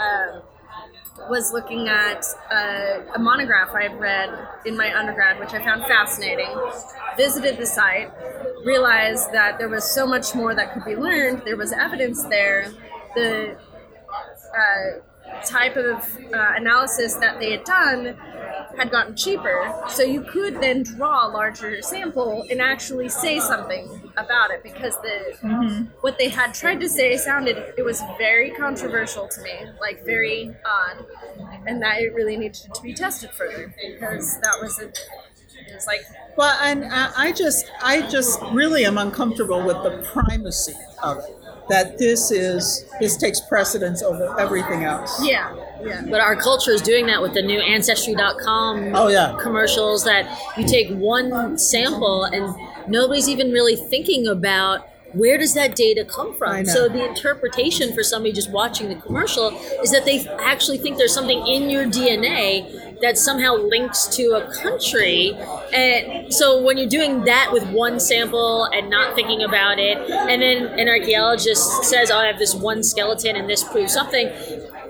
Um, 0.00 0.42
was 1.30 1.52
looking 1.52 1.88
at 1.88 2.24
a 2.50 3.18
monograph 3.18 3.70
I 3.74 3.84
had 3.84 3.98
read 3.98 4.48
in 4.64 4.76
my 4.76 4.96
undergrad, 4.96 5.40
which 5.40 5.54
I 5.54 5.64
found 5.64 5.82
fascinating. 5.84 6.54
Visited 7.16 7.56
the 7.56 7.66
site, 7.66 8.10
realized 8.64 9.32
that 9.32 9.58
there 9.58 9.68
was 9.68 9.84
so 9.90 10.06
much 10.06 10.34
more 10.34 10.54
that 10.54 10.74
could 10.74 10.84
be 10.84 10.94
learned. 10.94 11.42
There 11.44 11.56
was 11.56 11.72
evidence 11.72 12.22
there. 12.24 12.70
The 13.14 13.56
uh, 13.56 15.00
type 15.44 15.76
of 15.76 15.98
uh, 16.32 16.52
analysis 16.56 17.16
that 17.16 17.38
they 17.40 17.52
had 17.52 17.64
done 17.64 18.16
had 18.76 18.90
gotten 18.90 19.14
cheaper, 19.16 19.72
so 19.88 20.02
you 20.02 20.22
could 20.22 20.60
then 20.60 20.82
draw 20.82 21.26
a 21.26 21.30
larger 21.30 21.80
sample 21.82 22.44
and 22.50 22.60
actually 22.60 23.08
say 23.08 23.40
something 23.40 24.12
about 24.16 24.50
it 24.50 24.62
because 24.62 24.94
the 25.00 25.88
what 26.00 26.18
they 26.18 26.28
had 26.28 26.52
tried 26.54 26.80
to 26.80 26.88
say 26.88 27.16
sounded 27.16 27.56
it 27.78 27.82
was 27.84 28.02
very 28.18 28.50
controversial 28.50 29.28
to 29.28 29.40
me, 29.42 29.52
like 29.80 30.04
very 30.04 30.54
odd, 30.64 31.06
and 31.66 31.82
that 31.82 32.00
it 32.00 32.14
really 32.14 32.36
needed 32.36 32.54
to 32.74 32.82
be 32.82 32.92
tested 32.92 33.30
further 33.30 33.74
because 33.82 34.38
that 34.40 34.58
was 34.60 34.78
a 34.78 34.88
it 34.88 35.74
was 35.74 35.86
like 35.86 36.00
Well, 36.36 36.56
and 36.62 36.84
I 36.84 37.12
I 37.16 37.32
just, 37.32 37.70
I 37.82 38.02
just 38.08 38.40
really 38.52 38.84
am 38.84 38.98
uncomfortable 38.98 39.64
with 39.64 39.82
the 39.82 40.06
primacy 40.12 40.74
of 41.02 41.18
it. 41.18 41.35
That 41.68 41.98
this 41.98 42.30
is, 42.30 42.84
this 43.00 43.16
takes 43.16 43.40
precedence 43.40 44.02
over 44.02 44.38
everything 44.38 44.84
else. 44.84 45.18
yeah 45.26 45.54
yeah 45.84 46.02
But 46.08 46.20
our 46.20 46.36
culture 46.36 46.70
is 46.70 46.80
doing 46.80 47.06
that 47.06 47.20
with 47.20 47.34
the 47.34 47.42
new 47.42 47.60
Ancestry.com 47.60 48.94
Oh, 48.94 49.08
yeah. 49.08 49.36
commercials 49.42 50.04
that 50.04 50.24
you 50.56 50.64
take 50.66 50.90
one 50.90 51.58
sample 51.58 52.24
and 52.24 52.54
nobody's 52.88 53.28
even 53.28 53.50
really 53.50 53.76
thinking 53.76 54.26
about 54.26 54.86
where 55.12 55.38
does 55.38 55.54
that 55.54 55.74
data 55.74 56.04
come 56.04 56.36
from. 56.36 56.66
So 56.66 56.88
the 56.88 57.02
interpretation 57.08 57.94
for 57.94 58.02
somebody 58.02 58.32
just 58.32 58.50
watching 58.50 58.88
the 58.90 58.96
commercial 58.96 59.48
is 59.82 59.90
that 59.92 60.04
they 60.04 60.26
actually 60.40 60.76
think 60.78 60.98
there's 60.98 61.14
something 61.14 61.46
in 61.46 61.70
your 61.70 61.84
DNA 61.84 62.85
that 63.00 63.18
somehow 63.18 63.54
links 63.54 64.06
to 64.16 64.32
a 64.32 64.50
country. 64.62 65.32
And 65.72 66.32
so 66.32 66.62
when 66.62 66.78
you're 66.78 66.88
doing 66.88 67.24
that 67.24 67.50
with 67.52 67.66
one 67.70 68.00
sample 68.00 68.64
and 68.64 68.88
not 68.90 69.14
thinking 69.14 69.42
about 69.42 69.78
it, 69.78 69.98
and 69.98 70.42
then 70.42 70.66
an 70.78 70.88
archaeologist 70.88 71.84
says, 71.84 72.10
oh, 72.10 72.18
I 72.18 72.26
have 72.26 72.38
this 72.38 72.54
one 72.54 72.82
skeleton 72.82 73.36
and 73.36 73.48
this 73.48 73.62
proves 73.64 73.92
something, 73.92 74.30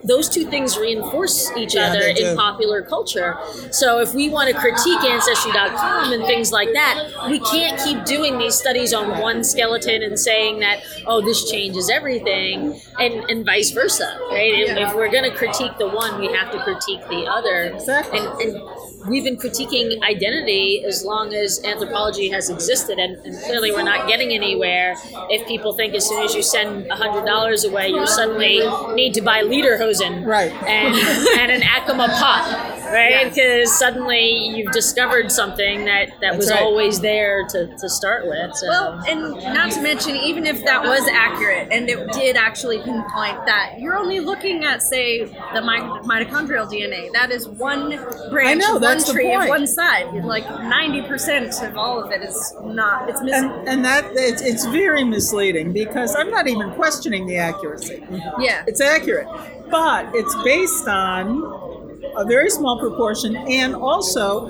those 0.05 0.29
two 0.29 0.49
things 0.49 0.79
reinforce 0.79 1.51
each 1.57 1.75
Yeah, 1.75 1.89
other 1.89 2.01
in 2.01 2.37
popular 2.37 2.83
culture. 2.83 3.37
So 3.73 4.01
if 4.01 4.15
we 4.15 4.29
want 4.29 4.49
to 4.49 4.55
critique 4.55 5.03
Ancestry.com 5.03 6.13
and 6.13 6.25
things 6.27 6.53
like 6.53 6.73
that, 6.75 7.11
we 7.29 7.41
can't 7.41 7.81
keep 7.83 8.05
doing 8.05 8.39
these 8.39 8.55
studies 8.55 8.95
on 8.95 9.21
one 9.21 9.43
skeleton 9.43 10.03
and 10.03 10.19
saying 10.19 10.61
that, 10.61 10.81
oh, 11.07 11.21
this 11.21 11.51
changes 11.51 11.91
everything, 11.91 12.81
and, 13.01 13.15
and 13.29 13.45
vice 13.45 13.71
versa, 13.73 14.17
right? 14.31 14.55
If, 14.55 14.77
if 14.77 14.95
we're 14.95 15.11
going 15.11 15.29
to 15.29 15.37
critique 15.37 15.77
the 15.79 15.89
one, 15.89 16.21
we 16.21 16.33
have 16.33 16.53
to 16.53 16.63
critique 16.63 17.01
the 17.09 17.27
other. 17.27 17.65
Exactly. 17.75 17.96
And, 18.13 18.41
and 18.41 18.63
we've 19.09 19.25
been 19.25 19.37
critiquing 19.37 20.01
identity 20.03 20.85
as 20.87 21.05
long 21.05 21.35
as 21.35 21.63
anthropology 21.65 22.29
has 22.31 22.51
existed, 22.51 22.99
and, 22.99 23.17
and 23.25 23.37
clearly 23.45 23.73
we're 23.73 23.83
not 23.83 24.09
getting 24.09 24.33
anywhere 24.33 24.95
if 25.31 25.47
people 25.47 25.73
think 25.73 25.95
as 25.95 26.07
soon 26.07 26.23
as 26.25 26.35
you 26.35 26.43
send 26.43 26.87
$100 26.91 27.69
away, 27.71 27.89
you 27.89 28.07
suddenly 28.07 28.61
need 28.95 29.15
to 29.15 29.21
buy 29.21 29.43
lederhosen 29.43 30.27
Right. 30.27 30.53
and, 30.65 30.95
and 31.41 31.51
an 31.53 31.63
Acoma 31.63 32.09
pot, 32.09 32.76
right? 32.93 33.29
Because 33.29 33.77
suddenly 33.77 34.49
you've 34.49 34.73
discovered 34.73 35.31
something 35.31 35.85
that, 35.85 36.11
that 36.21 36.37
was 36.37 36.51
right. 36.51 36.61
always 36.61 37.01
there 37.01 37.47
to, 37.49 37.67
to 37.77 37.89
start 37.89 38.27
with. 38.27 38.55
So. 38.55 38.69
Well, 38.69 39.05
and 39.07 39.33
not 39.55 39.73
to 39.73 39.83
mention, 39.83 40.17
even 40.17 40.47
if 40.47 40.65
that 40.65 40.83
was 40.83 41.07
accurate 41.09 41.69
and 41.73 41.89
it 41.89 42.13
did 42.13 42.37
actually 42.37 42.79
pinpoint 42.79 43.47
that, 43.47 43.77
you're 43.79 43.97
only 43.97 44.21
looking 44.21 44.65
at, 44.65 44.83
say, 44.83 45.25
the 45.25 45.63
mi- 45.63 46.01
mitochondrial 46.07 46.71
DNA. 46.71 47.13
That 47.13 47.31
is 47.31 47.49
one 47.49 47.91
branch 48.31 48.61
know, 48.61 48.77
of 48.77 48.83
one 48.83 49.03
tree 49.05 49.33
of 49.35 49.49
one 49.49 49.67
side. 49.67 50.13
Like 50.25 50.45
90% 50.45 51.69
of 51.69 51.77
all 51.77 52.03
of 52.03 52.11
it 52.13 52.23
is 52.23 52.55
not, 52.63 53.09
it's 53.09 53.23
missing. 53.23 53.51
And, 53.51 53.69
and 53.69 53.85
that 53.85 54.05
it's, 54.13 54.43
it's 54.43 54.65
very 54.67 55.05
misleading 55.05 55.73
because 55.73 56.15
I'm 56.15 56.31
not 56.31 56.49
even 56.49 56.73
questioning 56.73 57.27
the 57.27 57.37
accuracy. 57.37 58.03
yeah. 58.39 58.65
It's 58.67 58.81
accurate, 58.81 59.29
but 59.71 60.11
it's 60.15 60.35
based 60.45 60.87
on 60.87 61.76
a 62.17 62.25
very 62.25 62.51
small 62.51 62.79
proportion, 62.79 63.37
and 63.37 63.75
also 63.75 64.49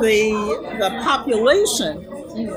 the 0.00 0.76
the 0.78 0.90
population. 1.02 2.06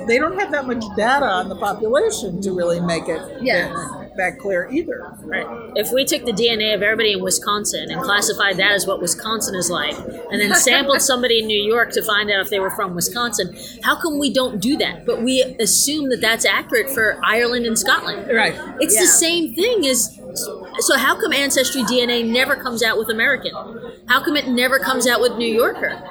They 0.08 0.18
don't 0.20 0.38
have 0.38 0.52
that 0.52 0.68
much 0.68 0.84
data 0.98 1.26
on 1.26 1.48
the 1.48 1.56
population 1.56 2.42
to 2.42 2.52
really 2.52 2.82
make 2.82 3.08
it 3.08 3.22
Yes. 3.42 3.72
that, 3.74 4.12
that 4.18 4.38
clear 4.38 4.68
either. 4.70 5.14
Right. 5.24 5.48
If 5.78 5.94
we 5.94 6.04
took 6.04 6.26
the 6.26 6.34
DNA 6.34 6.76
of 6.76 6.82
everybody 6.84 7.14
in 7.14 7.24
Wisconsin 7.24 7.90
and 7.90 8.02
classified 8.02 8.58
that 8.58 8.74
as 8.74 8.86
what 8.86 9.00
Wisconsin 9.02 9.56
is 9.56 9.70
like, 9.70 9.96
and 9.98 10.42
then 10.42 10.54
sampled 10.68 11.02
somebody 11.02 11.40
in 11.40 11.48
New 11.48 11.64
York 11.64 11.92
to 11.94 12.02
find 12.04 12.30
out 12.30 12.42
if 12.42 12.50
they 12.50 12.60
were 12.60 12.72
from 12.72 12.94
Wisconsin, 12.94 13.56
how 13.82 13.96
come 13.96 14.20
we 14.20 14.34
don't 14.34 14.60
do 14.60 14.76
that? 14.78 15.06
But 15.06 15.22
we 15.22 15.44
assume 15.62 16.10
that 16.10 16.20
that's 16.20 16.44
accurate 16.44 16.90
for 16.90 17.18
Ireland 17.24 17.66
and 17.66 17.80
Scotland. 17.80 18.30
Right. 18.36 18.56
It's 18.82 18.96
Yeah. 18.96 19.02
the 19.02 19.08
same 19.08 19.56
thing 19.56 19.86
as. 19.88 20.20
So 20.80 20.98
how 20.98 21.16
come 21.20 21.32
Ancestry 21.34 21.84
DNA 21.84 22.22
never 22.24 22.56
comes 22.56 22.84
out 22.84 22.98
with 22.98 23.10
American? 23.10 23.54
How 24.10 24.24
come 24.24 24.36
it 24.36 24.48
never 24.48 24.80
comes 24.80 25.06
out 25.08 25.22
with 25.22 25.38
New 25.38 25.48
Yorker? 25.48 26.02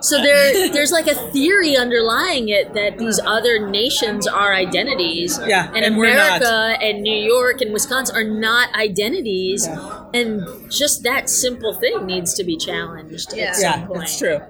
So 0.00 0.22
there, 0.22 0.68
there's 0.72 0.92
like 0.92 1.08
a 1.08 1.14
theory 1.32 1.76
underlying 1.76 2.48
it 2.48 2.72
that 2.74 2.98
these 2.98 3.18
other 3.18 3.68
nations 3.68 4.28
are 4.28 4.54
identities, 4.54 5.40
Yeah, 5.44 5.66
and, 5.74 5.84
and 5.84 5.96
we're 5.98 6.14
not. 6.14 6.40
America 6.40 6.82
and 6.84 7.02
New 7.02 7.16
York 7.18 7.60
and 7.60 7.72
Wisconsin 7.72 8.14
are 8.16 8.22
not 8.24 8.72
identities, 8.76 9.66
Yeah. 9.66 10.04
and 10.14 10.70
just 10.70 11.02
that 11.02 11.28
simple 11.28 11.74
thing 11.74 12.06
needs 12.06 12.32
to 12.34 12.44
be 12.44 12.56
challenged 12.56 13.34
Yeah. 13.36 13.46
at 13.46 13.56
some 13.56 13.80
Yeah, 13.80 13.86
point. 13.86 14.02
it's 14.04 14.18
true. 14.18 14.40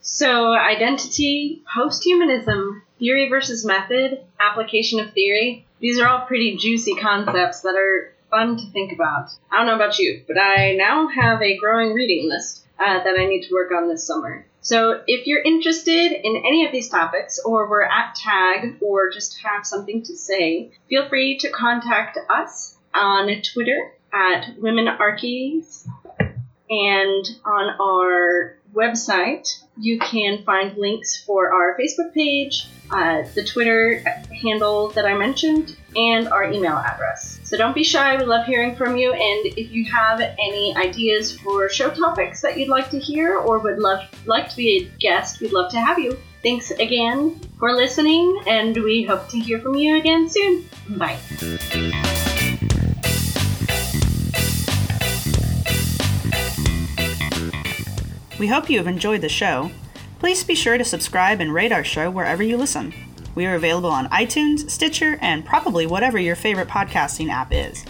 So, 0.00 0.52
identity, 0.52 1.62
posthumanism, 1.74 2.82
theory 2.98 3.28
versus 3.30 3.64
method, 3.64 4.20
application 4.38 5.00
of 5.00 5.12
theory. 5.12 5.66
These 5.80 5.98
are 6.00 6.06
all 6.06 6.26
pretty 6.26 6.56
juicy 6.56 6.94
concepts 6.96 7.62
that 7.62 7.74
are 7.74 8.13
fun 8.34 8.56
to 8.56 8.66
think 8.72 8.92
about. 8.92 9.30
I 9.50 9.58
don't 9.58 9.66
know 9.66 9.76
about 9.76 9.98
you, 9.98 10.24
but 10.26 10.38
I 10.38 10.74
now 10.74 11.08
have 11.08 11.40
a 11.40 11.56
growing 11.56 11.92
reading 11.92 12.28
list 12.28 12.66
uh, 12.78 13.02
that 13.04 13.16
I 13.18 13.26
need 13.26 13.46
to 13.46 13.54
work 13.54 13.70
on 13.72 13.88
this 13.88 14.06
summer. 14.06 14.46
So, 14.60 15.02
if 15.06 15.26
you're 15.26 15.42
interested 15.42 16.12
in 16.12 16.42
any 16.44 16.64
of 16.64 16.72
these 16.72 16.88
topics, 16.88 17.38
or 17.44 17.68
were 17.68 17.84
at 17.84 18.14
TAG, 18.14 18.78
or 18.80 19.10
just 19.10 19.38
have 19.42 19.66
something 19.66 20.02
to 20.04 20.16
say, 20.16 20.72
feel 20.88 21.08
free 21.08 21.38
to 21.38 21.50
contact 21.50 22.18
us 22.30 22.76
on 22.94 23.28
Twitter 23.52 23.92
at 24.12 24.58
Women 24.58 24.88
Archies 24.88 25.86
and 26.70 27.26
on 27.44 27.76
our 27.78 28.56
website, 28.74 29.62
you 29.78 29.98
can 29.98 30.44
find 30.44 30.76
links 30.76 31.22
for 31.24 31.52
our 31.52 31.76
Facebook 31.78 32.12
page, 32.12 32.66
uh, 32.90 33.22
the 33.34 33.44
Twitter 33.44 34.04
handle 34.42 34.88
that 34.90 35.06
I 35.06 35.16
mentioned, 35.16 35.76
and 35.96 36.28
our 36.28 36.44
email 36.44 36.76
address. 36.76 37.40
So 37.44 37.56
don't 37.56 37.74
be 37.74 37.84
shy. 37.84 38.16
We 38.16 38.24
love 38.24 38.46
hearing 38.46 38.76
from 38.76 38.96
you. 38.96 39.12
And 39.12 39.46
if 39.58 39.70
you 39.70 39.84
have 39.86 40.20
any 40.20 40.74
ideas 40.76 41.38
for 41.38 41.68
show 41.68 41.90
topics 41.90 42.40
that 42.42 42.58
you'd 42.58 42.68
like 42.68 42.90
to 42.90 42.98
hear 42.98 43.36
or 43.38 43.58
would 43.58 43.78
love 43.78 44.00
like 44.26 44.48
to 44.50 44.56
be 44.56 44.78
a 44.78 44.98
guest, 44.98 45.40
we'd 45.40 45.52
love 45.52 45.70
to 45.72 45.80
have 45.80 45.98
you. 45.98 46.18
Thanks 46.42 46.70
again 46.72 47.40
for 47.58 47.72
listening, 47.72 48.38
and 48.46 48.76
we 48.76 49.02
hope 49.02 49.28
to 49.30 49.38
hear 49.38 49.60
from 49.60 49.76
you 49.76 49.96
again 49.96 50.28
soon. 50.28 50.68
Bye. 50.90 52.32
We 58.38 58.48
hope 58.48 58.68
you 58.68 58.78
have 58.78 58.86
enjoyed 58.86 59.20
the 59.20 59.28
show. 59.28 59.70
Please 60.18 60.42
be 60.42 60.54
sure 60.54 60.76
to 60.76 60.84
subscribe 60.84 61.40
and 61.40 61.54
rate 61.54 61.72
our 61.72 61.84
show 61.84 62.10
wherever 62.10 62.42
you 62.42 62.56
listen. 62.56 62.92
We 63.34 63.46
are 63.46 63.54
available 63.54 63.90
on 63.90 64.08
iTunes, 64.08 64.70
Stitcher, 64.70 65.18
and 65.20 65.44
probably 65.44 65.86
whatever 65.86 66.18
your 66.18 66.36
favorite 66.36 66.68
podcasting 66.68 67.30
app 67.30 67.52
is. 67.52 67.84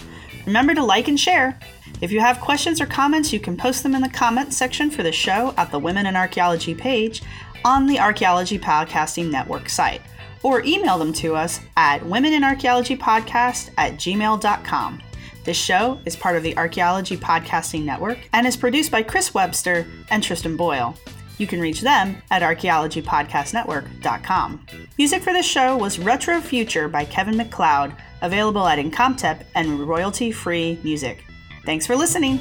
Remember 0.47 0.75
to 0.75 0.85
like 0.85 1.09
and 1.09 1.19
share. 1.19 1.59
If 2.01 2.13
you 2.13 2.21
have 2.21 2.41
questions 2.41 2.81
or 2.81 2.87
comments, 2.87 3.33
you 3.33 3.41
can 3.41 3.57
post 3.57 3.83
them 3.83 3.95
in 3.95 4.03
the 4.03 4.09
comments 4.09 4.57
section 4.57 4.91
for 4.91 5.03
the 5.03 5.13
show 5.13 5.55
at 5.57 5.71
the 5.71 5.79
Women 5.79 6.07
in 6.07 6.17
Archaeology 6.17 6.75
page 6.75 7.23
on 7.65 7.87
the 7.87 7.99
Archaeology 7.99 8.59
Podcasting 8.59 9.31
Network 9.31 9.71
site, 9.71 10.03
or 10.43 10.63
email 10.65 10.99
them 10.99 11.13
to 11.15 11.35
us 11.35 11.61
at 11.77 12.01
womeninarchaeologypodcast 12.03 13.71
at 13.79 13.95
gmail.com. 13.95 15.03
This 15.45 15.57
show 15.59 16.01
is 16.07 16.17
part 16.17 16.37
of 16.37 16.43
the 16.43 16.57
Archaeology 16.57 17.19
Podcasting 17.19 17.85
Network 17.85 18.19
and 18.33 18.47
is 18.47 18.57
produced 18.57 18.91
by 18.91 19.03
Chris 19.03 19.35
Webster 19.35 19.87
and 20.11 20.23
Tristan 20.23 20.57
Boyle. 20.57 20.97
You 21.37 21.47
can 21.47 21.61
reach 21.61 21.83
them 21.83 22.17
at 22.31 22.41
archaeologypodcastnetwork.com. 22.41 24.67
Music 24.97 25.23
for 25.23 25.35
this 25.35 25.45
show 25.45 25.77
was 25.77 25.99
Retro 25.99 26.41
Future 26.41 26.89
by 26.89 27.05
Kevin 27.05 27.37
MacLeod, 27.37 27.95
available 28.23 28.67
at 28.67 28.79
Incompetech 28.79 29.45
and 29.55 29.81
royalty 29.81 30.33
free 30.33 30.81
music. 30.83 31.23
Thanks 31.67 31.87
for 31.87 31.95
listening. 31.95 32.41